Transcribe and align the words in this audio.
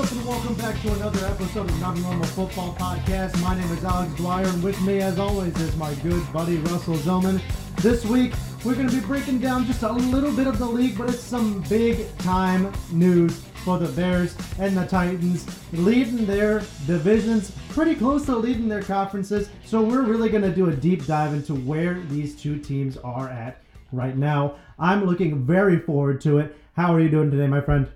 up, 0.00 0.12
and 0.12 0.24
welcome 0.24 0.54
back 0.54 0.80
to 0.80 0.90
another 0.94 1.26
episode 1.26 1.68
of 1.68 1.80
Not 1.80 1.94
Normal 1.98 2.24
Football 2.28 2.74
Podcast. 2.74 3.38
My 3.42 3.54
name 3.54 3.70
is 3.70 3.84
Alex 3.84 4.14
Dwyer, 4.14 4.46
and 4.46 4.62
with 4.62 4.80
me, 4.80 5.00
as 5.00 5.18
always, 5.18 5.54
is 5.60 5.76
my 5.76 5.92
good 5.96 6.22
buddy 6.32 6.56
Russell 6.56 6.94
Zillman. 6.94 7.38
This 7.82 8.06
week, 8.06 8.32
we're 8.64 8.76
going 8.76 8.88
to 8.88 8.94
be 8.98 9.06
breaking 9.06 9.40
down 9.40 9.66
just 9.66 9.82
a 9.82 9.92
little 9.92 10.32
bit 10.32 10.46
of 10.46 10.58
the 10.58 10.64
league, 10.64 10.96
but 10.96 11.10
it's 11.10 11.20
some 11.20 11.60
big 11.68 12.16
time 12.16 12.72
news 12.90 13.44
for 13.62 13.78
the 13.78 13.88
Bears 13.88 14.34
and 14.58 14.74
the 14.74 14.86
Titans, 14.86 15.46
leading 15.72 16.24
their 16.24 16.60
divisions 16.86 17.54
pretty 17.68 17.94
close 17.94 18.24
to 18.24 18.36
leading 18.36 18.68
their 18.68 18.82
conferences. 18.82 19.50
So 19.66 19.82
we're 19.82 20.04
really 20.04 20.30
going 20.30 20.44
to 20.44 20.54
do 20.54 20.70
a 20.70 20.74
deep 20.74 21.04
dive 21.04 21.34
into 21.34 21.54
where 21.54 22.00
these 22.08 22.34
two 22.34 22.58
teams 22.58 22.96
are 22.98 23.28
at 23.28 23.60
right 23.92 24.16
now. 24.16 24.54
I'm 24.78 25.04
looking 25.04 25.44
very 25.44 25.78
forward 25.78 26.22
to 26.22 26.38
it. 26.38 26.56
How 26.72 26.94
are 26.94 27.00
you 27.00 27.10
doing 27.10 27.30
today, 27.30 27.48
my 27.48 27.60
friend? 27.60 27.86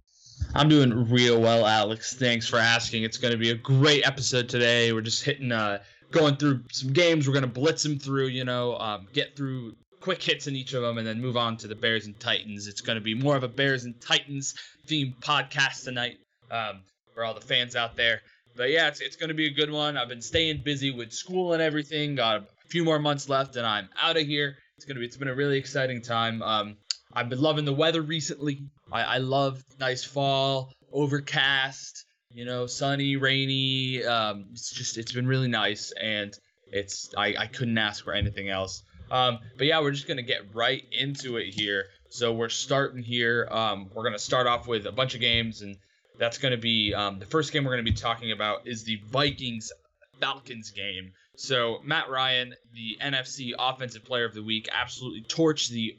I'm 0.56 0.68
doing 0.68 1.10
real 1.10 1.40
well, 1.40 1.66
Alex. 1.66 2.14
Thanks 2.14 2.46
for 2.46 2.58
asking. 2.58 3.02
It's 3.02 3.18
going 3.18 3.32
to 3.32 3.38
be 3.38 3.50
a 3.50 3.56
great 3.56 4.06
episode 4.06 4.48
today. 4.48 4.92
We're 4.92 5.00
just 5.00 5.24
hitting, 5.24 5.50
uh, 5.50 5.80
going 6.12 6.36
through 6.36 6.62
some 6.70 6.92
games. 6.92 7.26
We're 7.26 7.32
going 7.32 7.42
to 7.42 7.50
blitz 7.50 7.82
them 7.82 7.98
through, 7.98 8.26
you 8.28 8.44
know, 8.44 8.78
um, 8.78 9.08
get 9.12 9.36
through 9.36 9.74
quick 10.00 10.22
hits 10.22 10.46
in 10.46 10.54
each 10.54 10.72
of 10.74 10.82
them, 10.82 10.98
and 10.98 11.06
then 11.06 11.20
move 11.20 11.36
on 11.36 11.56
to 11.56 11.66
the 11.66 11.74
Bears 11.74 12.06
and 12.06 12.18
Titans. 12.20 12.68
It's 12.68 12.80
going 12.80 12.94
to 12.94 13.02
be 13.02 13.14
more 13.14 13.34
of 13.34 13.42
a 13.42 13.48
Bears 13.48 13.84
and 13.84 14.00
Titans 14.00 14.54
themed 14.86 15.18
podcast 15.18 15.82
tonight 15.82 16.18
um, 16.52 16.82
for 17.14 17.24
all 17.24 17.34
the 17.34 17.40
fans 17.40 17.74
out 17.74 17.96
there. 17.96 18.20
But 18.56 18.70
yeah, 18.70 18.86
it's, 18.86 19.00
it's 19.00 19.16
going 19.16 19.28
to 19.28 19.34
be 19.34 19.46
a 19.46 19.52
good 19.52 19.72
one. 19.72 19.96
I've 19.96 20.08
been 20.08 20.22
staying 20.22 20.62
busy 20.62 20.92
with 20.92 21.12
school 21.12 21.54
and 21.54 21.62
everything. 21.62 22.14
Got 22.14 22.42
a 22.42 22.46
few 22.68 22.84
more 22.84 23.00
months 23.00 23.28
left, 23.28 23.56
and 23.56 23.66
I'm 23.66 23.88
out 24.00 24.16
of 24.16 24.24
here. 24.24 24.56
It's 24.76 24.84
gonna 24.84 25.00
be. 25.00 25.06
It's 25.06 25.16
been 25.16 25.28
a 25.28 25.34
really 25.34 25.58
exciting 25.58 26.00
time. 26.00 26.42
Um, 26.42 26.76
I've 27.12 27.28
been 27.28 27.40
loving 27.40 27.64
the 27.64 27.72
weather 27.72 28.02
recently. 28.02 28.68
I, 28.94 29.02
I 29.02 29.18
love 29.18 29.62
nice 29.80 30.04
fall, 30.04 30.72
overcast, 30.92 32.06
you 32.30 32.44
know, 32.44 32.66
sunny, 32.66 33.16
rainy. 33.16 34.04
Um, 34.04 34.46
it's 34.52 34.70
just 34.70 34.96
it's 34.96 35.12
been 35.12 35.26
really 35.26 35.48
nice, 35.48 35.92
and 36.00 36.32
it's 36.68 37.12
I, 37.16 37.34
I 37.36 37.46
couldn't 37.48 37.76
ask 37.76 38.04
for 38.04 38.12
anything 38.12 38.48
else. 38.48 38.84
Um, 39.10 39.40
but 39.58 39.66
yeah, 39.66 39.80
we're 39.80 39.90
just 39.90 40.06
gonna 40.06 40.22
get 40.22 40.54
right 40.54 40.84
into 40.92 41.36
it 41.36 41.52
here. 41.52 41.86
So 42.08 42.32
we're 42.32 42.48
starting 42.48 43.02
here. 43.02 43.48
Um, 43.50 43.90
we're 43.92 44.04
gonna 44.04 44.18
start 44.18 44.46
off 44.46 44.68
with 44.68 44.86
a 44.86 44.92
bunch 44.92 45.14
of 45.14 45.20
games, 45.20 45.62
and 45.62 45.76
that's 46.18 46.38
gonna 46.38 46.56
be 46.56 46.94
um, 46.94 47.18
the 47.18 47.26
first 47.26 47.52
game 47.52 47.64
we're 47.64 47.72
gonna 47.72 47.82
be 47.82 47.92
talking 47.92 48.30
about 48.30 48.68
is 48.68 48.84
the 48.84 49.02
Vikings 49.06 49.72
Falcons 50.20 50.70
game. 50.70 51.12
So 51.36 51.80
Matt 51.82 52.08
Ryan, 52.08 52.54
the 52.72 52.96
NFC 53.02 53.54
Offensive 53.58 54.04
Player 54.04 54.24
of 54.24 54.34
the 54.34 54.42
Week, 54.42 54.68
absolutely 54.70 55.22
torched 55.22 55.70
the 55.70 55.96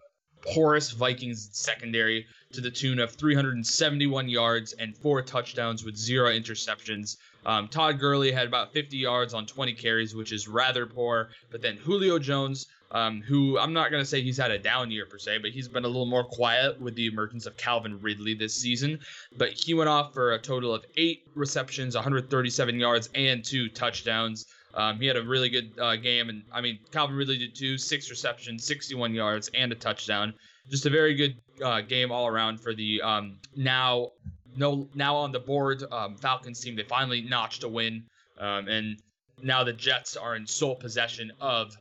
porous 0.54 0.92
Vikings 0.92 1.50
secondary 1.52 2.26
to 2.54 2.62
the 2.62 2.72
tune 2.72 3.00
of 3.00 3.12
371 3.12 4.30
yards 4.30 4.74
and 4.74 4.96
four 4.98 5.22
touchdowns 5.22 5.84
with 5.84 5.98
zero 5.98 6.30
interceptions. 6.30 7.18
Um, 7.46 7.68
Todd 7.68 8.00
Gurley 8.00 8.32
had 8.32 8.48
about 8.48 8.72
50 8.72 8.98
yards 8.98 9.34
on 9.34 9.46
20 9.46 9.74
carries, 9.74 10.16
which 10.16 10.32
is 10.32 10.48
rather 10.48 10.86
poor. 10.86 11.30
But 11.52 11.62
then 11.62 11.78
Julio 11.78 12.18
Jones, 12.18 12.68
um, 12.92 13.22
who 13.22 13.60
I'm 13.60 13.74
not 13.74 13.92
going 13.92 14.02
to 14.02 14.10
say 14.10 14.22
he's 14.22 14.38
had 14.38 14.52
a 14.52 14.58
down 14.58 14.90
year 14.90 15.06
per 15.06 15.18
se, 15.18 15.40
but 15.40 15.52
he's 15.52 15.68
been 15.68 15.84
a 15.84 15.88
little 15.88 16.06
more 16.06 16.24
quiet 16.24 16.80
with 16.80 16.96
the 16.96 17.08
emergence 17.08 17.46
of 17.46 17.58
Calvin 17.58 18.00
Ridley 18.02 18.34
this 18.36 18.56
season. 18.56 19.00
But 19.38 19.52
he 19.52 19.74
went 19.74 19.90
off 19.90 20.14
for 20.14 20.34
a 20.34 20.40
total 20.40 20.74
of 20.74 20.86
eight 20.96 21.28
receptions, 21.36 21.96
137 21.96 22.80
yards, 22.80 23.10
and 23.14 23.44
two 23.44 23.70
touchdowns. 23.70 24.46
Um, 24.76 25.00
he 25.00 25.08
had 25.08 25.16
a 25.16 25.24
really 25.24 25.50
good 25.50 25.72
uh, 25.80 25.96
game, 25.96 26.30
and 26.30 26.44
I 26.52 26.62
mean, 26.62 26.80
Calvin 26.92 27.16
Ridley 27.16 27.38
did 27.38 27.56
too. 27.56 27.78
Six 27.78 28.10
receptions, 28.10 28.66
61 28.66 29.14
yards, 29.14 29.50
and 29.54 29.72
a 29.72 29.76
touchdown. 29.76 30.34
Just 30.70 30.86
a 30.86 30.90
very 30.90 31.16
good 31.16 31.36
uh, 31.64 31.82
game 31.82 32.12
all 32.12 32.28
around 32.28 32.60
for 32.60 32.74
the 32.74 33.02
um, 33.02 33.38
now 33.56 34.12
no 34.58 34.88
now 34.94 35.16
on 35.16 35.32
the 35.32 35.40
board 35.40 35.84
um, 35.92 36.18
Falcons 36.18 36.60
team. 36.60 36.76
They 36.76 36.84
finally 36.84 37.22
notched 37.22 37.64
a 37.64 37.70
win, 37.70 38.04
um, 38.40 38.68
and 38.68 39.00
now 39.42 39.64
the 39.64 39.74
Jets 39.74 40.18
are 40.18 40.36
in 40.36 40.46
sole 40.46 40.76
possession 40.76 41.32
of 41.40 41.76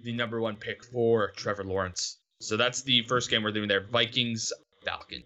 the 0.00 0.12
number 0.12 0.40
one 0.40 0.56
pick 0.56 0.84
for 0.84 1.32
Trevor 1.36 1.64
Lawrence. 1.64 2.18
So 2.40 2.56
that's 2.56 2.82
the 2.82 3.02
first 3.02 3.30
game 3.30 3.42
we're 3.42 3.52
doing 3.52 3.68
there. 3.68 3.84
Vikings 3.90 4.52
Falcon. 4.84 5.24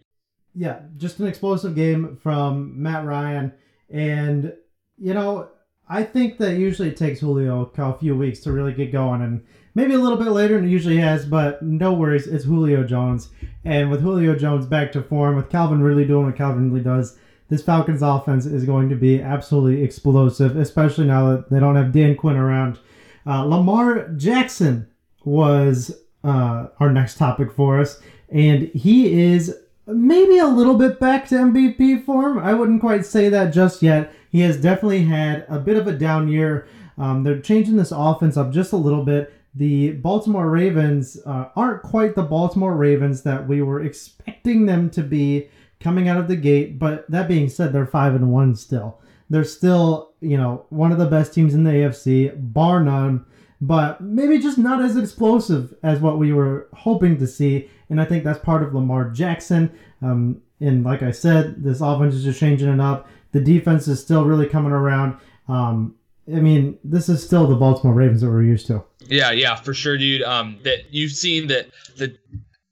Yeah, 0.54 0.80
just 0.96 1.18
an 1.18 1.26
explosive 1.26 1.74
game 1.74 2.18
from 2.22 2.82
Matt 2.82 3.04
Ryan, 3.04 3.52
and 3.90 4.52
you 4.98 5.14
know 5.14 5.48
I 5.88 6.04
think 6.04 6.38
that 6.38 6.56
usually 6.56 6.88
it 6.88 6.96
takes 6.96 7.20
Julio 7.20 7.70
a 7.76 7.98
few 7.98 8.16
weeks 8.16 8.40
to 8.40 8.52
really 8.52 8.72
get 8.72 8.92
going, 8.92 9.22
and 9.22 9.44
maybe 9.74 9.94
a 9.94 9.98
little 9.98 10.18
bit 10.18 10.30
later 10.30 10.54
than 10.54 10.66
it 10.66 10.70
usually 10.70 10.98
has. 10.98 11.26
But 11.26 11.62
no 11.62 11.92
worries, 11.92 12.26
it's 12.26 12.44
Julio 12.44 12.84
Jones, 12.84 13.28
and 13.64 13.90
with 13.90 14.00
Julio 14.00 14.34
Jones 14.34 14.66
back 14.66 14.92
to 14.92 15.02
form, 15.02 15.36
with 15.36 15.50
Calvin 15.50 15.82
Ridley 15.82 16.06
doing 16.06 16.26
what 16.26 16.36
Calvin 16.36 16.72
Ridley 16.72 16.82
does, 16.82 17.18
this 17.48 17.62
Falcons 17.62 18.02
offense 18.02 18.46
is 18.46 18.64
going 18.64 18.88
to 18.88 18.96
be 18.96 19.20
absolutely 19.20 19.82
explosive, 19.82 20.56
especially 20.56 21.06
now 21.06 21.30
that 21.30 21.50
they 21.50 21.60
don't 21.60 21.76
have 21.76 21.92
Dan 21.92 22.16
Quinn 22.16 22.36
around. 22.36 22.78
Uh, 23.26 23.44
Lamar 23.44 24.08
Jackson 24.16 24.88
was 25.24 25.94
uh, 26.24 26.68
our 26.80 26.90
next 26.90 27.18
topic 27.18 27.52
for 27.52 27.78
us, 27.80 28.00
and 28.30 28.62
he 28.68 29.32
is 29.32 29.54
maybe 29.86 30.38
a 30.38 30.46
little 30.46 30.76
bit 30.76 30.98
back 30.98 31.28
to 31.28 31.34
MVP 31.34 32.04
form. 32.04 32.38
I 32.38 32.54
wouldn't 32.54 32.80
quite 32.80 33.04
say 33.04 33.28
that 33.28 33.52
just 33.52 33.82
yet 33.82 34.12
he 34.32 34.40
has 34.40 34.56
definitely 34.56 35.04
had 35.04 35.44
a 35.48 35.58
bit 35.58 35.76
of 35.76 35.86
a 35.86 35.92
down 35.92 36.26
year. 36.26 36.66
Um, 36.96 37.22
they're 37.22 37.40
changing 37.40 37.76
this 37.76 37.92
offense 37.94 38.38
up 38.38 38.50
just 38.50 38.72
a 38.72 38.76
little 38.76 39.04
bit. 39.04 39.32
The 39.54 39.92
Baltimore 39.92 40.48
Ravens 40.48 41.18
uh, 41.26 41.50
aren't 41.54 41.82
quite 41.82 42.14
the 42.14 42.22
Baltimore 42.22 42.74
Ravens 42.74 43.22
that 43.24 43.46
we 43.46 43.60
were 43.60 43.82
expecting 43.82 44.64
them 44.64 44.88
to 44.90 45.02
be 45.02 45.50
coming 45.80 46.08
out 46.08 46.16
of 46.16 46.28
the 46.28 46.36
gate. 46.36 46.78
But 46.78 47.08
that 47.10 47.28
being 47.28 47.50
said, 47.50 47.72
they're 47.72 47.86
five 47.86 48.14
and 48.14 48.32
one 48.32 48.56
still. 48.56 49.00
They're 49.28 49.44
still, 49.44 50.14
you 50.20 50.38
know, 50.38 50.64
one 50.70 50.92
of 50.92 50.98
the 50.98 51.06
best 51.06 51.34
teams 51.34 51.52
in 51.52 51.64
the 51.64 51.70
AFC, 51.70 52.32
bar 52.52 52.82
none. 52.82 53.26
But 53.60 54.00
maybe 54.00 54.38
just 54.38 54.58
not 54.58 54.82
as 54.82 54.96
explosive 54.96 55.74
as 55.82 56.00
what 56.00 56.18
we 56.18 56.32
were 56.32 56.68
hoping 56.72 57.18
to 57.18 57.26
see. 57.26 57.68
And 57.90 58.00
I 58.00 58.06
think 58.06 58.24
that's 58.24 58.38
part 58.38 58.62
of 58.62 58.74
Lamar 58.74 59.10
Jackson. 59.10 59.70
Um, 60.00 60.40
and 60.60 60.82
like 60.82 61.02
I 61.02 61.10
said, 61.10 61.62
this 61.62 61.80
offense 61.80 62.14
is 62.14 62.24
just 62.24 62.40
changing 62.40 62.68
it 62.68 62.80
up. 62.80 63.08
The 63.32 63.40
defense 63.40 63.88
is 63.88 64.00
still 64.00 64.24
really 64.24 64.46
coming 64.46 64.72
around. 64.72 65.18
Um, 65.48 65.96
I 66.28 66.40
mean, 66.40 66.78
this 66.84 67.08
is 67.08 67.24
still 67.24 67.46
the 67.46 67.56
Baltimore 67.56 67.94
Ravens 67.94 68.20
that 68.20 68.28
we're 68.28 68.44
used 68.44 68.66
to. 68.68 68.84
Yeah, 69.08 69.32
yeah, 69.32 69.56
for 69.56 69.74
sure, 69.74 69.98
dude. 69.98 70.22
Um, 70.22 70.58
that 70.62 70.92
you've 70.92 71.12
seen 71.12 71.48
that 71.48 71.70
the 71.96 72.16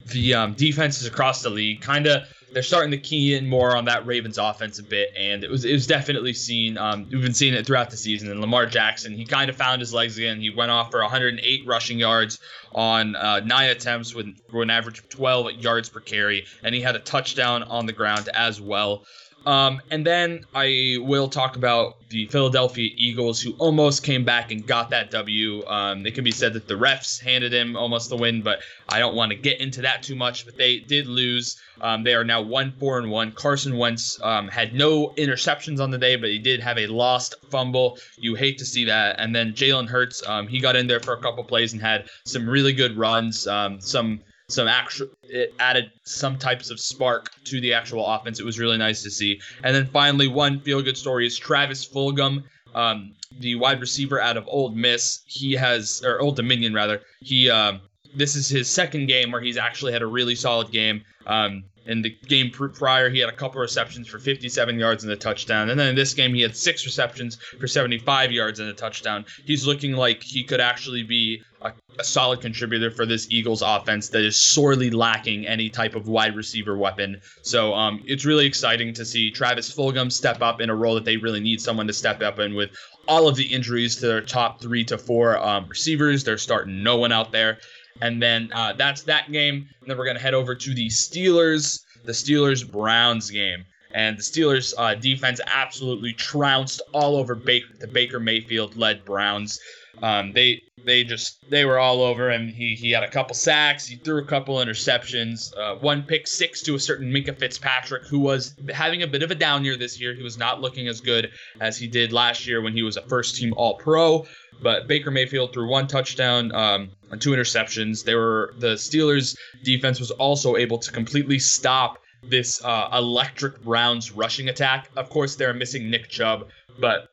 the 0.07 0.35
um, 0.35 0.55
defenses 0.55 1.07
across 1.07 1.43
the 1.43 1.51
league 1.51 1.81
kind 1.81 2.07
of 2.07 2.23
they're 2.53 2.63
starting 2.63 2.91
to 2.91 2.99
key 2.99 3.35
in 3.35 3.49
more 3.49 3.77
on 3.77 3.85
that 3.85 4.07
Ravens 4.07 4.39
offense 4.39 4.79
a 4.79 4.83
bit, 4.83 5.11
and 5.17 5.45
it 5.45 5.51
was 5.51 5.65
it 5.65 5.73
was 5.73 5.87
definitely 5.87 6.33
seen. 6.33 6.79
Um, 6.79 7.07
we've 7.11 7.23
been 7.23 7.35
seeing 7.35 7.55
it 7.55 7.67
throughout 7.67 7.91
the 7.91 7.97
season. 7.97 8.31
And 8.31 8.41
Lamar 8.41 8.67
Jackson, 8.67 9.15
he 9.15 9.25
kind 9.25 9.51
of 9.51 9.57
found 9.57 9.81
his 9.81 9.95
legs 9.95 10.19
again. 10.19 10.41
He 10.41 10.51
went 10.51 10.71
off 10.71 10.91
for 10.91 11.01
108 11.01 11.67
rushing 11.67 11.99
yards 11.99 12.41
on 12.73 13.17
uh, 13.17 13.41
nine 13.41 13.71
attempts 13.71 14.15
with, 14.15 14.27
with 14.53 14.63
an 14.63 14.71
average 14.71 14.99
of 15.01 15.09
12 15.09 15.53
yards 15.55 15.89
per 15.89 16.01
carry, 16.01 16.47
and 16.63 16.75
he 16.75 16.81
had 16.81 16.97
a 16.97 17.01
touchdown 17.01 17.63
on 17.63 17.87
the 17.87 17.93
ground 17.93 18.29
as 18.35 18.61
well. 18.61 19.05
Um, 19.47 19.81
and 19.91 20.07
then 20.07 20.45
I 20.55 20.99
will 21.01 21.29
talk 21.29 21.57
about 21.57 21.97
the 22.11 22.27
Philadelphia 22.27 22.91
Eagles, 22.95 23.41
who 23.41 23.53
almost 23.59 24.03
came 24.03 24.25
back 24.25 24.51
and 24.51 24.67
got 24.67 24.91
that 24.91 25.11
W. 25.11 25.67
Um, 25.67 26.05
it 26.05 26.15
can 26.15 26.25
be 26.25 26.31
said 26.31 26.53
that 26.55 26.69
the 26.69 26.75
refs 26.75 27.21
handed 27.21 27.53
him 27.53 27.77
almost 27.77 28.11
the 28.11 28.17
win, 28.17 28.43
but 28.43 28.61
I 28.89 28.99
don't 28.99 29.15
want 29.15 29.31
to 29.31 29.37
get 29.37 29.61
into 29.61 29.83
that 29.83 30.03
too 30.03 30.15
much. 30.15 30.45
But 30.45 30.57
they 30.57 30.79
did 30.79 31.07
lose. 31.07 31.59
Um, 31.81 32.05
they 32.05 32.15
are 32.15 32.25
now 32.25 32.43
one 32.43 32.73
four 32.73 32.99
and 32.99 33.11
one. 33.11 33.33
Carson 33.33 33.79
Wentz 33.79 34.21
um, 34.23 34.49
had 34.49 34.75
no 34.75 35.09
interceptions 35.17 35.81
on 35.81 35.91
the 35.91 35.99
day, 35.99 36.17
but 36.17 36.29
he 36.29 36.39
did 36.39 36.61
have 36.61 36.79
a 36.79 36.87
lost 36.87 37.35
fumble. 37.51 37.99
You 38.19 38.35
hate 38.35 38.59
to 38.59 38.67
see 38.67 38.85
that. 38.87 39.17
And 39.19 39.35
then 39.35 39.53
Jalen 39.53 39.89
Hurts, 39.89 40.27
um, 40.29 40.49
he 40.49 40.61
got 40.61 40.77
in 40.77 40.87
there 40.87 41.01
for 41.01 41.15
a 41.15 41.19
couple 41.19 41.45
plays 41.45 41.73
and 41.73 41.81
had 41.81 42.11
some 42.25 42.49
really 42.49 42.73
good 42.73 42.97
runs. 42.97 43.47
Um, 43.47 43.81
some 43.81 44.21
some 44.51 44.69
actual 44.69 45.09
it 45.23 45.55
added 45.59 45.91
some 46.05 46.39
types 46.39 46.71
of 46.71 46.81
spark 46.81 47.31
to 47.45 47.61
the 47.61 47.73
actual 47.73 48.07
offense. 48.07 48.41
It 48.41 48.45
was 48.45 48.59
really 48.59 48.79
nice 48.79 49.03
to 49.03 49.11
see. 49.11 49.41
And 49.63 49.75
then 49.75 49.87
finally, 49.87 50.29
one 50.29 50.61
feel 50.61 50.83
good 50.83 50.97
story 50.97 51.27
is 51.27 51.39
Travis 51.39 51.87
Fulgham, 51.87 52.45
um, 52.75 53.15
the 53.39 53.55
wide 53.57 53.81
receiver 53.81 54.21
out 54.21 54.37
of 54.37 54.45
Ole 54.49 54.71
Miss. 54.71 55.23
He 55.27 55.53
has 55.53 56.03
or 56.05 56.21
Old 56.21 56.37
Dominion 56.37 56.75
rather. 56.75 57.01
He 57.21 57.51
um, 57.51 57.81
this 58.15 58.37
is 58.37 58.49
his 58.49 58.69
second 58.69 59.07
game 59.07 59.31
where 59.31 59.41
he's 59.41 59.57
actually 59.57 59.93
had 59.93 60.03
a 60.03 60.07
really 60.07 60.35
solid 60.35 60.71
game. 60.71 61.03
Um, 61.27 61.65
in 61.91 62.03
the 62.03 62.11
game 62.29 62.51
prior, 62.51 63.11
he 63.11 63.19
had 63.19 63.29
a 63.29 63.35
couple 63.35 63.61
receptions 63.61 64.07
for 64.07 64.21
57 64.21 64.79
yards 64.79 65.03
and 65.03 65.13
a 65.13 65.17
touchdown. 65.17 65.71
And 65.71 65.81
then 65.81 65.89
in 65.89 65.97
this 65.97 66.15
game, 66.15 66.33
he 66.33 66.41
had 66.41 66.57
six 66.57 66.87
receptions 66.87 67.37
for 67.59 67.67
75 67.67 68.31
yards 68.31 68.61
and 68.61 68.69
a 68.69 68.73
touchdown. 68.73 69.27
He's 69.45 69.67
looking 69.67 69.95
like 69.95 70.23
he 70.23 70.45
could 70.45 70.61
actually 70.61 71.03
be 71.03 71.43
a, 71.63 71.73
a 71.99 72.05
solid 72.05 72.41
contributor 72.41 72.93
for 72.93 73.07
this 73.07 73.27
Eagles 73.31 73.61
offense 73.61 74.09
that 74.11 74.23
is 74.23 74.37
sorely 74.37 74.91
lacking 74.91 75.49
any 75.49 75.69
type 75.69 75.97
of 75.97 76.07
wide 76.07 76.37
receiver 76.37 76.77
weapon. 76.77 77.21
So 77.43 77.75
um, 77.75 78.05
it's 78.07 78.25
really 78.25 78.47
exciting 78.47 78.95
to 78.95 79.05
see 79.05 79.33
Travis 79.33 79.75
Fulgham 79.75 80.13
step 80.13 80.43
up 80.43 80.61
in 80.61 80.71
a 80.71 80.75
role 80.75 80.95
that 80.95 81.05
they 81.05 81.17
really 81.17 81.41
need 81.41 81.61
someone 81.61 81.89
to 81.89 81.93
step 81.93 82.23
up 82.23 82.39
in 82.39 82.55
with 82.55 82.71
all 83.09 83.27
of 83.27 83.35
the 83.35 83.53
injuries 83.53 83.97
to 83.97 84.07
their 84.07 84.21
top 84.21 84.61
three 84.61 84.85
to 84.85 84.97
four 84.97 85.37
um, 85.39 85.67
receivers. 85.69 86.23
They're 86.23 86.39
starting 86.39 86.85
no 86.85 86.97
one 86.97 87.11
out 87.11 87.33
there. 87.33 87.59
And 88.01 88.23
then 88.23 88.51
uh, 88.55 88.73
that's 88.75 89.03
that 89.03 89.31
game. 89.33 89.69
And 89.81 89.91
then 89.91 89.99
we're 89.99 90.05
going 90.05 90.17
to 90.17 90.23
head 90.23 90.35
over 90.35 90.55
to 90.55 90.75
the 90.75 90.89
Steelers, 90.89 91.85
the 92.05 92.13
Steelers 92.13 92.69
Browns 92.71 93.31
game. 93.31 93.65
and 93.93 94.17
the 94.17 94.23
Steelers' 94.23 94.73
uh, 94.79 94.95
defense 94.95 95.41
absolutely 95.47 96.13
trounced 96.13 96.81
all 96.93 97.17
over 97.17 97.35
Baker, 97.35 97.75
the 97.79 97.89
Baker 97.89 98.21
Mayfield 98.21 98.77
led 98.77 99.05
Browns. 99.05 99.59
Um, 100.03 100.33
they 100.33 100.63
they 100.85 101.05
just 101.05 101.49
they 101.51 101.65
were 101.65 101.79
all 101.79 102.03
over 102.03 102.31
him. 102.31 102.49
He 102.49 102.75
he 102.75 102.91
had 102.91 103.03
a 103.03 103.11
couple 103.11 103.35
sacks. 103.35 103.87
He 103.87 103.97
threw 103.97 104.23
a 104.23 104.25
couple 104.25 104.57
interceptions. 104.57 105.57
Uh, 105.57 105.77
one 105.77 106.03
pick 106.03 106.27
six 106.27 106.63
to 106.63 106.75
a 106.75 106.79
certain 106.79 107.13
Minkah 107.13 107.37
Fitzpatrick, 107.37 108.05
who 108.07 108.21
was 108.21 108.55
having 108.73 109.03
a 109.03 109.07
bit 109.07 109.23
of 109.23 109.31
a 109.31 109.35
down 109.35 109.65
year 109.65 109.77
this 109.77 110.01
year. 110.01 110.15
He 110.15 110.23
was 110.23 110.39
not 110.39 110.61
looking 110.61 110.89
as 110.89 111.01
good 111.01 111.31
as 111.61 111.77
he 111.77 111.87
did 111.87 112.13
last 112.13 112.47
year 112.47 112.63
when 112.63 112.73
he 112.73 112.83
was 112.83 112.97
a 112.97 113.03
first 113.03 113.37
team 113.37 113.53
All 113.57 113.75
Pro. 113.77 114.27
But 114.63 114.89
Baker 114.89 115.11
Mayfield 115.11 115.53
threw 115.53 115.69
one 115.69 115.87
touchdown 115.87 116.53
um, 116.55 116.91
and 117.11 117.21
two 117.21 117.31
interceptions. 117.31 118.05
They 118.05 118.15
were 118.15 118.55
the 118.59 118.75
Steelers' 118.75 119.37
defense 119.63 120.01
was 120.01 120.11
also 120.13 120.57
able 120.57 120.79
to 120.79 120.91
completely 120.93 121.39
stop 121.39 121.99
this 122.23 122.63
uh, 122.65 122.91
electric 122.93 123.63
Browns 123.63 124.13
rushing 124.13 124.49
attack. 124.49 124.91
Of 124.97 125.09
course, 125.09 125.37
they're 125.37 125.55
missing 125.55 125.91
Nick 125.91 126.09
Chubb, 126.09 126.49
but 126.79 127.10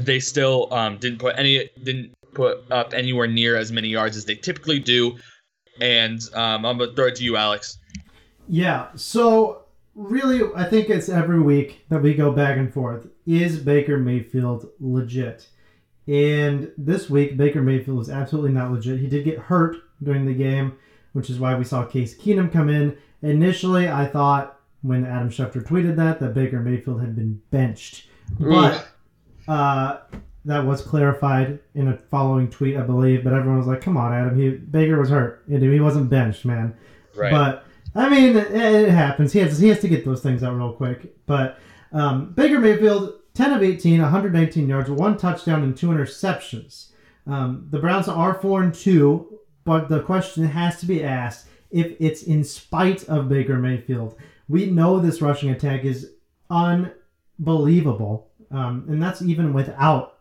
they 0.00 0.20
still 0.20 0.72
um, 0.72 0.98
didn't 0.98 1.18
put 1.18 1.38
any 1.38 1.68
didn't 1.82 2.12
put 2.34 2.70
up 2.70 2.94
anywhere 2.94 3.26
near 3.26 3.56
as 3.56 3.72
many 3.72 3.88
yards 3.88 4.16
as 4.16 4.24
they 4.24 4.34
typically 4.34 4.78
do. 4.78 5.18
And 5.80 6.20
um, 6.34 6.64
I'm 6.64 6.78
gonna 6.78 6.94
throw 6.94 7.06
it 7.06 7.16
to 7.16 7.24
you, 7.24 7.36
Alex. 7.36 7.78
Yeah. 8.48 8.88
So 8.94 9.64
really, 9.94 10.42
I 10.54 10.64
think 10.64 10.90
it's 10.90 11.08
every 11.08 11.40
week 11.40 11.84
that 11.88 12.02
we 12.02 12.14
go 12.14 12.32
back 12.32 12.56
and 12.56 12.72
forth. 12.72 13.06
Is 13.26 13.58
Baker 13.58 13.98
Mayfield 13.98 14.68
legit? 14.80 15.48
And 16.06 16.72
this 16.76 17.08
week, 17.08 17.36
Baker 17.36 17.62
Mayfield 17.62 17.96
was 17.96 18.10
absolutely 18.10 18.50
not 18.50 18.72
legit. 18.72 18.98
He 18.98 19.06
did 19.06 19.24
get 19.24 19.38
hurt 19.38 19.76
during 20.02 20.26
the 20.26 20.34
game, 20.34 20.76
which 21.12 21.30
is 21.30 21.38
why 21.38 21.54
we 21.54 21.64
saw 21.64 21.84
Case 21.84 22.16
Keenum 22.16 22.50
come 22.52 22.68
in. 22.68 22.96
Initially, 23.22 23.88
I 23.88 24.06
thought 24.06 24.58
when 24.82 25.06
Adam 25.06 25.30
Schefter 25.30 25.64
tweeted 25.64 25.94
that 25.96 26.18
that 26.18 26.34
Baker 26.34 26.58
Mayfield 26.58 27.00
had 27.00 27.14
been 27.14 27.40
benched, 27.50 28.08
but 28.40 28.88
uh, 29.48 29.98
that 30.44 30.64
was 30.64 30.82
clarified 30.82 31.60
in 31.74 31.88
a 31.88 31.96
following 32.10 32.48
tweet, 32.48 32.76
I 32.76 32.82
believe. 32.82 33.24
But 33.24 33.32
everyone 33.32 33.58
was 33.58 33.66
like, 33.66 33.80
"Come 33.80 33.96
on, 33.96 34.12
Adam, 34.12 34.38
he 34.38 34.50
Baker 34.50 34.98
was 34.98 35.10
hurt. 35.10 35.44
He 35.48 35.80
wasn't 35.80 36.10
benched, 36.10 36.44
man." 36.44 36.74
Right. 37.14 37.30
But 37.30 37.64
I 37.94 38.08
mean, 38.08 38.36
it, 38.36 38.50
it 38.52 38.90
happens. 38.90 39.32
He 39.32 39.40
has 39.40 39.58
he 39.58 39.68
has 39.68 39.80
to 39.80 39.88
get 39.88 40.04
those 40.04 40.22
things 40.22 40.42
out 40.42 40.56
real 40.56 40.72
quick. 40.72 41.14
But 41.26 41.58
um, 41.92 42.32
Baker 42.32 42.58
Mayfield, 42.58 43.14
ten 43.34 43.52
of 43.52 43.62
18, 43.62 44.00
119 44.00 44.68
yards, 44.68 44.90
one 44.90 45.16
touchdown, 45.16 45.62
and 45.62 45.76
two 45.76 45.88
interceptions. 45.88 46.88
Um, 47.26 47.68
the 47.70 47.78
Browns 47.78 48.08
are 48.08 48.34
four 48.34 48.62
and 48.62 48.74
two, 48.74 49.38
but 49.64 49.88
the 49.88 50.00
question 50.00 50.44
has 50.44 50.80
to 50.80 50.86
be 50.86 51.04
asked 51.04 51.46
if 51.70 51.94
it's 52.00 52.22
in 52.22 52.44
spite 52.44 53.08
of 53.08 53.28
Baker 53.28 53.56
Mayfield. 53.56 54.16
We 54.48 54.66
know 54.66 54.98
this 54.98 55.22
rushing 55.22 55.50
attack 55.50 55.84
is 55.84 56.12
unbelievable, 56.50 58.30
um, 58.52 58.84
and 58.88 59.02
that's 59.02 59.22
even 59.22 59.52
without 59.52 60.18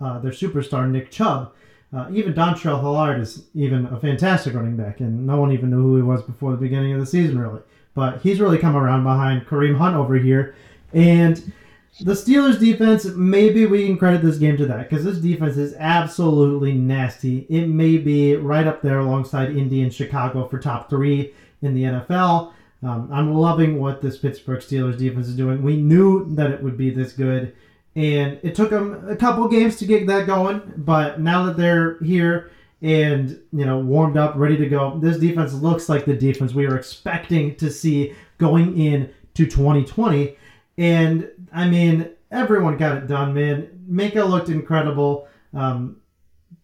uh, 0.00 0.18
their 0.18 0.32
superstar 0.32 0.88
Nick 0.90 1.10
Chubb. 1.10 1.52
Uh, 1.92 2.08
even 2.12 2.32
Dontrell 2.32 2.80
Hilliard 2.80 3.20
is 3.20 3.46
even 3.52 3.86
a 3.86 3.98
fantastic 3.98 4.54
running 4.54 4.76
back, 4.76 5.00
and 5.00 5.26
no 5.26 5.40
one 5.40 5.50
even 5.50 5.70
knew 5.70 5.82
who 5.82 5.96
he 5.96 6.02
was 6.02 6.22
before 6.22 6.52
the 6.52 6.56
beginning 6.56 6.92
of 6.92 7.00
the 7.00 7.06
season, 7.06 7.38
really. 7.38 7.60
But 7.94 8.20
he's 8.20 8.40
really 8.40 8.58
come 8.58 8.76
around 8.76 9.02
behind 9.02 9.46
Kareem 9.46 9.76
Hunt 9.76 9.96
over 9.96 10.14
here, 10.14 10.54
and 10.92 11.52
the 12.00 12.12
Steelers' 12.12 12.60
defense. 12.60 13.04
Maybe 13.06 13.66
we 13.66 13.86
can 13.86 13.98
credit 13.98 14.22
this 14.22 14.38
game 14.38 14.56
to 14.58 14.66
that 14.66 14.88
because 14.88 15.04
this 15.04 15.18
defense 15.18 15.56
is 15.56 15.74
absolutely 15.78 16.72
nasty. 16.72 17.46
It 17.50 17.66
may 17.66 17.98
be 17.98 18.36
right 18.36 18.66
up 18.66 18.82
there 18.82 19.00
alongside 19.00 19.56
Indy 19.56 19.82
and 19.82 19.92
Chicago 19.92 20.46
for 20.46 20.58
top 20.58 20.88
three 20.88 21.34
in 21.62 21.74
the 21.74 21.82
NFL. 21.82 22.52
Um, 22.82 23.10
I'm 23.12 23.34
loving 23.34 23.78
what 23.78 24.00
this 24.00 24.16
Pittsburgh 24.16 24.60
Steelers 24.60 24.96
defense 24.96 25.28
is 25.28 25.36
doing. 25.36 25.62
We 25.62 25.76
knew 25.76 26.34
that 26.36 26.50
it 26.50 26.62
would 26.62 26.78
be 26.78 26.90
this 26.90 27.12
good 27.12 27.54
and 27.96 28.38
it 28.42 28.54
took 28.54 28.70
them 28.70 29.08
a 29.08 29.16
couple 29.16 29.46
games 29.48 29.76
to 29.76 29.86
get 29.86 30.06
that 30.06 30.26
going. 30.26 30.62
But 30.76 31.20
now 31.20 31.44
that 31.46 31.56
they're 31.56 31.98
here 31.98 32.50
and 32.82 33.40
you 33.52 33.64
know 33.64 33.78
warmed 33.78 34.16
up, 34.16 34.34
ready 34.36 34.56
to 34.56 34.68
go, 34.68 34.98
this 34.98 35.18
defense 35.18 35.52
looks 35.54 35.88
like 35.88 36.04
the 36.04 36.14
defense 36.14 36.54
we 36.54 36.66
were 36.66 36.76
expecting 36.76 37.56
to 37.56 37.70
see 37.70 38.14
going 38.38 38.78
in 38.80 39.12
to 39.34 39.46
2020. 39.46 40.36
And 40.78 41.30
I 41.52 41.68
mean, 41.68 42.10
everyone 42.30 42.76
got 42.76 42.96
it 42.96 43.06
done, 43.06 43.34
man. 43.34 43.68
Minkah 43.90 44.28
looked 44.28 44.48
incredible. 44.48 45.28
Um, 45.52 46.00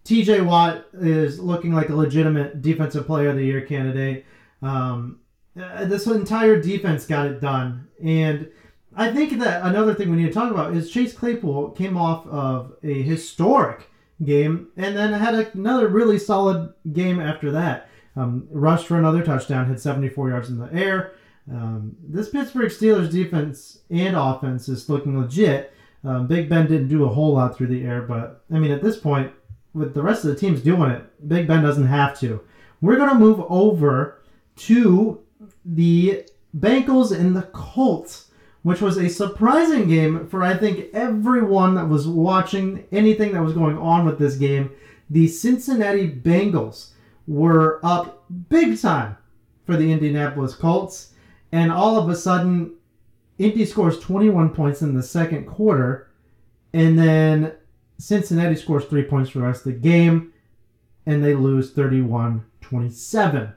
TJ 0.04 0.46
Watt 0.46 0.86
is 0.94 1.40
looking 1.40 1.72
like 1.72 1.88
a 1.88 1.94
legitimate 1.94 2.62
defensive 2.62 3.06
player 3.06 3.30
of 3.30 3.36
the 3.36 3.44
year 3.44 3.60
candidate. 3.62 4.24
Um, 4.62 5.20
uh, 5.60 5.84
this 5.86 6.06
entire 6.06 6.60
defense 6.60 7.06
got 7.06 7.26
it 7.26 7.40
done, 7.40 7.88
and 8.02 8.48
I 8.96 9.12
think 9.12 9.38
that 9.40 9.62
another 9.64 9.94
thing 9.94 10.10
we 10.10 10.16
need 10.16 10.28
to 10.28 10.32
talk 10.32 10.50
about 10.50 10.74
is 10.74 10.90
Chase 10.90 11.12
Claypool 11.12 11.72
came 11.72 11.98
off 11.98 12.26
of 12.26 12.72
a 12.82 13.02
historic 13.02 13.90
game 14.24 14.68
and 14.76 14.96
then 14.96 15.12
had 15.12 15.34
another 15.34 15.88
really 15.88 16.18
solid 16.18 16.72
game 16.92 17.20
after 17.20 17.52
that. 17.52 17.90
Um, 18.16 18.48
rushed 18.50 18.86
for 18.86 18.98
another 18.98 19.22
touchdown, 19.22 19.66
had 19.66 19.78
74 19.78 20.30
yards 20.30 20.48
in 20.48 20.58
the 20.58 20.72
air. 20.72 21.12
Um, 21.50 21.94
this 22.02 22.30
Pittsburgh 22.30 22.70
Steelers 22.70 23.10
defense 23.10 23.80
and 23.90 24.16
offense 24.16 24.66
is 24.68 24.88
looking 24.88 25.20
legit. 25.20 25.74
Um, 26.02 26.26
Big 26.26 26.48
Ben 26.48 26.66
didn't 26.66 26.88
do 26.88 27.04
a 27.04 27.08
whole 27.08 27.34
lot 27.34 27.54
through 27.54 27.66
the 27.66 27.84
air, 27.84 28.00
but 28.00 28.44
I 28.50 28.58
mean, 28.58 28.70
at 28.70 28.82
this 28.82 28.96
point, 28.96 29.30
with 29.74 29.92
the 29.92 30.02
rest 30.02 30.24
of 30.24 30.30
the 30.30 30.36
teams 30.36 30.62
doing 30.62 30.90
it, 30.90 31.28
Big 31.28 31.46
Ben 31.46 31.62
doesn't 31.62 31.86
have 31.86 32.18
to. 32.20 32.40
We're 32.80 32.96
going 32.96 33.10
to 33.10 33.14
move 33.14 33.44
over 33.50 34.22
to 34.56 35.20
the 35.66 36.26
Bengals 36.56 37.14
and 37.14 37.36
the 37.36 37.42
Colts 37.42 38.25
which 38.66 38.80
was 38.80 38.96
a 38.96 39.08
surprising 39.08 39.86
game 39.86 40.26
for 40.26 40.42
I 40.42 40.56
think 40.56 40.92
everyone 40.92 41.76
that 41.76 41.88
was 41.88 42.08
watching 42.08 42.84
anything 42.90 43.30
that 43.32 43.44
was 43.44 43.52
going 43.52 43.78
on 43.78 44.04
with 44.04 44.18
this 44.18 44.34
game. 44.34 44.72
The 45.08 45.28
Cincinnati 45.28 46.10
Bengals 46.10 46.88
were 47.28 47.78
up 47.84 48.24
big 48.48 48.80
time 48.80 49.18
for 49.66 49.76
the 49.76 49.92
Indianapolis 49.92 50.56
Colts, 50.56 51.12
and 51.52 51.70
all 51.70 51.96
of 51.96 52.08
a 52.08 52.16
sudden, 52.16 52.74
Indy 53.38 53.64
scores 53.66 54.00
21 54.00 54.50
points 54.50 54.82
in 54.82 54.96
the 54.96 55.02
second 55.04 55.46
quarter, 55.46 56.10
and 56.72 56.98
then 56.98 57.52
Cincinnati 57.98 58.56
scores 58.56 58.86
three 58.86 59.04
points 59.04 59.30
for 59.30 59.38
the 59.38 59.46
rest 59.46 59.64
of 59.64 59.74
the 59.74 59.78
game, 59.78 60.32
and 61.06 61.22
they 61.22 61.36
lose 61.36 61.70
31 61.70 62.44
27. 62.62 63.52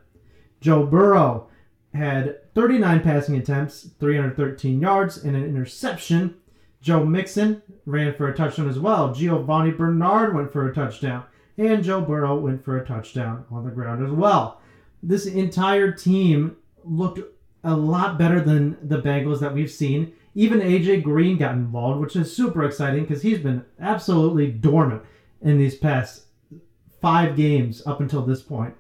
Joe 0.62 0.86
Burrow 0.86 1.49
had 1.94 2.54
39 2.54 3.02
passing 3.02 3.36
attempts, 3.36 3.90
313 4.00 4.80
yards, 4.80 5.18
and 5.18 5.36
an 5.36 5.44
interception. 5.44 6.36
Joe 6.82 7.06
Mixon 7.06 7.62
ran 7.86 8.14
for 8.14 8.30
a 8.30 8.36
touchdown 8.36 8.70
as 8.70 8.80
well. 8.80 9.14
Giovani 9.14 9.72
Bernard 9.72 10.36
went 10.36 10.52
for 10.52 10.70
a 10.70 10.74
touchdown. 10.74 11.24
And 11.58 11.84
Joe 11.84 12.02
Burrow 12.02 12.38
went 12.38 12.64
for 12.64 12.78
a 12.78 12.86
touchdown 12.86 13.46
on 13.52 13.66
the 13.66 13.72
ground 13.72 14.06
as 14.06 14.12
well. 14.12 14.62
This 15.04 15.26
entire 15.26 15.92
team 15.92 16.56
looked 16.86 17.20
a 17.64 17.76
lot 17.76 18.18
better 18.18 18.40
than 18.40 18.78
the 18.82 19.02
Bengals 19.02 19.40
that 19.42 19.54
we've 19.54 19.72
seen. 19.72 20.14
Even 20.36 20.62
AJ 20.62 21.04
Green 21.04 21.38
got 21.38 21.56
involved, 21.56 22.00
which 22.00 22.16
is 22.16 22.34
super 22.34 22.64
exciting 22.64 23.04
because 23.04 23.24
he's 23.24 23.40
been 23.40 23.66
absolutely 23.80 24.50
dormant 24.50 25.02
in 25.42 25.58
these 25.58 25.76
past 25.76 26.24
five 27.02 27.36
games 27.36 27.86
up 27.86 28.00
until 28.00 28.22
this 28.22 28.42
point. 28.42 28.74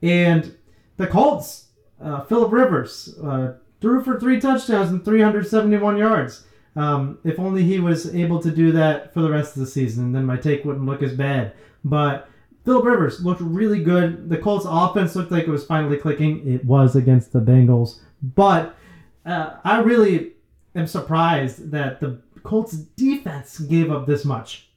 And 0.00 0.56
the 0.96 1.06
Colts 1.06 1.68
uh, 2.02 2.24
Philip 2.24 2.52
Rivers 2.52 3.14
uh, 3.22 3.54
threw 3.80 4.02
for 4.02 4.18
three 4.18 4.40
touchdowns 4.40 4.90
and 4.90 5.04
371 5.04 5.96
yards. 5.96 6.44
Um, 6.74 7.18
if 7.24 7.38
only 7.38 7.62
he 7.64 7.80
was 7.80 8.14
able 8.14 8.40
to 8.40 8.50
do 8.50 8.72
that 8.72 9.12
for 9.12 9.20
the 9.20 9.30
rest 9.30 9.56
of 9.56 9.60
the 9.60 9.66
season, 9.66 10.12
then 10.12 10.24
my 10.24 10.36
take 10.36 10.64
wouldn't 10.64 10.86
look 10.86 11.02
as 11.02 11.12
bad. 11.12 11.52
But 11.84 12.28
Philip 12.64 12.84
Rivers 12.84 13.24
looked 13.24 13.40
really 13.40 13.82
good. 13.82 14.28
The 14.28 14.38
Colts 14.38 14.66
offense 14.68 15.14
looked 15.14 15.32
like 15.32 15.44
it 15.44 15.50
was 15.50 15.66
finally 15.66 15.96
clicking. 15.96 16.46
It 16.50 16.64
was 16.64 16.96
against 16.96 17.32
the 17.32 17.40
Bengals. 17.40 18.00
But 18.22 18.74
uh, 19.26 19.56
I 19.64 19.80
really 19.80 20.32
am 20.74 20.86
surprised 20.86 21.70
that 21.72 22.00
the 22.00 22.22
Colts 22.42 22.72
defense 22.72 23.58
gave 23.58 23.90
up 23.90 24.06
this 24.06 24.24
much. 24.24 24.68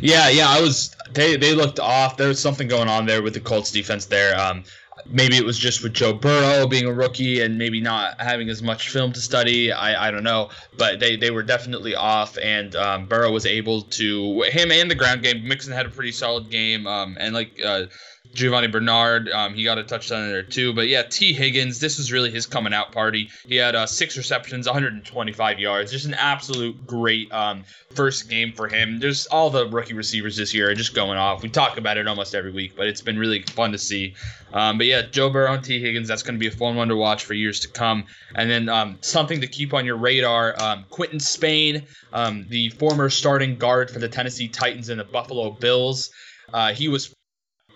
Yeah, 0.00 0.28
yeah, 0.28 0.48
I 0.48 0.60
was. 0.60 0.94
They 1.14 1.36
they 1.36 1.54
looked 1.54 1.80
off. 1.80 2.16
There 2.16 2.28
was 2.28 2.38
something 2.38 2.68
going 2.68 2.88
on 2.88 3.06
there 3.06 3.22
with 3.22 3.34
the 3.34 3.40
Colts 3.40 3.70
defense 3.70 4.04
there. 4.04 4.38
Um, 4.38 4.64
maybe 5.06 5.36
it 5.36 5.44
was 5.44 5.58
just 5.58 5.82
with 5.82 5.92
Joe 5.92 6.12
Burrow 6.12 6.66
being 6.66 6.86
a 6.86 6.92
rookie 6.92 7.40
and 7.40 7.58
maybe 7.58 7.80
not 7.80 8.20
having 8.20 8.48
as 8.48 8.62
much 8.62 8.88
film 8.88 9.12
to 9.12 9.20
study. 9.20 9.72
I, 9.72 10.08
I 10.08 10.10
don't 10.10 10.24
know, 10.24 10.50
but 10.76 11.00
they, 11.00 11.16
they 11.16 11.30
were 11.30 11.42
definitely 11.42 11.94
off, 11.94 12.38
and 12.42 12.74
um, 12.76 13.06
Burrow 13.06 13.30
was 13.30 13.46
able 13.46 13.82
to 13.82 14.42
him 14.42 14.70
and 14.70 14.90
the 14.90 14.94
ground 14.94 15.22
game. 15.22 15.46
Mixon 15.46 15.72
had 15.72 15.86
a 15.86 15.90
pretty 15.90 16.12
solid 16.12 16.50
game, 16.50 16.86
um, 16.86 17.16
and 17.20 17.34
like 17.34 17.60
uh, 17.64 17.84
Giovani 18.32 18.68
Bernard, 18.68 19.28
um, 19.30 19.54
he 19.54 19.64
got 19.64 19.78
a 19.78 19.84
touchdown 19.84 20.28
there 20.28 20.42
too. 20.42 20.72
But 20.72 20.88
yeah, 20.88 21.02
Tee 21.02 21.32
Higgins, 21.32 21.80
this 21.80 21.98
was 21.98 22.12
really 22.12 22.30
his 22.30 22.46
coming 22.46 22.72
out 22.72 22.92
party. 22.92 23.28
He 23.46 23.56
had 23.56 23.74
uh, 23.74 23.86
six 23.86 24.16
receptions, 24.16 24.66
125 24.66 25.58
yards. 25.58 25.90
Just 25.90 26.06
an 26.06 26.14
absolute 26.14 26.86
great 26.86 27.30
um, 27.32 27.64
first 27.90 28.30
game 28.30 28.52
for 28.52 28.68
him. 28.68 29.00
There's 29.00 29.26
all 29.26 29.50
the 29.50 29.68
rookie 29.68 29.94
receivers 29.94 30.36
this 30.36 30.54
year 30.54 30.70
are 30.70 30.74
just 30.74 30.94
going 30.94 31.18
off. 31.18 31.42
We 31.42 31.48
talk 31.48 31.76
about 31.76 31.96
it 31.96 32.06
almost 32.06 32.34
every 32.34 32.52
week, 32.52 32.76
but 32.76 32.86
it's 32.86 33.00
been 33.00 33.18
really 33.18 33.42
fun 33.42 33.72
to 33.72 33.78
see. 33.78 34.14
Um, 34.52 34.78
but 34.78 34.86
yeah, 34.86 34.92
yeah, 34.92 35.02
Joe 35.10 35.30
Burrow 35.30 35.54
and 35.54 35.64
Tee 35.64 35.80
Higgins. 35.80 36.08
That's 36.08 36.22
going 36.22 36.34
to 36.34 36.38
be 36.38 36.48
a 36.48 36.50
fun 36.50 36.76
one 36.76 36.88
to 36.88 36.96
watch 36.96 37.24
for 37.24 37.34
years 37.34 37.60
to 37.60 37.68
come. 37.68 38.04
And 38.34 38.50
then 38.50 38.68
um, 38.68 38.98
something 39.00 39.40
to 39.40 39.46
keep 39.46 39.72
on 39.72 39.86
your 39.86 39.96
radar: 39.96 40.60
um, 40.60 40.84
Quinton 40.90 41.20
Spain, 41.20 41.84
um, 42.12 42.46
the 42.48 42.68
former 42.70 43.08
starting 43.08 43.56
guard 43.56 43.90
for 43.90 43.98
the 43.98 44.08
Tennessee 44.08 44.48
Titans 44.48 44.88
and 44.88 45.00
the 45.00 45.04
Buffalo 45.04 45.50
Bills. 45.50 46.10
Uh, 46.52 46.72
he 46.74 46.88
was 46.88 47.14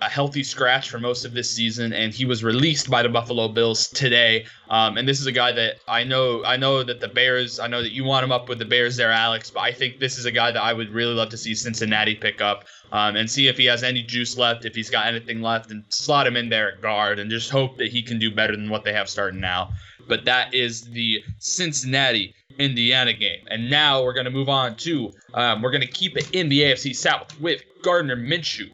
a 0.02 0.08
healthy 0.08 0.42
scratch 0.42 0.90
for 0.90 0.98
most 0.98 1.24
of 1.24 1.32
this 1.32 1.50
season, 1.50 1.92
and 1.92 2.12
he 2.12 2.24
was 2.24 2.44
released 2.44 2.90
by 2.90 3.02
the 3.02 3.08
Buffalo 3.08 3.48
Bills 3.48 3.88
today. 3.88 4.46
Um, 4.68 4.98
and 4.98 5.08
this 5.08 5.20
is 5.20 5.26
a 5.26 5.32
guy 5.32 5.52
that 5.52 5.76
I 5.88 6.04
know. 6.04 6.44
I 6.44 6.56
know 6.56 6.82
that 6.82 7.00
the 7.00 7.08
Bears. 7.08 7.58
I 7.58 7.66
know 7.66 7.82
that 7.82 7.92
you 7.92 8.04
want 8.04 8.24
him 8.24 8.32
up 8.32 8.48
with 8.48 8.58
the 8.58 8.64
Bears 8.64 8.96
there, 8.96 9.10
Alex. 9.10 9.50
But 9.50 9.60
I 9.60 9.72
think 9.72 9.98
this 9.98 10.18
is 10.18 10.24
a 10.24 10.30
guy 10.30 10.50
that 10.50 10.62
I 10.62 10.72
would 10.72 10.90
really 10.90 11.14
love 11.14 11.30
to 11.30 11.36
see 11.36 11.54
Cincinnati 11.54 12.14
pick 12.14 12.40
up 12.40 12.64
um, 12.92 13.16
and 13.16 13.30
see 13.30 13.48
if 13.48 13.56
he 13.56 13.64
has 13.66 13.82
any 13.82 14.02
juice 14.02 14.36
left, 14.36 14.64
if 14.64 14.74
he's 14.74 14.90
got 14.90 15.06
anything 15.06 15.40
left, 15.40 15.70
and 15.70 15.84
slot 15.88 16.26
him 16.26 16.36
in 16.36 16.48
there 16.48 16.72
at 16.72 16.82
guard, 16.82 17.18
and 17.18 17.30
just 17.30 17.50
hope 17.50 17.76
that 17.78 17.88
he 17.88 18.02
can 18.02 18.18
do 18.18 18.30
better 18.30 18.54
than 18.54 18.68
what 18.68 18.84
they 18.84 18.92
have 18.92 19.08
starting 19.08 19.40
now. 19.40 19.70
But 20.08 20.24
that 20.26 20.54
is 20.54 20.82
the 20.82 21.24
Cincinnati 21.38 22.34
Indiana 22.58 23.12
game. 23.12 23.44
And 23.50 23.70
now 23.70 24.02
we're 24.02 24.12
going 24.12 24.24
to 24.24 24.30
move 24.30 24.48
on 24.48 24.76
to, 24.76 25.12
um, 25.34 25.62
we're 25.62 25.72
going 25.72 25.80
to 25.80 25.86
keep 25.86 26.16
it 26.16 26.30
in 26.32 26.48
the 26.48 26.60
AFC 26.60 26.94
South 26.94 27.38
with 27.40 27.62
Gardner 27.82 28.16
Minshew 28.16 28.70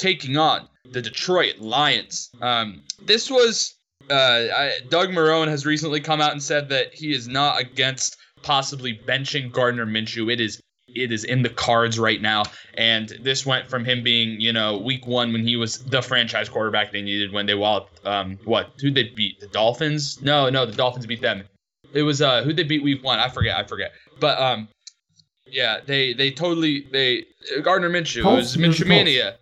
taking 0.00 0.36
on 0.36 0.68
the 0.90 1.02
Detroit 1.02 1.58
Lions. 1.58 2.30
Um, 2.40 2.82
this 3.04 3.30
was 3.30 3.74
uh, 4.10 4.14
I, 4.14 4.72
Doug 4.88 5.10
Marrone 5.10 5.48
has 5.48 5.64
recently 5.64 6.00
come 6.00 6.20
out 6.20 6.32
and 6.32 6.42
said 6.42 6.68
that 6.70 6.92
he 6.92 7.12
is 7.12 7.28
not 7.28 7.60
against 7.60 8.16
possibly 8.42 8.98
benching 9.06 9.52
Gardner 9.52 9.86
Minshew. 9.86 10.32
It 10.32 10.40
is 10.40 10.60
it 10.88 11.12
is 11.12 11.22
in 11.22 11.42
the 11.42 11.48
cards 11.48 12.00
right 12.00 12.20
now, 12.20 12.42
and 12.74 13.10
this 13.22 13.46
went 13.46 13.68
from 13.68 13.84
him 13.84 14.02
being 14.02 14.40
you 14.40 14.52
know 14.52 14.78
week 14.78 15.06
one 15.06 15.32
when 15.32 15.46
he 15.46 15.56
was 15.56 15.84
the 15.84 16.02
franchise 16.02 16.48
quarterback 16.48 16.90
they 16.92 17.02
needed 17.02 17.32
when 17.32 17.46
they 17.46 17.54
walloped 17.54 18.04
um 18.06 18.38
what 18.44 18.72
who 18.80 18.90
they 18.90 19.04
beat 19.04 19.38
the 19.38 19.46
Dolphins? 19.48 20.20
No, 20.22 20.48
no, 20.48 20.66
the 20.66 20.72
Dolphins 20.72 21.06
beat 21.06 21.20
them. 21.20 21.44
It 21.92 22.02
was 22.02 22.22
uh 22.22 22.42
who 22.42 22.52
they 22.52 22.64
beat 22.64 22.82
week 22.82 23.04
one? 23.04 23.20
I 23.20 23.28
forget, 23.28 23.56
I 23.56 23.64
forget. 23.64 23.92
But 24.18 24.40
um 24.40 24.68
yeah, 25.46 25.78
they 25.84 26.12
they 26.12 26.30
totally 26.30 26.86
they 26.90 27.26
Gardner 27.62 27.90
Minshew 27.90 28.22
Colts, 28.22 28.56
it 28.56 28.60
was 28.60 28.76
Minshew 28.78 28.86
mania. 28.86 29.36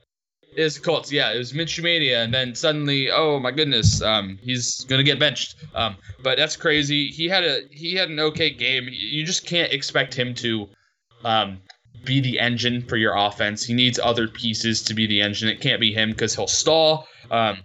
It 0.58 0.64
was 0.64 0.76
Colts, 0.76 1.12
yeah. 1.12 1.32
It 1.32 1.38
was 1.38 1.52
Minshew 1.52 1.84
Mania, 1.84 2.24
and 2.24 2.34
then 2.34 2.52
suddenly, 2.52 3.12
oh 3.12 3.38
my 3.38 3.52
goodness, 3.52 4.02
um, 4.02 4.40
he's 4.42 4.84
gonna 4.86 5.04
get 5.04 5.20
benched. 5.20 5.54
Um, 5.72 5.96
but 6.20 6.36
that's 6.36 6.56
crazy. 6.56 7.10
He 7.10 7.28
had 7.28 7.44
a 7.44 7.60
he 7.70 7.94
had 7.94 8.10
an 8.10 8.18
okay 8.18 8.50
game. 8.50 8.88
You 8.90 9.24
just 9.24 9.46
can't 9.46 9.72
expect 9.72 10.14
him 10.14 10.34
to, 10.34 10.68
um, 11.24 11.60
be 12.04 12.18
the 12.20 12.40
engine 12.40 12.82
for 12.82 12.96
your 12.96 13.14
offense. 13.16 13.62
He 13.64 13.72
needs 13.72 14.00
other 14.00 14.26
pieces 14.26 14.82
to 14.82 14.94
be 14.94 15.06
the 15.06 15.20
engine. 15.20 15.48
It 15.48 15.60
can't 15.60 15.80
be 15.80 15.92
him 15.92 16.10
because 16.10 16.34
he'll 16.34 16.48
stall. 16.48 17.06
Um, 17.30 17.58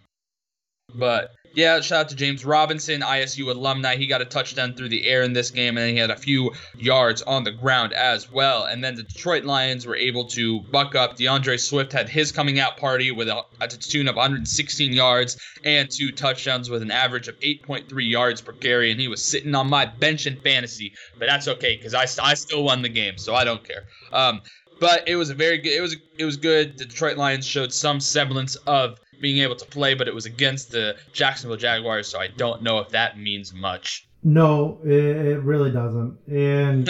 but 0.94 1.32
yeah, 1.54 1.80
shout 1.82 2.00
out 2.00 2.10
to 2.10 2.16
James 2.16 2.44
Robinson, 2.44 3.02
ISU 3.02 3.50
alumni. 3.50 3.96
He 3.96 4.08
got 4.08 4.22
a 4.22 4.26
touchdown 4.26 4.74
through 4.74 4.90
the 4.90 5.08
air 5.08 5.22
in 5.22 5.34
this 5.34 5.52
game, 5.52 5.78
and 5.78 5.90
he 5.90 5.98
had 5.98 6.10
a 6.10 6.16
few 6.16 6.52
yards 6.78 7.22
on 7.22 7.44
the 7.44 7.52
ground 7.52 7.94
as 7.94 8.32
well. 8.32 8.64
And 8.64 8.84
then 8.84 8.96
the 8.96 9.04
Detroit 9.04 9.44
Lions 9.44 9.86
were 9.86 9.96
able 9.96 10.26
to 10.30 10.62
buck 10.62 10.96
up. 10.96 11.16
D'Andre 11.16 11.58
Swift 11.58 11.92
had 11.92 12.10
his 12.10 12.32
coming 12.32 12.60
out 12.60 12.78
party 12.78 13.12
with 13.12 13.30
a, 13.30 13.44
a 13.62 13.68
tune 13.68 14.08
of 14.08 14.16
116 14.16 14.94
yards 14.94 15.38
and 15.64 15.90
two 15.92 16.12
touchdowns 16.12 16.72
with 16.72 16.82
an 16.82 16.92
average 16.92 17.28
of 17.28 17.40
8.3 17.40 18.10
yards 18.10 18.42
per 18.42 18.54
carry. 18.54 18.90
And 18.92 19.00
he 19.00 19.08
was 19.08 19.24
sitting 19.24 19.54
on 19.54 19.70
my 19.70 19.86
bench 19.86 20.26
in 20.26 20.38
fantasy, 20.38 20.94
but 21.20 21.28
that's 21.28 21.48
okay 21.48 21.78
because 21.78 21.94
I, 21.94 22.08
I 22.24 22.34
still 22.34 22.64
won 22.64 22.82
the 22.82 22.90
game, 22.90 23.20
so 23.20 23.36
I 23.36 23.44
don't 23.44 23.64
care. 23.64 23.86
Um, 24.12 24.42
but 24.80 25.08
it 25.08 25.16
was 25.16 25.30
a 25.30 25.36
very 25.36 25.60
good. 25.60 25.72
It 25.72 25.82
was 25.82 25.96
it 26.18 26.26
was 26.26 26.36
good. 26.36 26.78
The 26.78 26.86
Detroit 26.86 27.16
Lions 27.16 27.46
showed 27.46 27.72
some 27.72 28.00
semblance 28.00 28.56
of 28.68 29.00
being 29.24 29.42
able 29.42 29.56
to 29.56 29.66
play, 29.66 29.94
but 29.94 30.08
it 30.08 30.14
was 30.14 30.26
against 30.26 30.70
the 30.70 30.98
Jacksonville 31.14 31.58
Jaguars, 31.58 32.10
so 32.10 32.20
I 32.20 32.28
don't 32.28 32.62
know 32.62 32.80
if 32.80 32.90
that 32.90 33.18
means 33.18 33.54
much. 33.54 34.06
No, 34.22 34.80
it, 34.84 34.92
it 34.92 35.40
really 35.40 35.72
doesn't. 35.72 36.20
And 36.28 36.90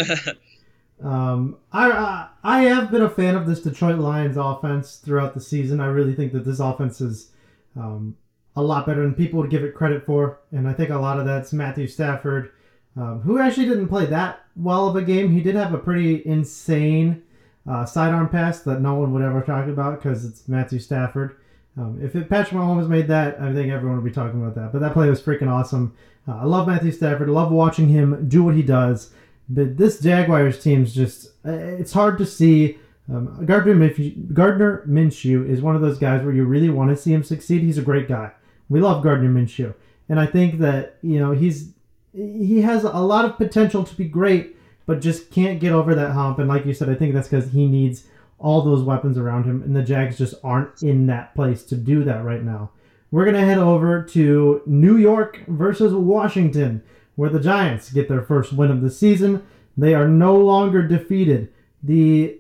um, 1.04 1.58
I, 1.72 1.92
I 1.92 2.30
I 2.44 2.64
have 2.64 2.90
been 2.90 3.04
a 3.04 3.10
fan 3.10 3.36
of 3.36 3.46
this 3.46 3.62
Detroit 3.62 4.00
Lions 4.00 4.36
offense 4.36 4.96
throughout 4.96 5.36
the 5.36 5.42
season. 5.42 5.80
I 5.80 5.86
really 5.86 6.16
think 6.16 6.34
that 6.34 6.44
this 6.44 6.60
offense 6.60 7.00
is 7.02 7.30
um, 7.76 8.18
a 8.56 8.64
lot 8.64 8.88
better 8.88 9.04
than 9.04 9.14
people 9.14 9.40
would 9.40 9.52
give 9.52 9.64
it 9.64 9.76
credit 9.76 10.04
for, 10.04 10.40
and 10.52 10.68
I 10.68 10.74
think 10.74 10.90
a 10.90 10.98
lot 10.98 11.20
of 11.20 11.26
that's 11.26 11.54
Matthew 11.54 11.88
Stafford, 11.88 12.52
um, 12.98 13.22
who 13.22 13.38
actually 13.38 13.68
didn't 13.68 13.90
play 13.90 14.08
that 14.08 14.44
well 14.56 14.90
of 14.90 14.96
a 14.96 15.04
game. 15.04 15.32
He 15.32 15.42
did 15.42 15.54
have 15.54 15.76
a 15.76 15.78
pretty 15.78 16.26
insane 16.26 17.22
uh, 17.70 17.86
sidearm 17.86 18.28
pass 18.28 18.62
that 18.62 18.82
no 18.82 18.96
one 18.96 19.14
would 19.14 19.22
ever 19.22 19.42
talk 19.42 19.68
about 19.68 20.02
because 20.02 20.26
it's 20.26 20.48
Matthew 20.48 20.80
Stafford. 20.80 21.38
Um, 21.78 22.00
if 22.04 22.16
it, 22.16 22.30
Patrick 22.30 22.60
Mahomes 22.60 22.88
made 22.88 23.08
that, 23.08 23.40
I 23.42 23.52
think 23.52 23.72
everyone 23.72 23.98
would 23.98 24.06
be 24.06 24.12
talking 24.12 24.42
about 24.42 24.56
that. 24.56 24.72
But 24.72 24.80
that 24.80 24.94
play 24.94 25.10
was 25.10 25.22
freaking 25.22 25.50
awesome. 25.50 25.96
Uh, 26.28 26.38
I 26.38 26.44
love 26.46 26.68
Matthew 26.68 26.92
Stafford. 26.92 27.30
I 27.30 27.32
love 27.32 27.52
watching 27.52 27.90
him 27.90 28.30
do 28.30 28.44
what 28.44 28.56
he 28.56 28.62
does. 28.62 29.12
But 29.50 29.78
this 29.78 30.00
Jaguars 30.00 30.62
team's 30.62 30.94
just, 30.94 31.28
uh, 31.46 31.52
it's 31.52 31.94
hard 31.94 32.18
to 32.20 32.26
see. 32.26 32.78
Um, 33.10 33.46
Gardner, 33.46 33.90
Gardner 34.34 34.86
Minshew 34.88 35.50
is 35.50 35.62
one 35.62 35.76
of 35.76 35.82
those 35.82 35.98
guys 35.98 36.24
where 36.24 36.34
you 36.34 36.46
really 36.46 36.70
want 36.70 36.90
to 36.92 36.96
see 36.96 37.12
him 37.12 37.24
succeed. 37.24 37.62
He's 37.62 37.78
a 37.78 37.82
great 37.82 38.08
guy. 38.08 38.32
We 38.70 38.80
love 38.80 39.04
Gardner 39.04 39.30
Minshew. 39.30 39.74
And 40.08 40.20
I 40.20 40.26
think 40.26 40.60
that, 40.60 40.98
you 41.02 41.20
know, 41.20 41.32
he's 41.32 41.74
he 42.14 42.62
has 42.62 42.84
a 42.84 42.92
lot 42.92 43.26
of 43.26 43.38
potential 43.38 43.84
to 43.84 43.96
be 43.96 44.06
great, 44.06 44.56
but 44.86 45.02
just 45.02 45.32
can't 45.32 45.60
get 45.60 45.74
over 45.74 45.96
that 45.96 46.12
hump. 46.12 46.38
And 46.38 46.48
like 46.48 46.66
you 46.66 46.74
said, 46.74 46.90
I 46.90 46.96
think 46.96 47.14
that's 47.14 47.28
because 47.28 47.52
he 47.52 47.66
needs 47.66 48.04
all 48.44 48.62
those 48.62 48.84
weapons 48.84 49.18
around 49.18 49.46
him, 49.46 49.64
and 49.64 49.76
the 49.76 49.82
Jags 49.82 50.18
just 50.18 50.36
aren't 50.44 50.84
in 50.84 51.08
that 51.08 51.34
place 51.34 51.64
to 51.64 51.76
do 51.76 52.04
that 52.04 52.26
right 52.26 52.44
now. 52.44 52.72
We're 53.10 53.24
going 53.24 53.38
to 53.38 53.46
head 53.46 53.58
over 53.58 54.04
to 54.04 54.62
New 54.66 54.98
York 54.98 55.40
versus 55.48 55.94
Washington, 55.94 56.84
where 57.16 57.30
the 57.30 57.40
Giants 57.40 57.92
get 57.92 58.10
their 58.10 58.22
first 58.22 58.52
win 58.52 58.70
of 58.70 58.82
the 58.82 58.92
season. 58.92 59.44
They 59.78 59.94
are 59.94 60.08
no 60.08 60.36
longer 60.36 60.86
defeated. 60.86 61.54
The 61.82 62.40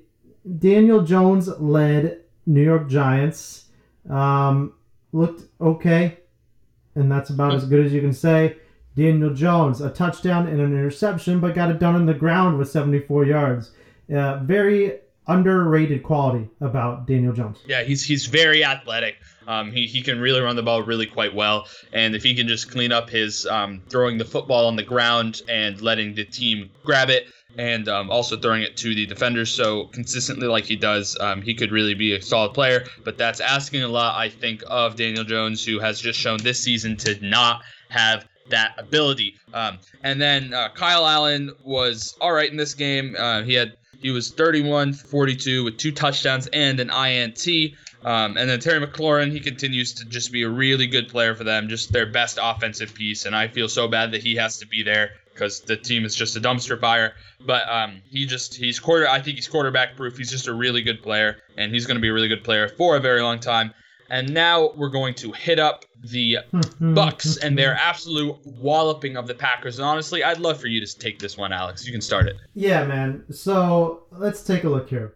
Daniel 0.59 1.03
Jones 1.03 1.47
led 1.47 2.19
New 2.45 2.63
York 2.63 2.89
Giants 2.89 3.69
um, 4.09 4.73
looked 5.13 5.43
okay, 5.61 6.17
and 6.95 7.09
that's 7.09 7.29
about 7.29 7.55
as 7.55 7.65
good 7.65 7.85
as 7.85 7.93
you 7.93 8.01
can 8.01 8.13
say. 8.13 8.57
Daniel 8.95 9.33
Jones, 9.33 9.79
a 9.79 9.89
touchdown 9.89 10.47
and 10.47 10.59
an 10.59 10.73
interception, 10.73 11.39
but 11.39 11.55
got 11.55 11.71
it 11.71 11.79
done 11.79 11.95
on 11.95 12.05
the 12.05 12.13
ground 12.13 12.57
with 12.57 12.69
74 12.69 13.25
yards. 13.25 13.71
Uh, 14.13 14.39
very 14.43 14.99
underrated 15.27 16.03
quality 16.03 16.49
about 16.61 17.07
Daniel 17.07 17.33
Jones. 17.33 17.59
Yeah, 17.65 17.83
he's 17.83 18.03
he's 18.03 18.25
very 18.25 18.63
athletic. 18.63 19.15
Um, 19.47 19.71
he, 19.71 19.87
he 19.87 20.01
can 20.01 20.19
really 20.19 20.39
run 20.39 20.55
the 20.55 20.63
ball 20.63 20.83
really 20.83 21.05
quite 21.05 21.33
well. 21.35 21.67
And 21.91 22.15
if 22.15 22.23
he 22.23 22.33
can 22.33 22.47
just 22.47 22.71
clean 22.71 22.91
up 22.91 23.09
his 23.09 23.45
um, 23.45 23.81
throwing 23.89 24.17
the 24.17 24.25
football 24.25 24.67
on 24.67 24.75
the 24.75 24.83
ground 24.83 25.41
and 25.49 25.81
letting 25.81 26.15
the 26.15 26.23
team 26.23 26.69
grab 26.83 27.09
it 27.09 27.27
and 27.57 27.87
um, 27.87 28.09
also 28.09 28.37
throwing 28.37 28.63
it 28.63 28.75
to 28.77 28.95
the 28.95 29.05
defenders 29.05 29.51
so 29.51 29.85
consistently 29.87 30.47
like 30.47 30.65
he 30.65 30.75
does, 30.75 31.17
um, 31.19 31.41
he 31.41 31.53
could 31.53 31.71
really 31.71 31.93
be 31.93 32.13
a 32.13 32.21
solid 32.21 32.53
player. 32.53 32.85
But 33.03 33.17
that's 33.17 33.39
asking 33.39 33.83
a 33.83 33.87
lot, 33.87 34.15
I 34.15 34.29
think, 34.29 34.63
of 34.67 34.95
Daniel 34.95 35.23
Jones, 35.23 35.63
who 35.63 35.79
has 35.79 36.01
just 36.01 36.19
shown 36.19 36.39
this 36.41 36.59
season 36.59 36.97
to 36.97 37.19
not 37.25 37.61
have 37.89 38.25
that 38.49 38.73
ability. 38.77 39.35
Um, 39.53 39.79
and 40.03 40.19
then 40.21 40.53
uh, 40.53 40.69
Kyle 40.69 41.05
Allen 41.05 41.51
was 41.63 42.17
all 42.19 42.33
right 42.33 42.49
in 42.49 42.57
this 42.57 42.73
game. 42.73 43.15
Uh, 43.17 43.43
he 43.43 43.53
had 43.53 43.77
he 44.03 44.11
was 44.11 44.29
31 44.29 44.93
42 44.93 45.63
with 45.63 45.77
two 45.77 45.91
touchdowns 45.91 46.47
and 46.47 46.79
an 46.79 46.91
INT. 46.91 47.47
Um, 48.03 48.37
and 48.37 48.49
then 48.49 48.59
Terry 48.59 48.85
McLaurin, 48.85 49.31
he 49.31 49.39
continues 49.39 49.93
to 49.93 50.05
just 50.05 50.31
be 50.31 50.43
a 50.43 50.49
really 50.49 50.87
good 50.87 51.07
player 51.07 51.33
for 51.33 51.45
them, 51.45 51.69
just 51.69 51.93
their 51.93 52.05
best 52.05 52.37
offensive 52.41 52.93
piece. 52.93 53.25
And 53.25 53.35
I 53.35 53.47
feel 53.47 53.69
so 53.69 53.87
bad 53.87 54.11
that 54.11 54.21
he 54.21 54.35
has 54.35 54.57
to 54.57 54.67
be 54.67 54.83
there 54.83 55.11
because 55.33 55.61
the 55.61 55.77
team 55.77 56.03
is 56.03 56.13
just 56.13 56.35
a 56.35 56.41
dumpster 56.41 56.79
fire. 56.79 57.13
But 57.45 57.67
um, 57.69 58.01
he 58.09 58.25
just 58.25 58.55
he's 58.55 58.79
quarter. 58.79 59.07
I 59.07 59.21
think 59.21 59.37
he's 59.37 59.47
quarterback 59.47 59.95
proof. 59.95 60.17
He's 60.17 60.31
just 60.31 60.47
a 60.47 60.53
really 60.53 60.81
good 60.81 61.01
player, 61.01 61.37
and 61.57 61.73
he's 61.73 61.85
going 61.85 61.95
to 61.95 62.01
be 62.01 62.09
a 62.09 62.13
really 62.13 62.27
good 62.27 62.43
player 62.43 62.67
for 62.67 62.97
a 62.97 62.99
very 62.99 63.21
long 63.21 63.39
time. 63.39 63.73
And 64.09 64.33
now 64.33 64.71
we're 64.75 64.89
going 64.89 65.13
to 65.15 65.31
hit 65.31 65.59
up 65.59 65.85
the 66.03 66.39
Bucks 66.79 67.37
and 67.37 67.57
their 67.57 67.75
absolute 67.75 68.37
walloping 68.45 69.17
of 69.17 69.27
the 69.27 69.33
Packers. 69.33 69.79
And 69.79 69.85
honestly, 69.85 70.23
I'd 70.23 70.39
love 70.39 70.59
for 70.59 70.67
you 70.67 70.85
to 70.85 70.99
take 70.99 71.19
this 71.19 71.37
one, 71.37 71.53
Alex. 71.53 71.85
You 71.85 71.91
can 71.91 72.01
start 72.01 72.27
it. 72.27 72.35
Yeah, 72.53 72.85
man. 72.85 73.23
So 73.31 74.03
let's 74.11 74.43
take 74.43 74.63
a 74.63 74.69
look 74.69 74.89
here. 74.89 75.13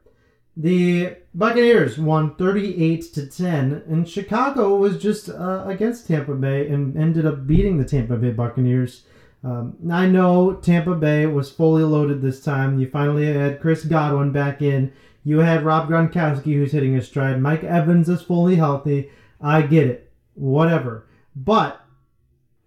The 0.59 1.15
Buccaneers 1.35 1.99
won 1.99 2.33
38 2.35 3.13
to 3.13 3.27
10, 3.27 3.83
and 3.87 4.09
Chicago 4.09 4.75
was 4.75 4.97
just 4.97 5.29
uh, 5.29 5.63
against 5.67 6.07
Tampa 6.07 6.33
Bay 6.33 6.67
and 6.67 6.97
ended 6.97 7.27
up 7.27 7.45
beating 7.45 7.77
the 7.77 7.85
Tampa 7.85 8.15
Bay 8.15 8.31
Buccaneers. 8.31 9.03
Um, 9.43 9.75
I 9.91 10.07
know 10.07 10.53
Tampa 10.55 10.95
Bay 10.95 11.27
was 11.27 11.51
fully 11.51 11.83
loaded 11.83 12.23
this 12.23 12.41
time. 12.43 12.79
You 12.79 12.89
finally 12.89 13.31
had 13.31 13.61
Chris 13.61 13.85
Godwin 13.85 14.31
back 14.31 14.63
in. 14.63 14.91
You 15.27 15.39
had 15.39 15.65
Rob 15.65 15.89
Gronkowski 15.89 16.53
who's 16.53 16.71
hitting 16.71 16.93
his 16.93 17.05
stride. 17.05 17.41
Mike 17.41 17.61
Evans 17.61 18.07
is 18.07 18.21
fully 18.21 18.55
healthy. 18.55 19.11
I 19.41 19.61
get 19.61 19.85
it. 19.85 20.09
Whatever. 20.35 21.05
But 21.35 21.81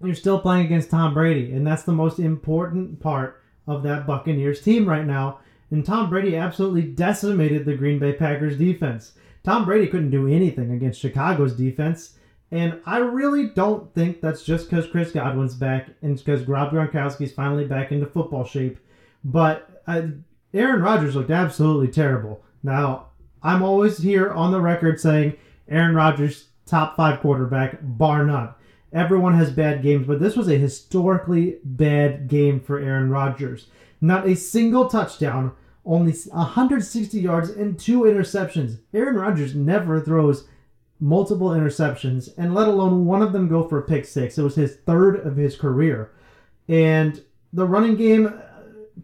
you're 0.04 0.14
still 0.14 0.38
playing 0.38 0.66
against 0.66 0.90
Tom 0.90 1.14
Brady, 1.14 1.52
and 1.52 1.66
that's 1.66 1.84
the 1.84 1.92
most 1.92 2.18
important 2.18 3.00
part 3.00 3.40
of 3.66 3.82
that 3.84 4.06
Buccaneers 4.06 4.60
team 4.60 4.86
right 4.86 5.06
now. 5.06 5.38
And 5.70 5.86
Tom 5.86 6.10
Brady 6.10 6.36
absolutely 6.36 6.82
decimated 6.82 7.64
the 7.64 7.78
Green 7.78 7.98
Bay 7.98 8.12
Packers 8.12 8.58
defense. 8.58 9.12
Tom 9.42 9.64
Brady 9.64 9.86
couldn't 9.86 10.10
do 10.10 10.28
anything 10.28 10.70
against 10.70 11.00
Chicago's 11.00 11.56
defense. 11.56 12.18
And 12.50 12.82
I 12.84 12.98
really 12.98 13.48
don't 13.48 13.94
think 13.94 14.20
that's 14.20 14.42
just 14.42 14.68
because 14.68 14.86
Chris 14.86 15.12
Godwin's 15.12 15.54
back 15.54 15.88
and 16.02 16.18
because 16.18 16.46
Rob 16.46 16.74
Gronkowski's 16.74 17.32
finally 17.32 17.64
back 17.64 17.90
into 17.90 18.04
football 18.04 18.44
shape. 18.44 18.78
But 19.24 19.82
uh, 19.86 20.08
Aaron 20.52 20.82
Rodgers 20.82 21.16
looked 21.16 21.30
absolutely 21.30 21.88
terrible. 21.88 22.44
Now, 22.62 23.06
I'm 23.42 23.62
always 23.62 23.98
here 23.98 24.30
on 24.30 24.52
the 24.52 24.60
record 24.60 25.00
saying 25.00 25.36
Aaron 25.68 25.94
Rodgers, 25.94 26.48
top 26.66 26.96
five 26.96 27.20
quarterback, 27.20 27.78
bar 27.82 28.24
none. 28.24 28.54
Everyone 28.92 29.34
has 29.34 29.50
bad 29.50 29.82
games, 29.82 30.06
but 30.06 30.20
this 30.20 30.36
was 30.36 30.48
a 30.48 30.58
historically 30.58 31.58
bad 31.64 32.28
game 32.28 32.60
for 32.60 32.78
Aaron 32.80 33.08
Rodgers. 33.08 33.68
Not 34.00 34.26
a 34.26 34.34
single 34.34 34.88
touchdown, 34.88 35.52
only 35.84 36.12
160 36.12 37.20
yards 37.20 37.50
and 37.50 37.78
two 37.78 38.02
interceptions. 38.02 38.80
Aaron 38.92 39.16
Rodgers 39.16 39.54
never 39.54 40.00
throws 40.00 40.48
multiple 40.98 41.50
interceptions, 41.50 42.30
and 42.36 42.54
let 42.54 42.68
alone 42.68 43.06
one 43.06 43.22
of 43.22 43.32
them 43.32 43.48
go 43.48 43.66
for 43.66 43.78
a 43.78 43.82
pick 43.82 44.04
six. 44.04 44.36
It 44.36 44.42
was 44.42 44.56
his 44.56 44.76
third 44.86 45.16
of 45.26 45.36
his 45.36 45.56
career. 45.56 46.12
And 46.68 47.22
the 47.52 47.66
running 47.66 47.96
game 47.96 48.40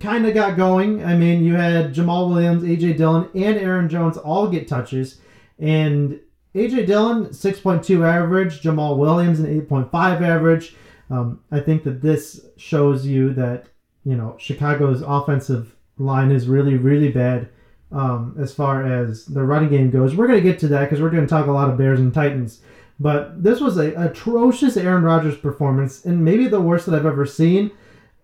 kind 0.00 0.26
of 0.26 0.35
got 0.35 0.57
going. 0.57 1.05
I 1.05 1.17
mean, 1.17 1.45
you 1.45 1.55
had 1.55 1.95
Jamaal 1.95 2.29
Williams, 2.31 2.62
AJ 2.62 2.97
Dillon, 2.97 3.29
and 3.35 3.57
Aaron 3.57 3.88
Jones 3.88 4.17
all 4.17 4.49
get 4.49 4.69
touches. 4.69 5.21
And 5.59 6.21
AJ 6.55 6.87
Dillon, 6.87 7.26
6.2 7.26 8.07
average, 8.07 8.62
Jamaal 8.62 8.97
Williams, 8.97 9.41
an 9.41 9.47
8.5 9.67 9.93
average. 10.21 10.75
Um, 11.11 11.41
I 11.50 11.61
think 11.61 11.85
that 11.85 12.03
this 12.03 12.47
shows 12.57 13.07
you 13.07 13.33
that, 13.35 13.67
you 14.05 14.17
know, 14.17 14.37
Chicago's 14.38 15.03
offensive 15.03 15.76
line 15.99 16.31
is 16.31 16.49
really, 16.49 16.76
really 16.76 17.11
bad 17.11 17.49
um, 17.93 18.37
as 18.38 18.53
far 18.53 18.85
as 18.85 19.26
the 19.26 19.43
running 19.43 19.71
game 19.71 19.91
goes. 19.91 20.17
We're 20.17 20.26
going 20.26 20.43
to 20.43 20.49
get 20.49 20.59
to 20.61 20.69
that 20.69 20.85
because 20.85 21.00
we're 21.00 21.11
going 21.11 21.25
to 21.25 21.31
talk 21.31 21.47
a 21.47 21.53
lot 21.53 21.71
of 21.71 21.79
Bears 21.79 22.00
and 22.00 22.12
Titans. 22.12 22.61
But 22.99 23.43
this 23.43 23.61
was 23.61 23.76
a 23.76 23.93
atrocious 23.95 24.76
Aaron 24.76 25.05
Rodgers 25.05 25.37
performance, 25.37 26.05
and 26.05 26.25
maybe 26.25 26.49
the 26.49 26.61
worst 26.61 26.87
that 26.87 26.95
I've 26.95 27.07
ever 27.07 27.26
seen. 27.26 27.71